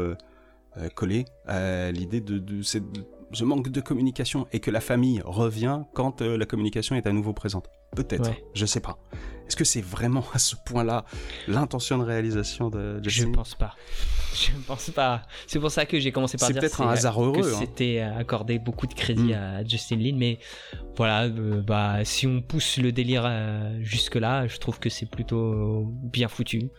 coller 0.95 1.25
à 1.47 1.91
l'idée 1.91 2.21
de, 2.21 2.39
de 2.39 2.63
cette- 2.63 2.85
ce 3.33 3.45
manque 3.45 3.69
de 3.71 3.81
communication 3.81 4.47
et 4.53 4.61
que 4.61 4.71
la 4.71 4.81
famille 4.81 5.23
revient 5.25 5.81
quand 5.95 6.23
euh, 6.23 6.37
la 6.37 6.47
communication 6.47 6.97
est 6.97 7.07
à 7.07 7.13
nouveau 7.13 7.33
présente. 7.33 7.69
Peut-être, 7.97 8.29
Ouais. 8.31 8.45
je 8.55 8.67
sais 8.67 8.81
pas. 8.81 8.99
Est-ce 9.49 9.57
que 9.57 9.65
c'est 9.65 9.81
vraiment 9.81 10.25
à 10.33 10.39
ce 10.39 10.55
point-là 10.65 11.05
l'intention 11.49 11.99
de 11.99 12.05
réalisation 12.05 12.71
de 12.71 13.01
Je 13.03 13.09
Justin 13.11 13.31
Lin 13.31 13.35
pense 13.35 13.55
pas. 13.57 13.75
Je 14.35 14.51
pense 14.65 14.91
pas. 14.91 15.23
C'est 15.49 15.59
pour 15.59 15.73
ça 15.73 15.87
que 15.87 15.99
j'ai 15.99 16.13
commencé 16.13 16.39
par 16.39 16.47
C'est 16.47 16.53
dire 16.53 16.61
peut-être 16.63 16.81
un 16.83 16.89
hasard 16.91 17.17
que 17.17 17.21
heureux. 17.21 17.53
hein. 17.53 17.57
c'était 17.59 17.99
accordé 17.99 18.61
beaucoup 18.61 18.87
de 18.87 18.95
crédit 18.95 19.33
Mm. 19.33 19.33
à 19.33 19.65
Justin 19.65 19.97
Lin, 19.97 20.15
mais 20.17 20.39
voilà, 20.97 21.25
euh, 21.25 21.61
bah 21.63 22.05
si 22.05 22.29
on 22.29 22.41
pousse 22.41 22.77
le 22.77 22.93
délire 22.93 23.29
jusque 23.81 24.15
là, 24.15 24.47
je 24.47 24.59
trouve 24.59 24.79
que 24.79 24.89
c'est 24.89 25.07
plutôt 25.11 25.85
bien 25.89 26.29
foutu 26.29 26.71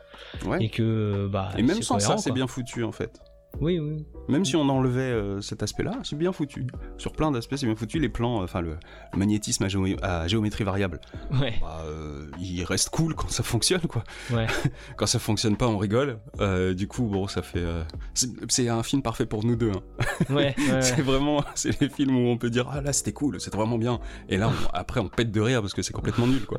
Ouais. 0.45 0.63
et 0.63 0.69
que 0.69 0.81
euh, 0.81 1.27
bah 1.29 1.49
Et 1.57 1.61
même 1.63 1.75
c'est 1.77 1.81
sans 1.83 1.99
ça, 1.99 2.05
cohérent, 2.07 2.21
c'est 2.21 2.29
quoi. 2.29 2.35
bien 2.35 2.47
foutu 2.47 2.83
en 2.85 2.93
fait. 2.93 3.19
Oui, 3.59 3.77
oui. 3.79 4.05
Même 4.27 4.45
si 4.45 4.55
on 4.55 4.67
enlevait 4.69 5.01
euh, 5.01 5.41
cet 5.41 5.61
aspect-là, 5.61 5.99
c'est 6.03 6.15
bien 6.17 6.31
foutu. 6.31 6.65
Sur 6.97 7.11
plein 7.11 7.31
d'aspects, 7.31 7.55
c'est 7.57 7.65
bien 7.67 7.75
foutu. 7.75 7.99
Les 7.99 8.09
plans, 8.09 8.39
euh, 8.41 8.45
enfin 8.45 8.61
le, 8.61 8.77
le 9.13 9.19
magnétisme 9.19 9.63
à, 9.63 9.67
géo- 9.67 9.97
à 10.01 10.27
géométrie 10.27 10.63
variable, 10.63 10.99
Ouais, 11.39 11.55
bah, 11.61 11.83
euh, 11.85 12.25
il 12.39 12.63
reste 12.63 12.89
cool 12.89 13.13
quand 13.13 13.29
ça 13.29 13.43
fonctionne, 13.43 13.81
quoi. 13.81 14.03
ouais. 14.31 14.47
Quand 14.97 15.05
ça 15.05 15.19
fonctionne 15.19 15.57
pas, 15.57 15.67
on 15.67 15.77
rigole. 15.77 16.19
Euh, 16.39 16.73
du 16.73 16.87
coup, 16.87 17.03
bon, 17.03 17.27
ça 17.27 17.41
fait. 17.41 17.63
c'est 18.47 18.69
un 18.69 18.83
film 18.83 19.01
parfait 19.01 19.25
pour 19.25 19.45
nous 19.45 19.55
deux. 19.55 19.71
hein. 19.71 19.81
Ouais, 20.29 20.35
ouais, 20.35 20.55
ouais. 20.71 20.81
C'est 20.81 21.01
vraiment, 21.01 21.43
c'est 21.55 21.79
les 21.81 21.89
films 21.89 22.15
où 22.15 22.29
on 22.29 22.37
peut 22.37 22.49
dire 22.49 22.67
ah 22.71 22.81
là 22.81 22.93
c'était 22.93 23.13
cool, 23.13 23.39
c'était 23.41 23.57
vraiment 23.57 23.77
bien. 23.77 23.99
Et 24.29 24.37
là, 24.37 24.49
on- 24.49 24.67
après, 24.73 25.01
on 25.01 25.09
pète 25.09 25.31
de 25.31 25.41
rire 25.41 25.61
parce 25.61 25.73
que 25.73 25.81
c'est 25.81 25.93
complètement 25.93 26.25
nul, 26.27 26.45
quoi. 26.45 26.57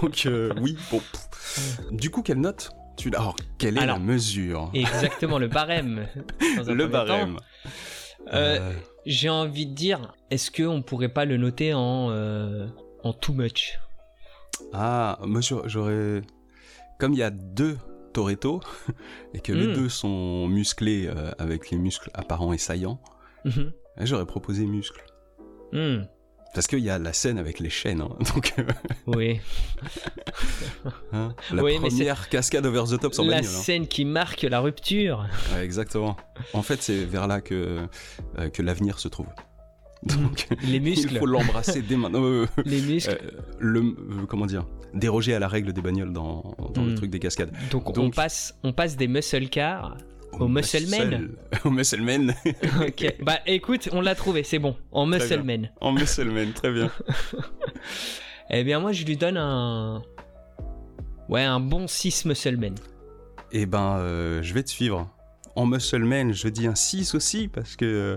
Donc 0.00 0.26
oui, 0.60 0.76
bon. 0.90 0.98
pff. 0.98 1.80
Du 1.92 2.10
coup, 2.10 2.22
quelle 2.22 2.40
note? 2.40 2.70
Tu 2.96 3.08
Alors, 3.14 3.36
quelle 3.58 3.76
est 3.76 3.80
Alors, 3.80 3.98
la 3.98 4.02
mesure? 4.04 4.70
Exactement, 4.74 5.38
le 5.38 5.48
barème. 5.48 6.06
Le 6.66 6.86
barème. 6.86 7.36
Euh, 8.32 8.58
Euh, 8.60 8.72
J'ai 9.04 9.28
envie 9.28 9.66
de 9.66 9.74
dire, 9.74 10.14
est-ce 10.30 10.50
qu'on 10.50 10.82
pourrait 10.82 11.08
pas 11.10 11.24
le 11.24 11.36
noter 11.36 11.74
en, 11.74 12.10
euh, 12.10 12.66
en 13.04 13.12
too 13.12 13.32
much? 13.34 13.78
Ah, 14.72 15.18
moi 15.24 15.40
j'aurais-. 15.40 16.22
Comme 16.98 17.12
il 17.12 17.18
y 17.18 17.22
a 17.22 17.30
deux 17.30 17.76
Toretto, 18.14 18.60
et 19.34 19.40
que 19.40 19.52
les 19.52 19.68
Mm. 19.68 19.72
deux 19.74 19.88
sont 19.88 20.48
musclés 20.48 21.06
euh, 21.06 21.30
avec 21.38 21.70
les 21.70 21.76
muscles 21.78 22.10
apparents 22.14 22.52
et 22.52 22.58
saillants, 22.58 23.00
Mhm. 23.44 23.72
j'aurais 24.00 24.26
proposé 24.26 24.64
muscles. 24.66 25.04
Hmm, 25.72 26.02
Parce 26.56 26.66
qu'il 26.68 26.78
y 26.80 26.88
a 26.90 26.98
la 26.98 27.12
scène 27.12 27.38
avec 27.38 27.60
les 27.60 27.68
chaînes, 27.70 28.00
hein, 28.00 28.08
donc 28.34 28.54
euh, 28.58 28.64
Oui. 29.06 29.40
hein, 31.12 31.34
la 31.52 31.62
Oui, 31.62 31.72
mais 31.82 31.88
première 31.88 32.28
cascade 32.28 32.64
over 32.66 32.84
the 32.90 32.98
top 32.98 33.14
sans 33.14 33.24
La 33.24 33.36
bagnole. 33.36 33.50
hein. 33.54 33.58
scène 33.58 33.86
qui 33.86 34.04
marque 34.04 34.42
la 34.42 34.60
rupture. 34.60 35.26
Ouais, 35.54 35.64
exactement. 35.64 36.16
En 36.54 36.62
fait, 36.62 36.82
c'est 36.82 37.04
vers 37.04 37.26
là 37.26 37.40
que, 37.40 37.86
euh, 38.38 38.48
que 38.50 38.62
l'avenir 38.62 38.98
se 38.98 39.08
trouve. 39.08 39.26
Donc, 40.02 40.46
Les 40.62 40.76
il 40.78 41.18
faut 41.18 41.26
l'embrasser 41.26 41.82
dès 41.82 41.96
maintenant. 41.96 42.22
Euh, 42.24 42.46
Les 42.64 42.80
muscles. 42.80 43.18
euh, 43.22 43.40
le, 43.58 43.82
comment 44.26 44.46
dire 44.46 44.64
Déroger 44.94 45.34
à 45.34 45.38
la 45.38 45.48
règle 45.48 45.72
des 45.72 45.80
bagnoles 45.82 46.12
dans, 46.12 46.54
dans 46.74 46.84
le 46.84 46.92
Mm. 46.92 46.96
truc 46.96 47.10
des 47.10 47.18
cascades. 47.18 47.52
donc, 47.70 47.88
on 47.90 47.92
donc- 47.92 48.14
passe, 48.14 48.54
on 48.62 48.72
passe 48.72 48.96
des 48.96 49.08
muscle 49.08 49.48
cars. 49.48 49.96
Au 50.40 50.48
muscle 50.48 50.86
man. 50.88 51.30
Au 51.64 51.70
muscle 51.70 52.02
man. 52.02 52.34
ok. 52.86 53.14
Bah 53.22 53.38
écoute, 53.46 53.88
on 53.92 54.00
l'a 54.00 54.14
trouvé, 54.14 54.42
c'est 54.42 54.58
bon. 54.58 54.76
En 54.92 55.08
Très 55.10 55.18
muscle 55.20 55.42
man. 55.42 55.70
en 55.80 55.92
muscle 55.92 56.30
man, 56.30 56.52
très 56.52 56.72
bien. 56.72 56.90
Eh 58.50 58.62
bien 58.62 58.78
moi 58.78 58.92
je 58.92 59.04
lui 59.04 59.16
donne 59.16 59.36
un... 59.36 60.02
Ouais, 61.28 61.42
un 61.42 61.58
bon 61.58 61.88
6 61.88 62.26
muscle 62.26 62.56
man. 62.56 62.74
Eh 63.50 63.66
ben, 63.66 63.96
euh, 63.98 64.40
je 64.42 64.54
vais 64.54 64.62
te 64.62 64.70
suivre. 64.70 65.10
En 65.56 65.64
Muscle 65.66 66.04
Man, 66.04 66.32
je 66.34 66.48
dis 66.48 66.66
un 66.66 66.74
6 66.74 67.14
aussi 67.14 67.48
parce 67.48 67.76
que 67.76 68.16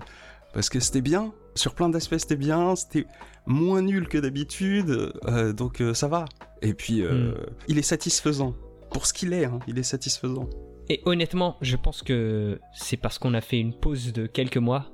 parce 0.54 0.70
que 0.70 0.80
c'était 0.80 1.02
bien. 1.02 1.32
Sur 1.56 1.74
plein 1.74 1.88
d'aspects, 1.90 2.18
c'était 2.18 2.36
bien. 2.36 2.76
C'était 2.76 3.06
moins 3.46 3.82
nul 3.82 4.08
que 4.10 4.18
d'habitude, 4.18 5.14
euh, 5.26 5.54
donc 5.54 5.82
euh, 5.82 5.94
ça 5.94 6.08
va. 6.10 6.26
Et 6.62 6.74
puis, 6.74 7.02
euh, 7.02 7.32
Mm. 7.32 7.36
il 7.70 7.78
est 7.80 7.84
satisfaisant 7.84 8.54
pour 8.92 9.06
ce 9.06 9.14
qu'il 9.14 9.32
est. 9.34 9.46
hein, 9.46 9.60
il 9.68 9.80
est 9.80 9.84
satisfaisant. 9.84 10.50
Et 10.90 11.02
honnêtement, 11.06 11.58
je 11.62 11.76
pense 11.76 12.02
que 12.02 12.60
c'est 12.74 12.98
parce 12.98 13.20
qu'on 13.20 13.34
a 13.34 13.42
fait 13.42 13.60
une 13.60 13.74
pause 13.74 14.12
de 14.14 14.26
quelques 14.26 14.58
mois 14.58 14.88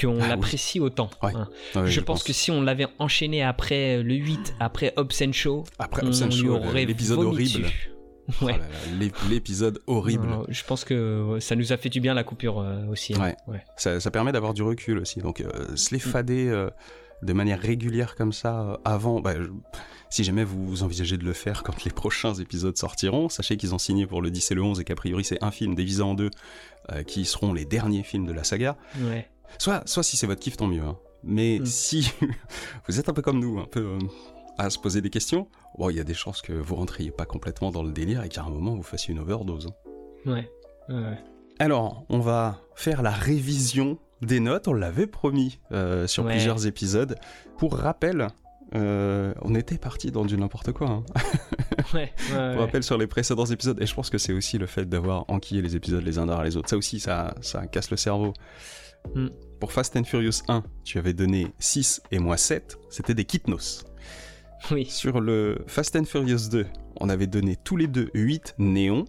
qu'on 0.00 0.18
Ah 0.18 0.22
oui. 0.22 0.28
l'apprécie 0.30 0.80
autant. 0.80 1.10
Ouais. 1.22 1.32
hein. 1.34 1.48
Je, 1.84 2.00
pense, 2.00 2.22
que 2.24 2.32
si 2.32 2.50
on 2.50 2.62
l'avait 2.62 2.86
enchaîné 2.98 3.42
après 3.42 4.02
le 4.02 4.14
8, 4.14 4.54
après 4.60 4.94
Hobson 4.96 5.30
Show, 5.32 5.64
après 5.78 6.02
on 6.06 6.26
lui 6.28 6.48
aurait 6.48 6.86
l'épisode 6.86 7.18
horrible. 7.18 7.38
dessus. 7.64 7.88
Oh 8.40 8.44
Ouais. 8.44 8.54
l'épisode 9.28 9.80
horrible. 9.88 10.28
Je 10.48 10.62
pense 10.64 10.84
que 10.84 11.38
ça 11.40 11.56
nous 11.56 11.72
a 11.72 11.76
fait 11.76 11.88
du 11.88 12.00
bien 12.00 12.14
la 12.14 12.22
coupure 12.22 12.60
euh, 12.60 12.86
aussi. 12.86 13.14
hein. 13.14 13.34
Ouais. 13.48 13.64
Ça, 13.76 13.98
ça 13.98 14.10
permet 14.12 14.30
d'avoir 14.30 14.54
du 14.54 14.62
recul 14.62 14.98
aussi. 14.98 15.18
Donc, 15.20 15.40
euh, 15.40 15.74
se 15.74 15.92
les 15.92 15.98
fader 15.98 16.46
euh, 16.48 16.70
de 17.22 17.32
manière 17.32 17.58
régulière 17.60 18.14
comme 18.14 18.32
ça 18.32 18.78
avant. 18.84 19.20
bah, 19.20 19.34
je- 19.42 19.50
si 20.12 20.24
jamais 20.24 20.44
vous 20.44 20.82
envisagez 20.82 21.16
de 21.16 21.24
le 21.24 21.32
faire 21.32 21.62
quand 21.62 21.84
les 21.84 21.90
prochains 22.02 22.34
épisodes 22.34 22.76
sortiront, 22.76 23.28
sachez 23.28 23.56
qu'ils 23.56 23.74
ont 23.74 23.78
signé 23.78 24.06
pour 24.06 24.20
le 24.22 24.30
10 24.30 24.50
et 24.50 24.54
le 24.54 24.62
11 24.62 24.80
et 24.80 24.84
qu'a 24.84 24.94
priori 24.94 25.24
c'est 25.24 25.42
un 25.42 25.50
film 25.50 25.74
divisé 25.74 26.02
en 26.02 26.14
deux 26.14 26.30
euh, 26.92 27.02
qui 27.02 27.24
seront 27.24 27.52
les 27.52 27.64
derniers 27.64 28.02
films 28.02 28.26
de 28.26 28.32
la 28.32 28.44
saga. 28.44 28.76
Ouais. 29.00 29.28
Soit, 29.58 29.82
soit 29.88 30.02
si 30.02 30.16
c'est 30.16 30.26
votre 30.26 30.40
kiff, 30.40 30.56
tant 30.56 30.66
mieux. 30.66 30.82
hein. 30.82 30.98
Mais 31.24 31.58
Mm. 31.60 31.66
si 31.66 32.12
vous 32.88 32.98
êtes 33.00 33.08
un 33.08 33.12
peu 33.12 33.22
comme 33.22 33.38
nous, 33.38 33.58
un 33.58 33.66
peu 33.66 33.80
euh, 33.80 33.98
à 34.58 34.70
se 34.70 34.78
poser 34.78 35.00
des 35.00 35.10
questions, 35.10 35.48
bon, 35.78 35.88
il 35.90 35.96
y 35.96 36.00
a 36.00 36.04
des 36.04 36.14
chances 36.14 36.42
que 36.42 36.52
vous 36.52 36.74
rentriez 36.74 37.10
pas 37.10 37.24
complètement 37.26 37.70
dans 37.70 37.82
le 37.82 37.92
délire 37.92 38.22
et 38.22 38.28
qu'à 38.28 38.42
un 38.42 38.50
moment 38.50 38.74
vous 38.76 38.82
fassiez 38.82 39.12
une 39.12 39.20
overdose. 39.20 39.68
hein. 39.68 40.30
Ouais. 40.30 40.50
ouais. 40.88 41.18
Alors, 41.58 42.04
on 42.08 42.18
va 42.18 42.60
faire 42.74 43.02
la 43.02 43.10
révision 43.10 43.98
des 44.20 44.40
notes, 44.40 44.68
on 44.68 44.72
l'avait 44.72 45.06
promis 45.06 45.58
euh, 45.72 46.06
sur 46.06 46.24
Ouais. 46.24 46.32
plusieurs 46.32 46.66
épisodes. 46.66 47.16
Pour 47.58 47.76
rappel, 47.76 48.28
euh, 48.74 49.34
on 49.42 49.54
était 49.54 49.78
parti 49.78 50.10
dans 50.10 50.24
du 50.24 50.36
n'importe 50.36 50.72
quoi. 50.72 50.88
hein. 50.88 51.04
Ouais, 51.94 52.12
ouais, 52.32 52.52
Pour 52.54 52.60
rappel 52.60 52.82
sur 52.82 52.96
les 52.98 53.06
précédents 53.06 53.44
épisodes, 53.44 53.80
et 53.80 53.86
je 53.86 53.94
pense 53.94 54.08
que 54.10 54.18
c'est 54.18 54.32
aussi 54.32 54.58
le 54.58 54.66
fait 54.66 54.86
d'avoir 54.86 55.24
enquillé 55.28 55.62
les 55.62 55.76
épisodes 55.76 56.02
les 56.04 56.18
uns 56.18 56.26
derrière 56.26 56.44
les 56.44 56.56
autres. 56.56 56.68
Ça 56.70 56.76
aussi, 56.76 57.00
ça, 57.00 57.34
ça 57.40 57.66
casse 57.66 57.90
le 57.90 57.96
cerveau. 57.96 58.32
Mm. 59.14 59.28
Pour 59.60 59.72
Fast 59.72 59.96
and 59.96 60.04
Furious 60.04 60.42
1, 60.48 60.62
tu 60.84 60.98
avais 60.98 61.12
donné 61.12 61.48
6 61.58 62.02
et 62.10 62.18
moi 62.18 62.36
7, 62.36 62.78
c'était 62.90 63.14
des 63.14 63.24
kitnos. 63.24 63.84
Oui. 64.70 64.86
Sur 64.86 65.20
le 65.20 65.58
Fast 65.66 65.96
and 65.96 66.04
Furious 66.04 66.48
2, 66.50 66.66
on 67.00 67.08
avait 67.08 67.26
donné 67.26 67.56
tous 67.62 67.76
les 67.76 67.88
deux 67.88 68.10
8 68.14 68.54
néons. 68.58 69.04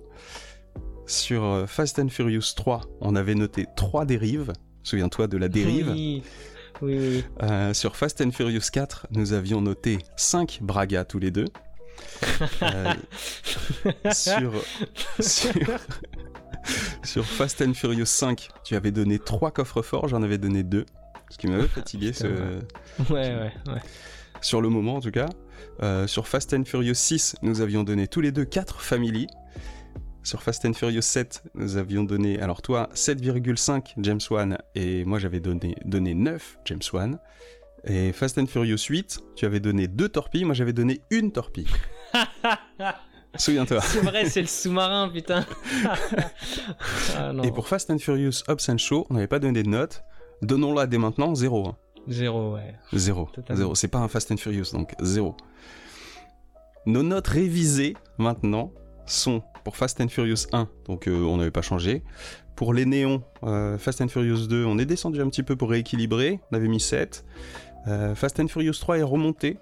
Sur 1.05 1.43
euh, 1.43 1.65
Fast 1.67 1.99
and 1.99 2.09
Furious 2.09 2.53
3, 2.55 2.81
on 3.01 3.15
avait 3.15 3.35
noté 3.35 3.65
3 3.75 4.05
dérives. 4.05 4.53
Souviens-toi 4.83 5.27
de 5.27 5.37
la 5.37 5.49
dérive. 5.49 5.91
Oui. 5.91 6.23
Oui, 6.83 6.97
oui. 6.99 7.23
Euh, 7.41 7.73
sur 7.73 7.95
Fast 7.95 8.19
and 8.19 8.31
Furious 8.31 8.59
4, 8.71 9.07
nous 9.11 9.31
avions 9.31 9.61
noté 9.61 9.99
5 10.17 10.59
bragas 10.61 11.05
tous 11.05 11.17
les 11.19 11.31
deux. 11.31 11.45
Euh, 12.61 12.93
sur, 14.11 14.51
sur, 15.21 15.53
sur 17.03 17.25
Fast 17.25 17.61
and 17.61 17.73
Furious 17.73 18.05
5, 18.05 18.49
tu 18.65 18.75
avais 18.75 18.91
donné 18.91 19.17
3 19.17 19.51
coffres 19.51 19.81
forts, 19.81 20.09
j'en 20.09 20.23
avais 20.23 20.37
donné 20.37 20.63
2. 20.63 20.85
Ce 21.29 21.37
qui 21.37 21.47
m'avait 21.47 21.67
fatigué 21.69 22.11
ce, 22.11 22.27
Ouais, 22.27 23.09
ouais, 23.09 23.53
ouais. 23.67 23.81
sur 24.41 24.59
le 24.61 24.67
moment 24.67 24.95
en 24.95 25.01
tout 25.01 25.11
cas. 25.11 25.29
Euh, 25.81 26.05
sur 26.05 26.27
Fast 26.27 26.53
and 26.53 26.65
Furious 26.65 26.95
6, 26.95 27.37
nous 27.43 27.61
avions 27.61 27.83
donné 27.83 28.07
tous 28.07 28.19
les 28.19 28.33
deux 28.33 28.45
4 28.45 28.81
family. 28.81 29.27
Sur 30.23 30.41
Fast 30.41 30.63
and 30.65 30.73
Furious 30.73 31.01
7, 31.01 31.43
nous 31.55 31.75
avions 31.75 32.03
donné, 32.05 32.39
alors 32.39 32.61
toi, 32.61 32.89
7,5 32.95 33.93
James 33.97 34.19
Wan 34.31 34.57
et 34.73 35.03
moi 35.03 35.19
j'avais 35.19 35.41
donné, 35.41 35.75
donné 35.83 36.13
9 36.13 36.59
James 36.65 36.79
Wan. 36.93 37.19
Et 37.85 38.13
Fast 38.13 38.37
and 38.37 38.45
Furious 38.45 38.77
8, 38.89 39.19
tu 39.35 39.45
avais 39.45 39.59
donné 39.59 39.87
2 39.89 40.07
torpilles, 40.07 40.45
moi 40.45 40.53
j'avais 40.53 40.71
donné 40.71 41.01
une 41.09 41.33
torpille. 41.33 41.67
Souviens-toi. 43.35 43.81
C'est 43.81 43.99
vrai, 43.99 44.25
c'est 44.29 44.41
le 44.41 44.47
sous-marin, 44.47 45.09
putain. 45.09 45.45
ah, 47.17 47.33
non. 47.33 47.43
Et 47.43 47.51
pour 47.51 47.67
Fast 47.67 47.89
and 47.89 47.97
Furious 47.97 48.43
Hobbs 48.47 48.69
and 48.69 48.77
Show, 48.77 49.05
on 49.09 49.15
n'avait 49.15 49.27
pas 49.27 49.39
donné 49.39 49.63
de 49.63 49.69
notes. 49.69 50.03
Donnons-la 50.41 50.85
dès 50.87 50.99
maintenant, 50.99 51.35
0. 51.35 51.67
hein. 51.67 51.75
Zéro, 52.07 52.53
ouais. 52.53 52.75
Zéro. 52.93 53.27
Totalement. 53.33 53.57
Zéro. 53.57 53.75
C'est 53.75 53.87
pas 53.87 53.99
un 53.99 54.07
Fast 54.07 54.31
and 54.31 54.37
Furious, 54.37 54.71
donc 54.71 54.93
zéro. 55.01 55.35
Nos 56.85 57.01
notes 57.03 57.27
révisées 57.27 57.95
maintenant 58.19 58.71
sont 59.05 59.41
pour 59.63 59.77
Fast 59.77 59.99
and 60.01 60.09
Furious 60.09 60.47
1, 60.51 60.67
donc 60.85 61.07
euh, 61.07 61.23
on 61.23 61.37
n'avait 61.37 61.51
pas 61.51 61.61
changé. 61.61 62.03
Pour 62.55 62.73
les 62.73 62.85
néons, 62.85 63.23
euh, 63.43 63.77
Fast 63.77 64.01
and 64.01 64.07
Furious 64.07 64.47
2, 64.47 64.65
on 64.65 64.77
est 64.77 64.85
descendu 64.85 65.21
un 65.21 65.29
petit 65.29 65.43
peu 65.43 65.55
pour 65.55 65.69
rééquilibrer, 65.69 66.39
on 66.51 66.55
avait 66.55 66.67
mis 66.67 66.79
7. 66.79 67.25
Euh, 67.87 68.15
Fast 68.15 68.39
and 68.39 68.47
Furious 68.47 68.73
3 68.73 68.99
est 68.99 69.03
remonté, 69.03 69.57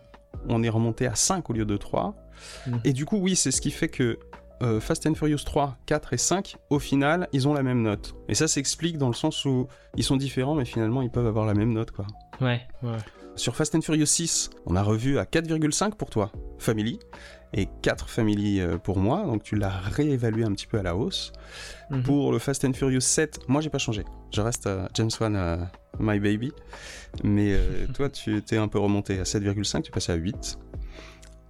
on 0.49 0.63
est 0.63 0.69
remonté 0.69 1.07
à 1.07 1.15
5 1.15 1.49
au 1.49 1.53
lieu 1.53 1.65
de 1.65 1.77
3. 1.77 2.15
Mhm. 2.67 2.81
Et 2.83 2.93
du 2.93 3.05
coup, 3.05 3.17
oui, 3.17 3.35
c'est 3.35 3.51
ce 3.51 3.61
qui 3.61 3.71
fait 3.71 3.89
que 3.89 4.19
Fast 4.79 5.07
and 5.07 5.15
Furious 5.15 5.39
3, 5.43 5.75
4 5.87 6.13
et 6.13 6.17
5, 6.17 6.57
au 6.69 6.77
final, 6.77 7.27
ils 7.33 7.47
ont 7.47 7.53
la 7.55 7.63
même 7.63 7.81
note. 7.81 8.13
Et 8.29 8.35
ça 8.35 8.47
s'explique 8.47 8.99
dans 8.99 9.07
le 9.07 9.15
sens 9.15 9.43
où 9.43 9.67
ils 9.97 10.03
sont 10.03 10.17
différents, 10.17 10.53
mais 10.53 10.65
finalement, 10.65 11.01
ils 11.01 11.09
peuvent 11.09 11.25
avoir 11.25 11.47
la 11.47 11.55
même 11.55 11.73
note, 11.73 11.89
quoi. 11.89 12.05
Ouais, 12.41 12.61
ouais. 12.83 12.97
Sur 13.35 13.55
Fast 13.55 13.73
and 13.73 13.81
Furious 13.81 14.05
6, 14.05 14.51
on 14.67 14.75
a 14.75 14.83
revu 14.83 15.17
à 15.17 15.23
4,5 15.23 15.95
pour 15.95 16.11
toi, 16.11 16.31
Family, 16.59 16.99
et 17.53 17.67
4 17.81 18.09
Family 18.09 18.59
euh, 18.59 18.77
pour 18.77 18.97
moi, 18.97 19.25
donc 19.25 19.43
tu 19.43 19.55
l'as 19.55 19.69
réévalué 19.69 20.43
un 20.43 20.51
petit 20.53 20.67
peu 20.67 20.79
à 20.79 20.83
la 20.83 20.95
hausse. 20.95 21.31
Mhm. 21.89 22.03
Pour 22.03 22.31
le 22.31 22.39
Fast 22.39 22.63
and 22.65 22.73
Furious 22.73 23.01
7, 23.01 23.49
moi 23.49 23.61
j'ai 23.61 23.69
pas 23.69 23.77
changé, 23.77 24.05
je 24.33 24.41
reste 24.41 24.67
à 24.67 24.87
James 24.93 25.09
Wan, 25.19 25.35
euh, 25.35 25.57
My 25.99 26.19
Baby, 26.19 26.51
mais 27.23 27.53
euh, 27.53 27.87
toi 27.93 28.09
tu 28.09 28.37
étais 28.37 28.57
un 28.57 28.67
peu 28.67 28.79
remonté 28.79 29.19
à 29.19 29.23
7,5, 29.23 29.81
tu 29.81 29.91
passais 29.91 30.11
à 30.11 30.15
8. 30.15 30.57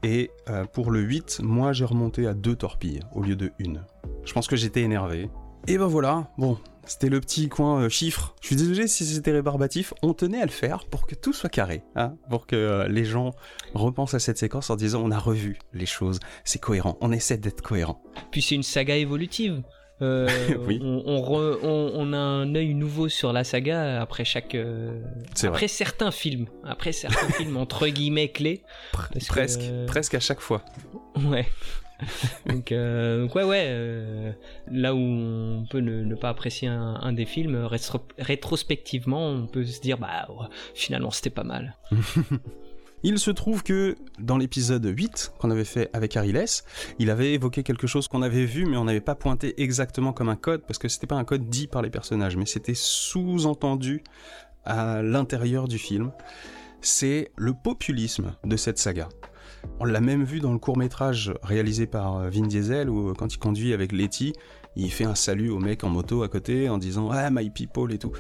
Et 0.04 0.32
euh, 0.50 0.66
pour 0.66 0.90
le 0.90 1.00
8, 1.00 1.42
moi 1.44 1.74
j'ai 1.74 1.86
remonté 1.86 2.26
à 2.26 2.34
deux 2.34 2.56
torpilles 2.56 3.02
au 3.14 3.22
lieu 3.22 3.36
de 3.36 3.52
une. 3.60 3.84
Je 4.26 4.34
pense 4.34 4.48
que 4.48 4.56
j'étais 4.56 4.82
énervé. 4.82 5.30
Et 5.68 5.78
ben 5.78 5.86
voilà, 5.86 6.28
bon, 6.40 6.58
c'était 6.86 7.10
le 7.10 7.20
petit 7.22 7.48
coin 7.50 7.82
euh, 7.84 7.90
chiffre. 7.90 8.36
Je 8.42 8.48
suis 8.48 8.56
désolé 8.56 8.88
si 8.88 9.06
c'était 9.06 9.32
rébarbatif, 9.32 9.94
on 10.02 10.14
tenait 10.14 10.42
à 10.42 10.46
le 10.46 10.52
faire 10.52 10.86
pour 10.86 11.06
que 11.08 11.16
tout 11.16 11.34
soit 11.34 11.50
carré, 11.50 11.84
hein, 11.96 12.16
pour 12.30 12.48
que 12.48 12.56
euh, 12.56 12.88
les 12.88 13.06
gens 13.06 13.32
repensent 13.74 14.14
à 14.16 14.20
cette 14.20 14.38
séquence 14.38 14.70
en 14.70 14.76
disant 14.76 15.02
on 15.04 15.12
a 15.12 15.20
revu 15.20 15.58
les 15.74 15.86
choses, 15.86 16.20
c'est 16.44 16.60
cohérent, 16.60 16.98
on 17.02 17.12
essaie 17.12 17.38
d'être 17.38 17.62
cohérent. 17.62 18.02
Puis 18.32 18.42
c'est 18.42 18.56
une 18.56 18.64
saga 18.64 18.96
évolutive. 18.96 19.62
Euh, 20.02 20.28
Oui. 20.68 20.80
on, 20.82 21.04
on 21.06 21.22
re- 21.22 21.60
on- 21.62 21.92
on 21.94 22.14
a 22.14 22.18
un 22.18 22.56
œil 22.56 22.74
nouveau 22.74 23.08
sur 23.08 23.32
la 23.34 23.44
saga 23.44 24.02
après 24.02 24.26
chaque 24.26 24.56
euh, 24.56 25.00
vrai. 25.38 25.48
après 25.50 25.68
certains 25.68 26.10
films 26.10 26.48
après 26.64 26.92
certains 26.92 27.28
films 27.38 27.56
entre 27.58 27.88
guillemets 27.88 28.30
clés 28.32 28.64
que, 29.14 29.24
presque, 29.28 29.60
euh, 29.62 29.86
presque 29.86 30.16
à 30.16 30.20
chaque 30.20 30.40
fois. 30.40 30.64
ouais 31.30 31.46
donc, 32.48 32.72
euh, 32.72 33.22
donc 33.22 33.36
ouais 33.36 33.44
ouais 33.44 33.66
euh, 33.68 34.32
là 34.72 34.96
où 34.96 35.00
on 35.00 35.66
peut 35.70 35.80
ne, 35.80 36.16
pas 36.16 36.30
apprécier 36.30 36.68
un, 36.68 37.14
des 37.14 37.26
films 37.26 37.66
rétro- 37.66 38.02
rétrospectivement 38.18 39.30
on 39.30 39.48
peut 39.48 39.64
se 39.66 39.82
dire 39.82 39.98
bah 39.98 40.28
finalement 40.74 41.12
c'était 41.12 41.30
pas 41.30 41.44
mal 41.44 41.76
Il 43.04 43.18
se 43.18 43.32
trouve 43.32 43.64
que 43.64 43.96
dans 44.20 44.38
l'épisode 44.38 44.86
8 44.86 45.34
qu'on 45.40 45.50
avait 45.50 45.66
fait 45.66 45.90
avec 45.92 46.16
Ariles, 46.18 46.46
il 47.00 47.10
avait 47.10 47.34
évoqué 47.34 47.64
quelque 47.64 47.88
chose 47.88 48.08
qu'on 48.08 48.22
avait 48.22 48.46
vu 48.46 48.68
mais 48.68 48.78
on 48.78 48.84
n'avait 48.84 49.02
pas 49.02 49.16
pointé 49.16 49.60
exactement 49.60 50.14
comme 50.14 50.30
un 50.30 50.36
code 50.36 50.62
parce 50.68 50.78
que 50.78 50.88
c'était 50.88 51.08
pas 51.08 51.16
un 51.16 51.24
code 51.24 51.50
dit 51.50 51.66
par 51.66 51.82
les 51.82 51.90
personnages 51.90 52.38
mais 52.38 52.46
c'était 52.46 52.76
sous-entendu 52.76 54.04
à 54.66 55.02
l'intérieur 55.02 55.68
du 55.68 55.80
film. 55.80 56.12
C'est 56.82 57.32
le 57.38 57.54
populisme 57.54 58.36
de 58.44 58.56
cette 58.56 58.78
saga. 58.78 59.10
On 59.80 59.86
l'a 59.86 60.02
même 60.02 60.24
vu 60.24 60.40
dans 60.40 60.54
le 60.54 60.60
court 60.60 60.78
métrage 60.78 61.34
réalisé 61.44 61.88
par 61.88 62.18
euh, 62.18 62.30
Vin 62.30 62.48
Diesel 62.48 62.90
où 62.90 63.10
euh, 63.10 63.14
quand 63.14 63.34
il 63.34 63.38
conduit 63.38 63.74
avec 63.74 63.92
Letty, 63.92 64.34
il 64.76 64.92
fait 64.92 65.06
un 65.06 65.16
salut 65.16 65.50
au 65.50 65.60
mec 65.60 65.84
en 65.84 65.90
moto 65.90 66.24
à 66.24 66.28
côté 66.28 66.70
en 66.70 66.78
disant 66.78 67.10
Ah 67.12 67.30
my 67.32 67.50
people 67.50 67.92
et 67.92 67.98
tout. 67.98 68.12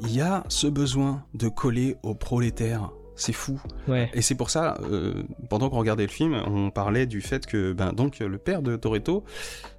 Il 0.00 0.14
y 0.14 0.20
a 0.20 0.44
ce 0.48 0.66
besoin 0.66 1.24
de 1.34 1.48
coller 1.48 1.96
aux 2.02 2.14
prolétaires. 2.14 2.90
C'est 3.14 3.32
fou. 3.32 3.60
ouais 3.88 4.10
Et 4.14 4.22
c'est 4.22 4.34
pour 4.34 4.50
ça, 4.50 4.78
euh, 4.90 5.22
pendant 5.50 5.68
qu'on 5.68 5.78
regardait 5.78 6.06
le 6.06 6.10
film, 6.10 6.34
on 6.46 6.70
parlait 6.70 7.06
du 7.06 7.20
fait 7.20 7.46
que, 7.46 7.72
ben, 7.72 7.92
donc, 7.92 8.20
le 8.20 8.38
père 8.38 8.62
de 8.62 8.74
Toretto, 8.74 9.22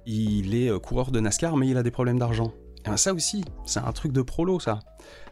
il 0.06 0.54
est 0.54 0.70
coureur 0.80 1.10
de 1.10 1.18
NASCAR, 1.18 1.56
mais 1.56 1.68
il 1.68 1.76
a 1.76 1.82
des 1.82 1.90
problèmes 1.90 2.18
d'argent. 2.18 2.54
Ben, 2.84 2.96
ça 2.96 3.14
aussi, 3.14 3.44
c'est 3.64 3.80
un 3.80 3.92
truc 3.92 4.12
de 4.12 4.22
prolo, 4.22 4.60
ça. 4.60 4.80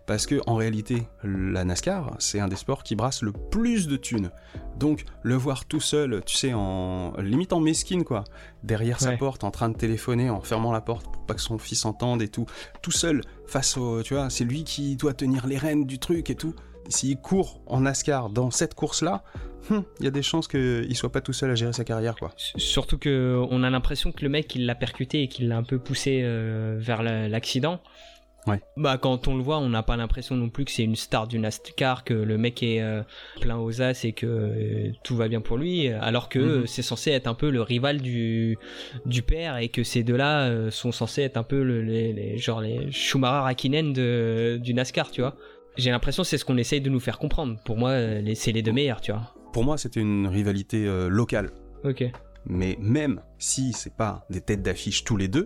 Parce 0.07 0.27
que, 0.27 0.41
en 0.47 0.57
réalité, 0.57 1.07
la 1.23 1.65
NASCAR, 1.65 2.17
c'est 2.19 2.41
un 2.41 2.49
des 2.49 2.57
sports 2.57 2.83
qui 2.83 2.97
brasse 2.97 3.23
le 3.23 3.33
plus 3.33 3.87
de 3.87 3.97
thunes. 3.97 4.31
Donc, 4.77 5.05
le 5.23 5.37
voir 5.37 5.65
tout 5.65 5.81
seul, 5.81 6.23
tu 6.27 6.37
sais, 6.37 6.53
en 6.55 7.13
limite 7.19 7.53
en 7.53 7.61
mesquine, 7.61 8.03
quoi, 8.03 8.25
derrière 8.65 9.01
sa 9.01 9.17
porte, 9.17 9.45
en 9.45 9.53
train 9.53 9.69
de 9.69 9.77
téléphoner, 9.77 10.29
en 10.29 10.41
fermant 10.41 10.73
la 10.73 10.81
porte 10.81 11.07
pour 11.13 11.25
pas 11.25 11.35
que 11.35 11.41
son 11.41 11.57
fils 11.57 11.85
entende 11.85 12.21
et 12.21 12.29
tout, 12.29 12.47
tout 12.83 12.91
seul, 12.91 13.21
face 13.47 13.77
au, 13.77 14.03
tu 14.03 14.15
vois, 14.15 14.29
c'est 14.29 14.45
lui 14.45 14.65
qui 14.65 14.97
doit 14.97 15.15
tenir 15.15 15.47
les 15.47 15.57
rênes 15.57 15.85
du 15.85 15.99
truc 16.01 16.31
et 16.31 16.35
tout. 16.35 16.55
S'il 16.89 17.17
court 17.17 17.61
en 17.67 17.81
NASCAR 17.81 18.29
dans 18.31 18.51
cette 18.51 18.75
course-là, 18.75 19.23
hum, 19.71 19.85
il 20.01 20.05
y 20.05 20.09
a 20.09 20.11
des 20.11 20.23
chances 20.23 20.49
qu'il 20.49 20.95
soit 20.97 21.13
pas 21.13 21.21
tout 21.21 21.33
seul 21.33 21.51
à 21.51 21.55
gérer 21.55 21.73
sa 21.73 21.85
carrière, 21.85 22.17
quoi. 22.17 22.33
Surtout 22.37 22.99
que 22.99 23.41
on 23.51 23.63
a 23.63 23.71
l'impression 23.71 24.13
que 24.13 24.23
le 24.23 24.29
mec 24.29 24.55
il 24.55 24.67
l'a 24.67 24.75
percuté 24.75 25.23
et 25.23 25.29
qu'il 25.29 25.49
l'a 25.49 25.57
un 25.57 25.63
peu 25.63 25.79
poussé 25.79 26.21
euh, 26.23 26.77
vers 26.81 27.03
la- 27.03 27.29
l'accident. 27.29 27.81
Ouais. 28.49 28.61
Bah 28.77 28.99
quand 28.99 29.29
on 29.29 29.37
le 29.37 29.43
voit, 29.45 29.59
on 29.61 29.69
n'a 29.69 29.85
pas 29.85 29.97
l'impression 29.97 30.35
non 30.35 30.49
plus 30.49 30.65
que 30.65 30.73
c'est 30.73 30.83
une 30.83 30.97
star 30.97 31.29
du 31.29 31.39
NASCAR, 31.39 32.03
que 32.03 32.13
le 32.13 32.37
mec 32.39 32.61
est 32.65 32.83
euh, 32.83 33.03
plein 33.41 33.57
aux 33.57 33.81
as 33.81 34.05
et 34.05 34.13
que 34.15 34.27
euh, 34.27 34.91
tout 35.05 35.15
va 35.15 35.29
bien 35.29 35.41
pour 35.41 35.57
lui, 35.59 35.87
alors 35.87 36.29
que 36.29 36.41
Mhm. 36.63 36.67
c'est 36.67 36.83
censé 36.83 37.13
être 37.13 37.29
un 37.29 37.35
peu 37.35 37.51
le 37.51 37.63
rival 37.63 38.01
du 38.03 38.59
du 39.07 39.23
père 39.23 39.59
et 39.59 39.69
que 39.69 39.85
ces 39.85 40.03
deux-là 40.03 40.49
euh, 40.49 40.73
sont 40.73 40.91
censés 40.91 41.23
être 41.23 41.37
un 41.37 41.45
peu 41.45 41.63
le- 41.63 41.83
les, 41.83 42.13
les- 42.13 42.37
genre 42.39 42.61
les 42.61 42.91
Schumacher 42.91 43.47
Hakkinen 43.49 43.93
de, 43.93 44.59
du 44.61 44.75
NASCAR, 44.75 45.13
tu 45.13 45.21
vois. 45.21 45.37
J'ai 45.77 45.91
l'impression 45.91 46.23
que 46.23 46.29
c'est 46.29 46.39
ce 46.39 46.45
qu'on 46.45 46.59
essaye 46.59 46.81
de 46.81 46.91
nous 46.91 47.01
faire 47.01 47.19
comprendre. 47.19 47.59
Pour 47.65 47.77
moi, 47.77 47.91
euh, 47.91 48.33
c'est 48.35 48.53
les 48.53 48.63
deux 48.63 48.73
meilleurs, 48.73 49.01
tu 49.01 49.13
vois. 49.13 49.35
Pour 49.53 49.65
moi, 49.65 49.79
c'était 49.79 50.01
une 50.01 50.27
rivalité 50.27 50.87
euh, 50.87 51.09
locale. 51.09 51.51
Ok. 51.85 52.05
Mais 52.47 52.77
même 52.81 53.21
si 53.39 53.73
c'est 53.73 53.95
pas 53.95 54.27
des 54.29 54.41
têtes 54.41 54.63
d'affiche 54.63 55.05
tous 55.05 55.17
les 55.17 55.29
deux, 55.29 55.45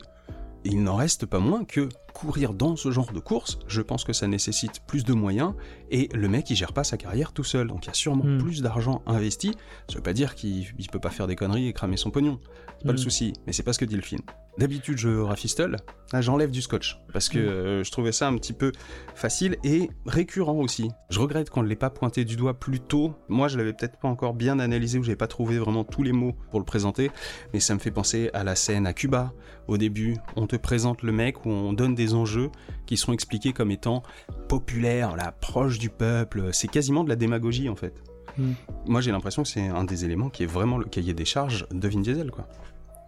il 0.65 0.83
n'en 0.83 0.97
reste 0.97 1.27
pas 1.27 1.39
moins 1.39 1.65
que 1.65 1.89
courir 2.13 2.55
dans 2.55 2.77
ce 2.77 2.91
genre 2.91 3.13
de 3.13 3.21
course, 3.21 3.59
je 3.69 3.83
pense 3.83 4.03
que 4.05 4.13
ça 4.13 4.27
nécessite 4.27 4.81
plus 4.87 5.05
de 5.05 5.13
moyens 5.13 5.53
et 5.91 6.09
le 6.15 6.29
mec 6.29 6.51
il 6.51 6.57
gère 6.57 6.73
pas 6.73 6.85
sa 6.85 6.97
carrière 6.97 7.33
tout 7.33 7.45
seul, 7.45 7.69
donc 7.69 7.85
il 7.85 7.89
y 7.89 7.91
a 7.91 7.95
sûrement 7.95 8.25
Hmm. 8.25 8.39
plus 8.39 8.63
d'argent 8.63 9.03
investi. 9.07 9.53
Ça 9.89 9.97
veut 9.97 10.03
pas 10.03 10.13
dire 10.13 10.35
qu'il 10.35 10.67
il 10.79 10.89
peut 10.89 10.99
pas 11.01 11.11
faire 11.11 11.27
des 11.27 11.37
conneries 11.37 11.69
et 11.69 11.73
cramer 11.73 11.97
son 11.97 12.11
pognon, 12.11 12.41
c'est 12.79 12.87
pas 12.87 12.93
le 12.93 12.99
Hmm. 12.99 13.03
souci, 13.03 13.33
mais 13.47 13.53
c'est 13.53 13.63
pas 13.63 13.73
ce 13.73 13.79
que 13.79 13.85
dit 13.85 13.97
le 13.97 14.03
film. 14.03 14.23
D'habitude 14.59 14.97
je 14.97 15.11
rafistole, 15.11 15.77
là 16.13 16.21
j'enlève 16.23 16.51
du 16.51 16.63
scotch 16.63 16.99
parce 17.13 17.29
que 17.29 17.39
Hmm. 17.39 17.43
euh, 17.49 17.85
je 17.85 17.91
trouvais 17.91 18.13
ça 18.13 18.27
un 18.29 18.37
petit 18.37 18.55
peu 18.55 18.73
facile 19.15 19.57
et 19.65 19.91
récurrent 20.07 20.57
aussi. 20.57 20.91
Je 21.11 21.21
regrette 21.21 21.51
qu'on 21.51 21.63
ne 21.63 21.69
l'ait 21.69 21.77
pas 21.77 21.91
pointé 21.91 22.25
du 22.25 22.37
doigt 22.37 22.55
plus 22.55 22.81
tôt. 22.81 23.15
Moi 23.29 23.49
je 23.49 23.59
l'avais 23.59 23.73
peut-être 23.75 23.99
pas 23.99 24.09
encore 24.09 24.33
bien 24.35 24.59
analysé 24.59 24.99
ou 24.99 25.03
j'avais 25.03 25.15
pas 25.17 25.27
trouvé 25.27 25.59
vraiment 25.59 25.85
tous 25.85 26.03
les 26.03 26.13
mots 26.13 26.35
pour 26.51 26.59
le 26.59 26.65
présenter, 26.65 27.11
mais 27.53 27.61
ça 27.61 27.75
me 27.75 27.79
fait 27.81 27.91
penser 27.91 28.31
à 28.33 28.45
la 28.45 28.55
scène 28.57 28.87
à 28.87 28.93
Cuba. 28.95 29.33
Au 29.69 29.77
début, 29.79 30.17
on 30.37 30.47
te 30.47 30.57
présente 30.57 31.03
le 31.03 31.13
mec 31.13 31.45
où 31.45 31.51
on 31.51 31.73
donne 31.73 31.95
des 31.95 32.15
enjeux 32.15 32.51
qui 32.87 32.97
seront 32.97 33.13
expliqués 33.13 33.53
comme 33.53 33.71
étant 33.73 34.03
populaires, 34.49 35.17
là, 35.17 35.33
proche 35.33 35.76
du 35.79 35.91
peuple. 35.91 36.51
C'est 36.53 36.69
quasiment 36.69 37.05
de 37.05 37.09
la 37.09 37.17
démagogie 37.17 37.69
en 37.69 37.77
fait. 37.77 37.95
Hmm. 38.39 38.53
Moi 38.87 39.01
j'ai 39.01 39.13
l'impression 39.13 39.43
que 39.43 39.49
c'est 39.49 39.67
un 39.67 39.85
des 39.85 40.05
éléments 40.05 40.29
qui 40.31 40.43
est 40.43 40.47
vraiment 40.47 40.79
le 40.79 40.85
cahier 40.85 41.15
des 41.15 41.25
charges 41.25 41.67
de 41.71 41.89
Vin 41.89 42.01
Diesel 42.01 42.31
quoi. 42.31 42.47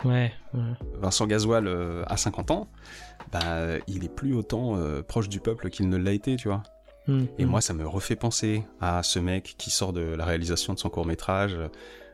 Ouais. 0.04 0.32
ouais. 0.54 0.60
Vincent 1.00 1.26
Gasoil 1.26 1.66
euh, 1.66 2.04
à 2.06 2.16
50 2.16 2.52
ans, 2.52 2.68
bah, 3.32 3.78
il 3.88 4.04
est 4.04 4.08
plus 4.14 4.32
autant 4.34 4.76
euh, 4.76 5.02
proche 5.02 5.28
du 5.28 5.40
peuple 5.40 5.70
qu'il 5.70 5.88
ne 5.88 5.96
l'a 5.96 6.12
été, 6.12 6.36
tu 6.36 6.46
vois. 6.48 6.62
Hmm. 7.08 7.24
Et 7.38 7.44
Hmm. 7.44 7.48
moi, 7.48 7.60
ça 7.60 7.74
me 7.74 7.86
refait 7.86 8.14
penser 8.16 8.64
à 8.80 9.02
ce 9.02 9.18
mec 9.18 9.56
qui 9.58 9.70
sort 9.70 9.92
de 9.92 10.00
la 10.02 10.24
réalisation 10.24 10.72
de 10.72 10.78
son 10.78 10.88
court 10.88 11.04
métrage 11.04 11.56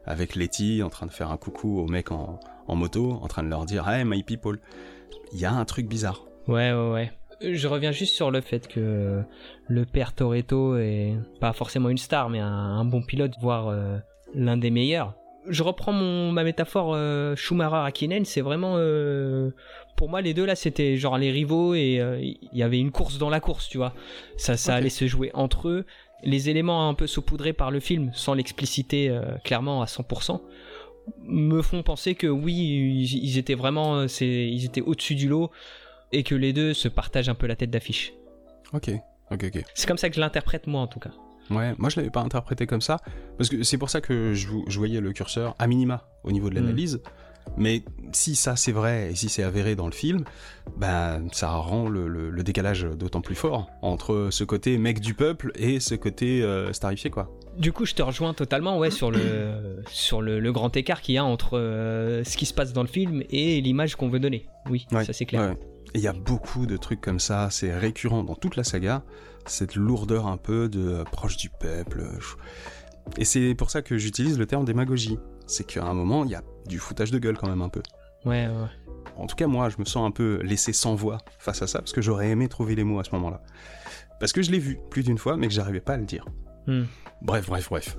avec 0.07 0.35
Letty 0.35 0.83
en 0.83 0.89
train 0.89 1.05
de 1.07 1.11
faire 1.11 1.31
un 1.31 1.37
coucou 1.37 1.79
aux 1.79 1.87
mecs 1.87 2.11
en, 2.11 2.41
en 2.69 2.75
moto, 2.75 3.13
en 3.21 3.27
train 3.29 3.43
de 3.43 3.49
leur 3.49 3.67
dire 3.67 3.87
Hey 3.89 4.05
my 4.07 4.23
people. 4.23 4.59
Il 5.35 5.41
y 5.41 5.45
a 5.45 5.53
un 5.53 5.65
truc 5.67 5.87
bizarre. 5.87 6.25
Ouais, 6.49 6.73
ouais, 6.73 6.91
ouais. 6.93 7.13
Je 7.41 7.68
reviens 7.68 7.93
juste 7.93 8.14
sur 8.14 8.30
le 8.30 8.41
fait 8.41 8.68
que 8.68 9.22
le 9.68 9.85
père 9.85 10.12
Toretto 10.12 10.76
est 10.76 11.14
pas 11.41 11.53
forcément 11.53 11.89
une 11.89 11.99
star, 11.99 12.30
mais 12.30 12.41
un, 12.41 12.47
un 12.47 12.85
bon 12.85 13.03
pilote, 13.03 13.32
voire 13.41 13.68
euh, 13.68 13.99
l'un 14.35 14.57
des 14.57 14.70
meilleurs. 14.70 15.14
Je 15.49 15.62
reprends 15.62 15.93
mon, 15.93 16.32
ma 16.32 16.43
métaphore 16.43 16.93
euh, 16.95 17.37
Schumacher-Hakkinen, 17.37 18.24
c'est 18.24 18.41
vraiment... 18.41 18.74
euh, 18.76 19.51
pour 19.97 20.09
moi, 20.09 20.22
les 20.22 20.32
deux 20.32 20.47
là, 20.47 20.57
c'était 20.57 20.97
genre 20.97 21.18
les 21.18 21.30
rivaux 21.30 21.74
et 21.74 22.01
euh, 22.01 22.18
il 22.20 22.39
y 22.53 22.62
avait 22.62 22.78
une 22.78 22.91
course 22.91 23.18
dans 23.18 23.30
la 23.30 23.41
course, 23.41 23.68
tu 23.68 23.76
vois. 23.76 23.93
Ça, 24.37 24.57
ça 24.57 24.74
allait 24.74 24.89
se 24.89 25.07
jouer 25.07 25.30
entre 25.35 25.68
eux. 25.68 25.85
Les 26.22 26.49
éléments 26.49 26.89
un 26.89 26.95
peu 26.95 27.07
saupoudrés 27.07 27.53
par 27.53 27.70
le 27.70 27.80
film, 27.80 28.11
sans 28.14 28.32
l'expliciter 28.32 29.14
clairement 29.45 29.82
à 29.82 29.85
100%, 29.85 30.41
me 31.22 31.61
font 31.61 31.82
penser 31.82 32.14
que 32.14 32.26
oui, 32.26 32.55
ils, 32.55 33.24
ils 33.24 33.37
étaient 33.37 33.55
vraiment... 33.55 34.05
ils 34.05 34.64
étaient 34.64 34.80
au-dessus 34.80 35.14
du 35.14 35.28
lot 35.28 35.51
et 36.13 36.23
que 36.23 36.35
les 36.35 36.53
deux 36.53 36.75
se 36.75 36.89
partagent 36.89 37.29
un 37.29 37.35
peu 37.35 37.47
la 37.47 37.57
tête 37.57 37.71
d'affiche. 37.71 38.13
Ok, 38.73 38.91
ok, 39.31 39.45
ok. 39.55 39.65
C'est 39.75 39.87
comme 39.87 39.99
ça 39.99 40.09
que 40.09 40.15
je 40.17 40.21
l'interprète 40.21 40.67
moi 40.67 40.81
en 40.81 40.87
tout 40.87 41.01
cas. 41.01 41.11
Ouais, 41.51 41.75
moi 41.79 41.91
je 41.91 41.97
l'avais 41.97 42.11
pas 42.11 42.21
interprété 42.23 42.67
comme 42.67 42.81
ça, 42.81 42.99
parce 43.37 43.51
que 43.51 43.63
c'est 43.63 43.77
pour 43.79 43.91
ça 43.91 44.01
que 44.01 44.33
je, 44.33 44.47
vo- 44.49 44.65
je 44.67 44.79
voyais 44.79 45.01
le 45.01 45.13
curseur 45.13 45.55
à 45.59 45.67
minima 45.67 46.07
au 46.23 46.33
niveau 46.33 46.49
de 46.49 46.55
Mm. 46.55 46.63
l'analyse. 46.63 47.03
Mais 47.59 47.83
si 48.13 48.35
ça 48.37 48.57
c'est 48.57 48.73
vrai 48.73 49.11
et 49.11 49.15
si 49.15 49.29
c'est 49.29 49.43
avéré 49.43 49.77
dans 49.77 49.85
le 49.85 49.93
film, 49.93 50.25
ben 50.79 51.29
ça 51.33 51.51
rend 51.51 51.91
le, 51.91 52.09
le- 52.09 52.31
le 52.31 52.43
décalage 52.43 52.85
d'autant 52.85 53.21
plus 53.21 53.35
fort 53.35 53.69
entre 53.83 54.29
ce 54.31 54.45
côté 54.45 54.79
mec 54.79 55.01
du 55.01 55.13
peuple 55.13 55.53
et 55.57 55.79
ce 55.79 55.95
côté 55.95 56.43
euh, 56.43 56.73
starifié 56.73 57.11
quoi. 57.11 57.31
Du 57.59 57.71
coup, 57.73 57.85
je 57.85 57.95
te 57.95 58.01
rejoins 58.03 58.33
totalement 58.33 58.79
ouais 58.79 58.91
sur 58.91 59.11
le 59.11 59.83
sur 59.91 60.23
le, 60.23 60.41
le 60.41 60.53
grand 60.53 60.75
écart 60.75 61.03
qu'il 61.03 61.17
y 61.17 61.19
a 61.19 61.25
entre 61.27 61.59
euh, 61.59 62.25
ce 62.25 62.39
qui 62.39 62.47
se 62.47 62.55
passe 62.55 62.73
dans 62.73 62.81
le 62.83 62.89
film 62.89 63.23
et 63.29 63.61
l'image 63.61 63.95
qu'on 63.97 64.09
veut 64.09 64.19
donner. 64.21 64.47
Oui, 64.71 64.87
Ouais, 64.91 65.05
ça 65.05 65.13
c'est 65.13 65.27
clair. 65.27 65.51
Ouais. 65.51 65.59
Et 65.95 65.99
il 65.99 66.01
y 66.05 66.09
a 66.09 66.12
beaucoup 66.12 66.66
de 66.66 66.76
trucs 66.76 67.01
comme 67.01 67.20
ça, 67.20 67.49
c'est 67.51 67.72
récurrent 67.76 68.24
dans 68.24 68.34
toute 68.34 68.57
la 68.57 68.64
saga, 68.64 69.03
cette 69.47 69.76
lourdeur 69.76 70.26
un 70.26 70.36
peu 70.36 70.68
de 70.68 70.88
euh, 70.88 71.05
proche 71.05 71.36
du 71.36 71.49
peuple. 71.51 72.01
euh, 72.01 72.18
Et 73.16 73.24
c'est 73.24 73.55
pour 73.55 73.70
ça 73.70 73.80
que 73.82 73.97
j'utilise 73.97 74.38
le 74.38 74.47
terme 74.47 74.64
démagogie. 74.64 75.18
C'est 75.47 75.64
qu'à 75.64 75.84
un 75.84 75.95
moment, 75.95 76.24
il 76.24 76.30
y 76.30 76.34
a 76.34 76.42
du 76.66 76.78
foutage 76.78 77.11
de 77.11 77.18
gueule 77.18 77.36
quand 77.36 77.49
même 77.49 77.62
un 77.62 77.68
peu. 77.68 77.82
Ouais, 78.24 78.49
ouais, 78.49 78.53
ouais. 78.53 78.95
En 79.16 79.26
tout 79.26 79.36
cas, 79.36 79.47
moi, 79.47 79.68
je 79.68 79.76
me 79.78 79.84
sens 79.84 80.05
un 80.07 80.11
peu 80.11 80.40
laissé 80.42 80.72
sans 80.72 80.95
voix 80.97 81.18
face 81.38 81.62
à 81.62 81.66
ça, 81.68 81.78
parce 81.78 81.92
que 81.92 82.03
j'aurais 82.03 82.30
aimé 82.30 82.49
trouver 82.49 82.74
les 82.74 82.82
mots 82.82 82.99
à 82.99 83.05
ce 83.05 83.11
moment-là. 83.12 83.42
Parce 84.18 84.32
que 84.32 84.42
je 84.42 84.51
l'ai 84.51 84.59
vu 84.59 84.78
plus 84.90 85.03
d'une 85.05 85.18
fois, 85.18 85.36
mais 85.36 85.47
que 85.47 85.53
j'arrivais 85.53 85.80
pas 85.80 85.92
à 85.95 85.97
le 85.99 86.07
dire. 86.07 86.24
Hmm. 86.66 86.84
Bref, 87.22 87.47
bref, 87.47 87.68
bref. 87.68 87.97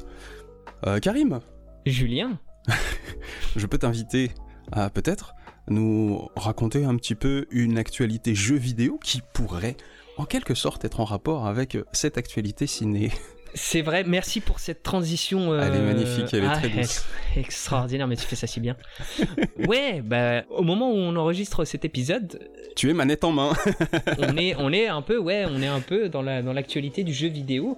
Euh, 0.88 1.00
Karim, 1.00 1.40
Julien, 1.86 2.40
je 3.56 3.66
peux 3.68 3.78
t'inviter 3.78 4.32
à 4.72 4.90
peut-être 4.90 5.36
nous 5.68 6.28
raconter 6.36 6.86
un 6.86 6.96
petit 6.96 7.16
peu 7.16 7.46
une 7.52 7.78
actualité 7.78 8.36
jeu 8.36 8.56
vidéo 8.56 9.00
qui 9.04 9.22
pourrait 9.34 9.78
en 10.18 10.26
quelque 10.26 10.54
sorte 10.56 10.86
être 10.86 11.00
en 11.00 11.06
rapport 11.06 11.48
avec 11.48 11.78
cette 11.92 12.18
actualité 12.18 12.68
ciné. 12.68 13.12
C'est 13.58 13.82
vrai, 13.82 14.04
merci 14.04 14.42
pour 14.42 14.60
cette 14.60 14.84
transition. 14.84 15.54
euh, 15.54 15.62
Elle 15.66 15.76
est 15.76 15.82
magnifique, 15.94 16.34
elle 16.34 16.44
est 16.44 16.48
ah, 16.48 16.58
très 16.58 16.68
douce. 16.68 17.06
Extraordinaire, 17.38 18.06
mais 18.06 18.18
tu 18.18 18.26
fais 18.26 18.36
ça 18.36 18.48
si 18.48 18.60
bien. 18.60 18.76
ouais, 19.68 20.02
bah, 20.04 20.44
au 20.50 20.62
moment 20.62 20.92
où 20.92 20.96
on 20.96 21.16
enregistre 21.16 21.64
cet 21.64 21.86
épisode, 21.86 22.38
Tu 22.76 22.90
es 22.90 22.94
manette 22.94 23.24
en 23.24 23.32
main. 23.32 23.54
on 24.20 24.36
est, 24.36 24.56
on 24.58 24.74
est 24.74 24.88
un 24.88 25.02
peu, 25.02 25.18
ouais, 25.18 25.46
on 25.50 25.62
est 25.62 25.68
un 25.68 25.80
peu 25.80 26.10
dans 26.10 26.22
la, 26.22 26.42
dans 26.42 26.52
l'actualité 26.52 27.06
du 27.06 27.14
jeu 27.14 27.30
vidéo 27.30 27.78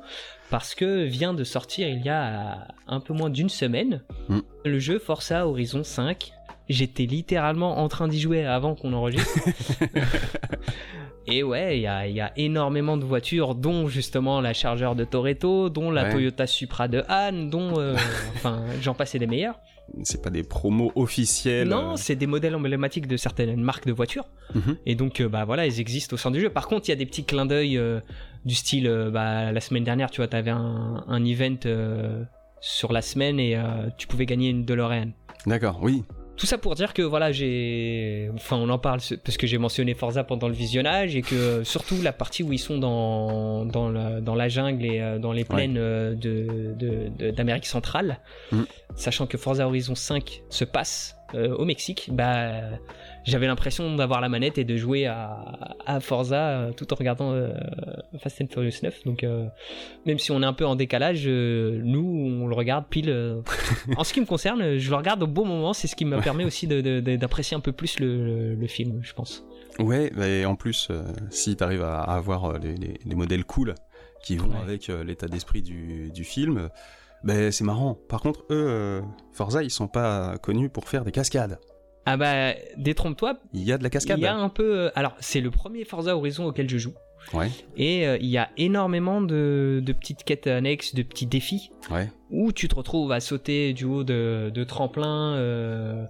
parce 0.49 0.73
que 0.73 1.03
vient 1.03 1.35
de 1.35 1.43
sortir 1.43 1.87
il 1.87 2.01
y 2.03 2.09
a 2.09 2.67
un 2.87 2.99
peu 2.99 3.13
moins 3.13 3.29
d'une 3.29 3.49
semaine 3.49 4.01
Mm. 4.29 4.39
le 4.65 4.79
jeu 4.79 4.97
Forza 4.99 5.47
Horizon 5.47 5.83
5. 5.83 6.33
J'étais 6.69 7.05
littéralement 7.05 7.77
en 7.79 7.87
train 7.87 8.07
d'y 8.07 8.19
jouer 8.19 8.45
avant 8.45 8.75
qu'on 8.75 8.93
enregistre. 8.93 9.39
Et 11.29 11.43
ouais, 11.43 11.77
il 11.77 11.81
y 11.81 11.87
a, 11.87 12.07
il 12.07 12.15
y 12.15 12.21
a 12.21 12.31
énormément 12.37 12.95
de 12.95 13.03
voitures, 13.03 13.53
dont 13.53 13.89
justement 13.89 14.39
la 14.39 14.53
chargeur 14.53 14.95
de 14.95 15.03
Toretto, 15.03 15.69
dont 15.69 15.91
la 15.91 16.03
Ouais. 16.03 16.11
Toyota 16.11 16.47
Supra 16.47 16.87
de 16.87 17.03
Han, 17.09 17.49
dont, 17.49 17.77
euh, 17.77 17.95
enfin, 18.35 18.63
j'en 18.81 18.93
passais 18.93 19.19
des 19.19 19.27
meilleurs. 19.27 19.59
C'est 20.03 20.21
pas 20.21 20.29
des 20.29 20.43
promos 20.43 20.93
officiels. 20.95 21.67
Non, 21.67 21.91
euh, 21.91 21.95
c'est 21.97 22.15
des 22.15 22.27
modèles 22.27 22.55
emblématiques 22.55 23.07
de 23.07 23.17
certaines 23.17 23.59
marques 23.59 23.85
de 23.85 23.91
voitures. 23.91 24.25
mhm. 24.55 24.77
Et 24.85 24.95
donc, 24.95 25.19
euh, 25.19 25.27
bah 25.27 25.43
voilà, 25.43 25.65
ils 25.65 25.81
existent 25.81 26.13
au 26.13 26.17
sein 26.17 26.31
du 26.31 26.39
jeu. 26.39 26.49
Par 26.49 26.67
contre, 26.69 26.87
il 26.87 26.91
y 26.91 26.93
a 26.93 26.97
des 26.97 27.05
petits 27.05 27.25
clins 27.25 27.45
d'œil 27.45 27.77
euh, 27.77 27.99
du 28.45 28.55
style, 28.55 28.89
bah, 29.11 29.51
la 29.51 29.59
semaine 29.59 29.83
dernière, 29.83 30.09
tu 30.09 30.21
vois, 30.21 30.29
t'avais 30.29 30.51
un, 30.51 31.03
un 31.07 31.25
event 31.25 31.57
sur 32.61 32.93
la 32.93 33.01
semaine 33.01 33.37
et 33.41 33.57
tu 33.97 34.07
pouvais 34.07 34.25
gagner 34.25 34.49
une 34.49 34.63
DeLorean. 34.63 35.09
D'accord, 35.45 35.79
oui. 35.81 36.03
Tout 36.37 36.45
ça 36.45 36.57
pour 36.57 36.75
dire 36.75 36.93
que 36.93 37.01
voilà, 37.01 37.31
j'ai. 37.31 38.29
Enfin, 38.35 38.57
on 38.57 38.69
en 38.69 38.77
parle 38.77 38.99
parce 39.23 39.37
que 39.37 39.47
j'ai 39.47 39.57
mentionné 39.57 39.95
Forza 39.95 40.23
pendant 40.23 40.47
le 40.47 40.53
visionnage 40.53 41.15
et 41.15 41.23
que 41.23 41.35
euh, 41.35 41.63
surtout 41.63 41.99
la 42.01 42.13
partie 42.13 42.43
où 42.43 42.53
ils 42.53 42.59
sont 42.59 42.77
dans, 42.77 43.65
dans, 43.65 43.89
la, 43.89 44.21
dans 44.21 44.35
la 44.35 44.47
jungle 44.47 44.85
et 44.85 45.01
euh, 45.01 45.17
dans 45.17 45.31
les 45.31 45.43
plaines 45.45 45.77
euh, 45.77 46.13
de, 46.13 47.31
d'Amérique 47.31 47.65
centrale, 47.65 48.19
Mm. 48.51 48.63
sachant 48.95 49.25
que 49.25 49.37
Forza 49.37 49.67
Horizon 49.67 49.95
5 49.95 50.43
se 50.49 50.63
passe 50.63 51.15
euh, 51.35 51.55
au 51.55 51.65
Mexique, 51.65 52.09
bah, 52.11 52.61
j'avais 53.27 53.47
l'impression 53.47 53.95
d'avoir 53.95 54.21
la 54.21 54.29
manette 54.29 54.57
et 54.57 54.63
de 54.63 54.75
jouer 54.77 55.05
à, 55.05 55.75
à 55.85 55.99
Forza 55.99 56.49
euh, 56.49 56.71
tout 56.71 56.91
en 56.93 56.95
regardant 56.95 57.31
euh, 57.33 57.53
Fast 58.19 58.41
and 58.41 58.47
Furious 58.51 58.71
9. 58.83 59.03
Donc, 59.05 59.23
euh, 59.23 59.45
même 60.05 60.17
si 60.19 60.31
on 60.31 60.41
est 60.41 60.45
un 60.45 60.53
peu 60.53 60.65
en 60.65 60.75
décalage, 60.75 61.23
euh, 61.27 61.79
nous, 61.83 62.39
on 62.41 62.47
le 62.47 62.55
regarde 62.55 62.85
pile. 62.89 63.11
en 63.97 64.03
ce 64.03 64.13
qui 64.13 64.21
me 64.21 64.25
concerne, 64.25 64.77
je 64.77 64.89
le 64.89 64.95
regarde 64.95 65.21
au 65.23 65.27
bon 65.27 65.45
moment. 65.45 65.73
C'est 65.73 65.87
ce 65.87 65.95
qui 65.95 66.05
me 66.05 66.19
permet 66.21 66.45
aussi 66.45 66.67
d'apprécier 66.67 67.55
un 67.55 67.59
peu 67.61 67.71
plus 67.71 67.99
le, 67.99 68.55
le 68.55 68.67
film, 68.67 68.99
je 69.03 69.13
pense. 69.13 69.43
Ouais, 69.79 70.11
et 70.27 70.45
en 70.45 70.55
plus, 70.55 70.89
si 71.29 71.55
t'arrives 71.55 71.83
à, 71.83 72.01
à 72.01 72.15
avoir 72.15 72.57
les, 72.57 72.75
les- 72.75 72.99
les 73.05 73.15
modèles 73.15 73.43
cool 73.45 73.75
qui 74.23 74.35
vont 74.37 74.47
Ouais. 74.49 74.55
avec 74.63 74.87
l'état 74.87 75.27
d'esprit 75.27 75.61
du, 75.61 76.09
du 76.11 76.23
film, 76.23 76.69
ben 77.23 77.51
c'est 77.51 77.63
marrant. 77.63 77.95
Par 78.09 78.21
contre, 78.21 78.43
eux, 78.49 79.01
Forza, 79.33 79.61
ils 79.63 79.69
sont 79.69 79.87
pas 79.87 80.37
connus 80.39 80.69
pour 80.69 80.89
faire 80.89 81.03
des 81.03 81.11
cascades. 81.11 81.59
Ah 82.09 82.15
bah, 82.17 82.53
détrompe-toi, 82.77 83.37
Il 83.53 83.63
y 83.63 83.71
a 83.73 83.77
de 83.77 83.83
la 83.83 83.87
il 83.87 83.91
cascade. 83.91 84.19
y 84.19 84.25
a 84.25 84.33
un 84.35 84.49
peu. 84.49 84.79
euh, 84.79 84.89
Alors, 84.95 85.15
c'est 85.19 85.41
le 85.41 85.51
premier 85.51 85.83
Forza 85.83 86.15
Horizon 86.15 86.45
auquel 86.45 86.69
je 86.69 86.77
joue. 86.77 86.93
Ouais, 87.33 87.49
Et 87.75 88.07
euh, 88.07 88.17
il 88.21 88.27
y 88.29 88.37
a 88.37 88.49
énormément 88.55 89.19
de, 89.21 89.81
de 89.85 89.91
petites 89.91 90.23
quêtes 90.23 90.47
annexes, 90.47 90.95
de 90.95 91.03
petits 91.03 91.25
défis, 91.25 91.71
ouais. 91.91 92.09
où 92.29 92.53
tu 92.53 92.69
te 92.69 92.75
retrouves 92.75 93.11
à 93.11 93.19
sauter 93.19 93.73
du 93.73 93.83
haut 93.83 94.05
de, 94.05 94.49
de 94.53 94.63
tremplin 94.63 95.33
euh, 95.33 96.05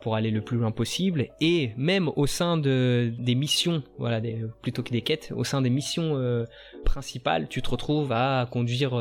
pour 0.00 0.14
aller 0.14 0.30
le 0.30 0.42
plus 0.42 0.58
loin 0.58 0.70
possible. 0.70 1.26
Et 1.40 1.72
même 1.76 2.08
au 2.14 2.26
sein 2.28 2.56
de, 2.56 3.12
des 3.18 3.34
missions, 3.34 3.82
voilà, 3.98 4.20
des- 4.20 4.44
plutôt 4.62 4.84
que 4.84 4.90
des 4.90 5.02
quêtes, 5.02 5.32
au 5.34 5.42
sein 5.42 5.60
des 5.62 5.70
missions 5.70 6.12
euh, 6.16 6.44
principales, 6.84 7.48
tu 7.48 7.62
te 7.62 7.70
retrouves 7.70 8.12
à 8.12 8.46
conduire 8.52 8.92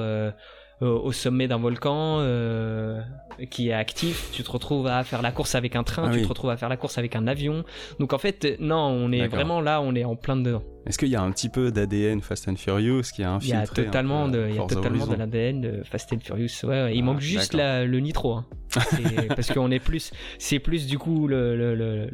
au- 0.82 0.86
au 0.86 1.12
sommet 1.12 1.48
d'un 1.48 1.58
volcan 1.58 2.18
euh, 2.20 3.02
qui 3.50 3.70
est 3.70 3.74
actif. 3.74 4.30
Tu 4.34 4.44
te 4.44 4.52
retrouves 4.52 4.88
à 4.88 5.04
faire 5.04 5.22
la 5.22 5.32
course 5.32 5.56
avec 5.56 5.76
un 5.76 5.84
train, 5.84 6.04
Ah 6.08 6.10
tu 6.12 6.18
oui. 6.18 6.24
te 6.24 6.28
retrouves 6.28 6.50
à 6.50 6.58
faire 6.58 6.70
la 6.70 6.78
course 6.78 6.98
avec 6.98 7.16
un 7.16 7.28
avion. 7.28 7.64
Donc 8.00 8.14
en 8.14 8.18
fait, 8.18 8.46
euh, 8.46 8.56
non, 8.60 8.78
on 8.78 9.12
est 9.12 9.28
vraiment 9.28 9.62
là, 9.62 9.82
on 9.82 9.94
est 9.96 10.04
en 10.06 10.16
plein 10.16 10.36
dedans. 10.38 10.64
Est-ce 10.86 10.98
qu'il 10.98 11.10
y 11.10 11.16
a 11.16 11.22
un 11.22 11.32
petit 11.32 11.50
peu 11.50 11.72
d'ADN 11.72 12.22
Fast 12.22 12.48
and 12.48 12.56
Furious 12.56 13.02
qui 13.14 13.24
a 13.24 13.38
Il 13.42 13.50
y 13.50 13.54
a 13.54 13.60
infiltré 13.60 13.82
un 13.84 13.86
totalement 13.86 14.28
de, 14.28 14.48
il 14.50 14.56
y 14.56 14.60
a 14.60 14.66
totalement 14.66 15.06
de 15.06 15.16
l'ADN 15.16 15.62
de 15.62 15.84
Fast 15.84 16.12
and 16.14 16.20
Furious. 16.24 16.48
Ouais, 16.64 16.84
ouais, 16.84 16.96
il 16.96 17.02
Ah, 17.02 17.06
manque 17.06 17.20
juste 17.22 17.54
la- 17.54 17.86
le 17.86 18.00
nitro. 18.00 18.34
hein. 18.34 18.46
Parce 19.36 19.52
qu'on 19.52 19.72
est 19.72 19.80
plus, 19.80 20.12
c'est 20.38 20.60
plus 20.60 20.86
du 20.88 20.98
coup 21.00 21.28
le, 21.28 21.56
le, 21.56 22.08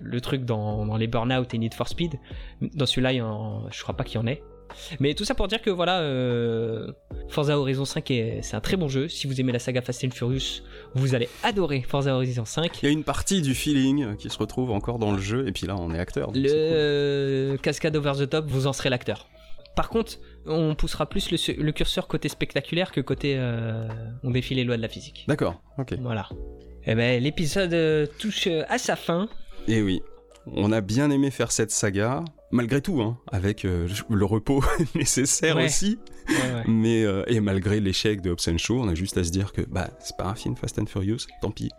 le, 0.00 0.20
truc 0.20 0.44
dans, 0.44 0.86
dans 0.86 0.96
les 0.96 1.06
Burnout 1.06 1.52
et 1.52 1.58
Need 1.58 1.74
for 1.74 1.86
Speed. 1.88 2.14
Dans 2.62 2.86
celui-là, 2.86 3.12
je 3.12 3.82
crois 3.82 3.96
pas 3.96 4.04
qu'il 4.04 4.20
y 4.20 4.22
en 4.22 4.26
ait. 4.26 4.42
Mais 5.00 5.14
tout 5.14 5.24
ça 5.24 5.34
pour 5.34 5.48
dire 5.48 5.60
que 5.62 5.70
voilà, 5.70 6.00
euh, 6.00 6.92
Forza 7.28 7.58
Horizon 7.58 7.84
5 7.84 8.10
est, 8.10 8.40
c'est 8.42 8.56
un 8.56 8.60
très 8.60 8.76
bon 8.76 8.88
jeu. 8.88 9.08
Si 9.08 9.26
vous 9.26 9.40
aimez 9.40 9.52
la 9.52 9.58
saga 9.58 9.82
Fast 9.82 10.04
and 10.04 10.10
Furious, 10.10 10.62
vous 10.94 11.14
allez 11.14 11.28
adorer 11.42 11.82
Forza 11.82 12.14
Horizon 12.14 12.44
5. 12.44 12.82
Il 12.82 12.86
y 12.86 12.88
a 12.88 12.92
une 12.92 13.04
partie 13.04 13.42
du 13.42 13.54
feeling 13.54 14.16
qui 14.16 14.30
se 14.30 14.38
retrouve 14.38 14.70
encore 14.70 14.98
dans 14.98 15.12
le 15.12 15.18
jeu, 15.18 15.46
et 15.48 15.52
puis 15.52 15.66
là, 15.66 15.76
on 15.78 15.94
est 15.94 15.98
acteur. 15.98 16.30
Le 16.34 17.50
cool. 17.50 17.60
cascade 17.60 17.96
over 17.96 18.12
the 18.18 18.28
top, 18.28 18.46
vous 18.48 18.66
en 18.66 18.72
serez 18.72 18.90
l'acteur. 18.90 19.28
Par 19.78 19.90
contre, 19.90 20.18
on 20.44 20.74
poussera 20.74 21.06
plus 21.06 21.30
le, 21.30 21.70
curseur 21.70 22.08
côté 22.08 22.28
spectaculaire 22.28 22.90
que 22.90 23.00
côté 23.00 23.36
euh, 23.38 23.86
on 24.24 24.32
défie 24.32 24.56
les 24.56 24.64
lois 24.64 24.76
de 24.76 24.82
la 24.82 24.88
physique. 24.88 25.24
D'accord, 25.28 25.62
ok. 25.78 25.94
Voilà. 26.00 26.28
Eh 26.84 26.96
ben, 26.96 27.22
l'épisode 27.22 27.72
euh, 27.74 28.04
touche 28.18 28.48
à 28.68 28.78
sa 28.78 28.96
fin. 28.96 29.28
Et 29.68 29.80
oui, 29.80 30.02
on 30.46 30.72
a 30.72 30.80
bien 30.80 31.12
aimé 31.12 31.30
faire 31.30 31.52
cette 31.52 31.70
saga, 31.70 32.24
malgré 32.50 32.80
tout, 32.80 33.00
hein, 33.02 33.18
avec 33.30 33.64
euh, 33.64 33.88
le 34.10 34.24
repos 34.24 34.62
nécessaire 34.94 35.56
Ouais. 35.56 35.66
aussi. 35.66 35.98
Ouais, 36.28 36.34
ouais. 36.34 36.62
Mais 36.66 37.04
euh, 37.04 37.22
et 37.26 37.40
malgré 37.40 37.80
l'échec 37.80 38.20
de 38.20 38.30
Hobbs 38.30 38.58
Show, 38.58 38.80
on 38.80 38.88
a 38.88 38.94
juste 38.94 39.16
à 39.18 39.24
se 39.24 39.30
dire 39.30 39.52
que 39.52 39.62
bah 39.62 39.88
c'est 40.00 40.16
pas 40.16 40.24
un 40.26 40.34
film 40.34 40.56
Fast 40.56 40.78
and 40.78 40.86
Furious, 40.86 41.26
tant 41.40 41.50
pis. 41.50 41.70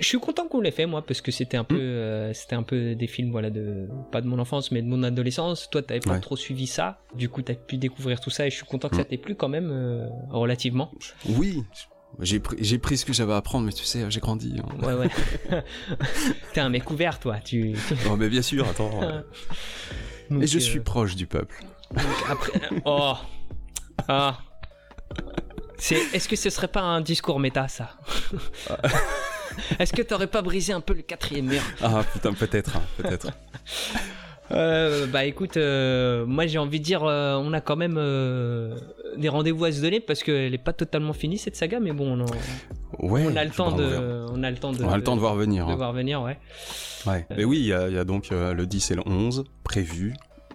Je 0.00 0.06
suis 0.06 0.18
content 0.20 0.46
qu'on 0.46 0.60
l'ait 0.60 0.70
fait 0.70 0.86
moi 0.86 1.04
parce 1.04 1.20
que 1.20 1.32
c'était 1.32 1.56
un 1.56 1.64
peu, 1.64 1.74
euh, 1.80 2.32
c'était 2.32 2.54
un 2.54 2.62
peu 2.62 2.94
des 2.94 3.06
films 3.08 3.32
voilà 3.32 3.50
de 3.50 3.88
pas 4.12 4.20
de 4.20 4.28
mon 4.28 4.38
enfance 4.38 4.70
mais 4.70 4.80
de 4.80 4.86
mon 4.86 5.02
adolescence. 5.02 5.68
Toi 5.70 5.82
t'avais 5.82 5.98
pas 6.00 6.20
trop 6.20 6.36
suivi 6.36 6.66
ça, 6.68 7.00
du 7.16 7.28
coup 7.28 7.42
t'as 7.42 7.54
pu 7.54 7.78
découvrir 7.78 8.20
tout 8.20 8.30
ça 8.30 8.46
et 8.46 8.50
je 8.50 8.56
suis 8.56 8.64
content 8.66 8.88
que 8.88 8.96
ça 8.96 9.02
Mm. 9.02 9.06
t'ait 9.06 9.16
plu 9.18 9.34
quand 9.34 9.48
même 9.48 10.08
relativement. 10.30 10.92
Oui, 11.28 11.64
j'ai 12.20 12.40
pris, 12.40 12.56
j'ai 12.60 12.78
pris 12.78 12.96
ce 12.98 13.04
que 13.04 13.12
j'avais 13.12 13.32
à 13.32 13.36
apprendre, 13.36 13.66
mais 13.66 13.72
tu 13.72 13.84
sais, 13.84 14.04
j'ai 14.10 14.20
grandi. 14.20 14.60
hein. 14.60 14.86
Ouais 14.86 14.94
ouais. 14.94 15.08
T'es 16.52 16.60
un 16.60 16.68
mec 16.68 16.90
ouvert 16.90 17.18
toi. 17.20 17.38
Tu. 17.44 17.74
Oh, 18.10 18.16
mais 18.16 18.28
bien 18.28 18.42
sûr, 18.42 18.66
attends. 18.68 19.02
euh, 19.02 19.22
Donc, 20.30 20.42
et 20.42 20.46
je 20.46 20.56
euh, 20.58 20.60
suis 20.60 20.80
proche 20.80 21.14
du 21.16 21.26
peuple. 21.26 21.62
Donc 21.92 22.04
après, 22.28 22.60
oh, 22.84 23.14
ah, 24.08 24.38
c'est. 25.78 25.96
Est-ce 26.12 26.28
que 26.28 26.36
ce 26.36 26.50
serait 26.50 26.68
pas 26.68 26.82
un 26.82 27.00
discours 27.00 27.40
méta 27.40 27.66
ça? 27.68 27.96
Est-ce 29.78 29.92
que 29.92 30.02
t'aurais 30.02 30.26
pas 30.26 30.42
brisé 30.42 30.72
un 30.72 30.80
peu 30.80 30.92
le 30.94 31.02
quatrième 31.02 31.46
mur? 31.46 31.62
Ah 31.82 32.02
putain, 32.12 32.32
peut-être, 32.34 32.76
hein, 32.76 32.82
peut-être. 32.98 33.28
Euh, 34.50 35.06
Bah 35.06 35.24
écoute, 35.24 35.56
euh, 35.56 36.24
moi 36.26 36.46
j'ai 36.46 36.58
envie 36.58 36.78
de 36.80 36.84
dire, 36.84 37.04
euh, 37.04 37.36
on 37.36 37.52
a 37.52 37.60
quand 37.60 37.76
même 37.76 37.96
euh, 37.98 38.76
des 39.16 39.28
rendez-vous 39.28 39.64
à 39.64 39.72
se 39.72 39.80
donner 39.82 40.00
parce 40.00 40.22
qu'elle 40.22 40.54
est 40.54 40.58
pas 40.62 40.72
totalement 40.72 41.12
finie 41.12 41.38
cette 41.38 41.56
saga, 41.56 41.80
mais 41.80 41.92
bon, 41.92 42.18
on, 42.18 42.20
en- 42.22 43.08
Ouais. 43.10 43.24
on 43.30 43.36
a 43.36 43.44
le 43.44 43.50
temps 43.50 43.72
de, 43.72 43.84
on 44.32 44.42
a 44.42 44.50
le 44.50 44.56
temps 44.56 44.72
de, 44.72 44.82
On 44.82 44.90
a 44.90 44.96
le 44.96 45.02
temps 45.04 45.14
de 45.16 45.20
voir 45.20 45.34
venir. 45.34 45.66
de 45.66 45.72
hein. 45.72 45.76
voir 45.76 45.92
venir, 45.92 46.22
ouais. 46.22 46.38
Ouais. 47.06 47.26
Et 47.36 47.44
oui, 47.44 47.58
il 47.58 47.64
y, 47.64 47.68
y 47.68 47.72
a 47.98 48.04
donc 48.04 48.30
le 48.30 48.64
10 48.66 48.90
et 48.90 48.94
le 48.96 49.02
11 49.06 49.44
prévus. 49.64 50.14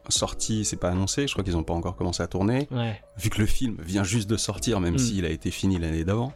Sorti, 0.10 0.66
c'est 0.66 0.76
pas 0.78 0.90
annoncé, 0.90 1.28
je 1.28 1.34
crois 1.34 1.44
qu'ils 1.44 1.56
ont 1.58 1.64
pas 1.64 1.74
encore 1.74 1.96
commencé 1.96 2.22
à 2.22 2.28
tourner. 2.28 2.68
Ouais. 2.72 3.02
Vu 3.18 3.30
que 3.30 3.40
le 3.40 3.46
film 3.48 3.78
vient 3.82 4.04
juste 4.04 4.30
de 4.30 4.36
sortir, 4.38 4.80
même 4.80 4.96
Mm. 4.96 5.00
s'il 5.00 5.26
a 5.26 5.30
été 5.30 5.50
fini 5.52 5.80
l'année 5.80 6.04
d'avant. 6.04 6.34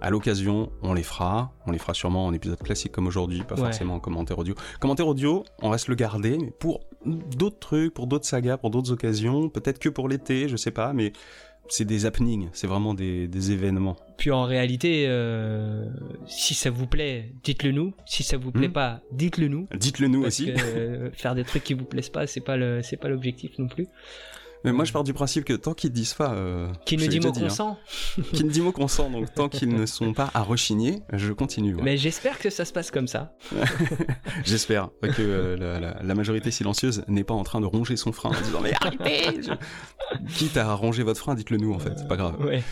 À 0.00 0.10
l'occasion, 0.10 0.70
on 0.82 0.94
les 0.94 1.02
fera. 1.02 1.52
On 1.66 1.72
les 1.72 1.78
fera 1.78 1.92
sûrement 1.92 2.26
en 2.26 2.32
épisode 2.32 2.58
classique 2.62 2.92
comme 2.92 3.06
aujourd'hui, 3.08 3.42
pas 3.42 3.56
Ouais. 3.56 3.62
forcément 3.62 3.94
en 3.96 4.00
commentaire 4.00 4.38
audio. 4.38 4.54
Commentaire 4.80 5.08
audio, 5.08 5.44
on 5.60 5.70
reste 5.70 5.88
le 5.88 5.96
garder, 5.96 6.38
mais 6.38 6.50
pour 6.52 6.80
d'autres 7.04 7.58
trucs, 7.58 7.92
pour 7.94 8.06
d'autres 8.06 8.26
sagas, 8.26 8.56
pour 8.58 8.70
d'autres 8.70 8.92
occasions, 8.92 9.48
peut-être 9.48 9.78
que 9.78 9.88
pour 9.88 10.08
l'été, 10.08 10.48
je 10.48 10.56
sais 10.56 10.70
pas, 10.70 10.92
mais 10.92 11.12
c'est 11.68 11.84
des 11.84 12.06
happenings, 12.06 12.48
c'est 12.52 12.66
vraiment 12.66 12.94
des, 12.94 13.28
des 13.28 13.52
événements. 13.52 13.96
Puis 14.16 14.30
en 14.30 14.44
réalité, 14.44 15.04
euh, 15.06 15.84
si 16.26 16.54
ça 16.54 16.70
vous 16.70 16.86
plaît, 16.86 17.32
dites-le 17.44 17.72
nous. 17.72 17.94
Si 18.06 18.22
ça 18.22 18.36
vous 18.36 18.50
plaît 18.52 18.68
Hmm. 18.68 18.72
pas, 18.72 19.00
dites-le 19.12 19.48
nous. 19.48 19.68
Dites-le 19.76 20.08
nous 20.08 20.22
Parce 20.22 20.40
aussi. 20.40 20.52
que 20.52 20.58
euh, 20.60 21.10
faire 21.12 21.34
des 21.34 21.44
trucs 21.44 21.64
qui 21.64 21.74
vous 21.74 21.84
plaisent 21.84 22.08
pas, 22.10 22.26
c'est 22.26 22.40
pas 22.40 22.56
le, 22.56 22.82
c'est 22.82 22.96
pas 22.96 23.08
l'objectif 23.08 23.58
non 23.58 23.68
plus. 23.68 23.86
Mais 24.64 24.72
moi, 24.72 24.84
je 24.84 24.92
pars 24.92 25.04
du 25.04 25.12
principe 25.12 25.44
que 25.44 25.52
tant 25.52 25.72
qu'ils 25.72 25.92
disent 25.92 26.14
pas. 26.14 26.32
euh, 26.32 26.68
Qui 26.84 26.96
l'ai 26.96 27.06
dit 27.08 27.20
mot 27.20 27.28
hein, 27.28 27.32
consent. 27.40 27.78
qui 28.32 28.42
ne 28.44 28.50
dit 28.50 28.60
mot 28.60 28.72
consent, 28.72 29.08
donc 29.10 29.32
tant 29.32 29.48
qu'ils 29.48 29.68
ne 29.74 29.86
sont 29.86 30.12
pas 30.12 30.30
à 30.34 30.42
rechigner, 30.42 31.00
je 31.12 31.32
continue. 31.32 31.74
ouais. 31.76 31.82
Mais 31.82 31.96
j'espère 31.96 32.38
que 32.38 32.50
ça 32.50 32.64
se 32.64 32.72
passe 32.72 32.90
comme 32.90 33.06
ça. 33.06 33.32
J'espère 34.44 34.90
que 35.02 35.22
euh, 35.22 35.56
la, 35.56 35.80
la- 35.80 36.02
la 36.02 36.14
majorité 36.14 36.50
silencieuse 36.50 37.04
n'est 37.08 37.24
pas 37.24 37.34
en 37.34 37.44
train 37.44 37.60
de 37.60 37.66
ronger 37.66 37.96
son 37.96 38.12
frein 38.12 38.30
en 38.30 38.40
disant 38.40 38.60
mais 38.62 38.72
arrêtez 38.80 39.42
je- 39.42 39.52
Quitte 40.38 40.56
à 40.56 40.72
ronger 40.74 41.02
votre 41.02 41.20
frein, 41.20 41.34
dites-le 41.34 41.56
nous 41.58 41.72
en 41.72 41.78
fait, 41.78 41.92
c'est 41.96 42.08
pas 42.08 42.16
grave. 42.16 42.40
Ouais. 42.44 42.62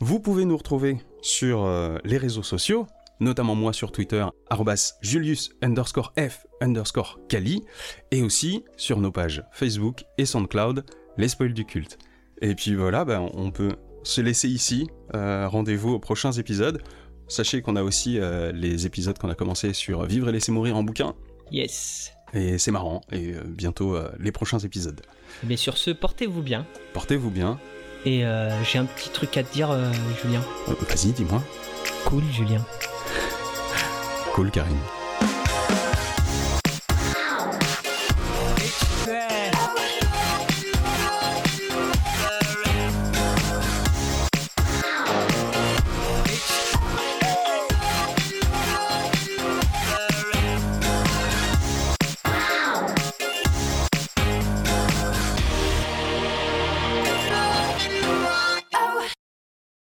Vous 0.00 0.18
pouvez 0.20 0.44
nous 0.44 0.56
retrouver 0.56 0.98
sur 1.22 1.64
euh, 1.64 1.98
les 2.04 2.16
réseaux 2.18 2.42
sociaux, 2.42 2.86
notamment 3.20 3.54
moi 3.54 3.72
sur 3.72 3.92
Twitter, 3.92 4.24
arrobas 4.50 4.94
Julius 5.02 5.50
underscore 5.62 6.12
F 6.18 6.46
underscore 6.60 7.18
Kali, 7.28 7.64
et 8.10 8.22
aussi 8.22 8.64
sur 8.76 9.00
nos 9.00 9.10
pages 9.10 9.44
Facebook 9.52 10.04
et 10.18 10.24
SoundCloud, 10.24 10.84
les 11.16 11.28
spoils 11.28 11.54
du 11.54 11.64
culte. 11.64 11.98
Et 12.40 12.54
puis 12.54 12.74
voilà, 12.74 13.04
ben, 13.04 13.28
on 13.34 13.50
peut 13.50 13.72
se 14.04 14.20
laisser 14.20 14.48
ici. 14.48 14.88
Euh, 15.14 15.48
rendez-vous 15.48 15.90
aux 15.90 15.98
prochains 15.98 16.32
épisodes. 16.32 16.82
Sachez 17.26 17.60
qu'on 17.60 17.76
a 17.76 17.82
aussi 17.82 18.18
euh, 18.18 18.52
les 18.52 18.86
épisodes 18.86 19.18
qu'on 19.18 19.28
a 19.28 19.34
commencé 19.34 19.72
sur 19.72 20.04
Vivre 20.04 20.28
et 20.28 20.32
laisser 20.32 20.52
mourir 20.52 20.76
en 20.76 20.82
bouquin. 20.82 21.14
Yes. 21.52 22.12
Et 22.32 22.58
c'est 22.58 22.70
marrant. 22.70 23.02
Et 23.12 23.34
euh, 23.34 23.42
bientôt 23.44 23.98
les 24.18 24.32
prochains 24.32 24.58
épisodes. 24.58 25.00
Mais 25.44 25.56
sur 25.56 25.76
ce, 25.76 25.90
portez-vous 25.90 26.42
bien. 26.42 26.66
Portez-vous 26.94 27.30
bien. 27.30 27.58
Et 28.06 28.22
j'ai 28.64 28.78
un 28.78 28.84
petit 28.84 29.10
truc 29.10 29.36
à 29.36 29.42
te 29.42 29.52
dire, 29.52 29.76
Julien. 30.22 30.40
Vas-y, 30.66 31.12
dis-moi. 31.12 31.42
Cool, 32.04 32.22
Julien. 32.32 32.64
Cool, 34.38 34.50
Karine. 34.52 34.97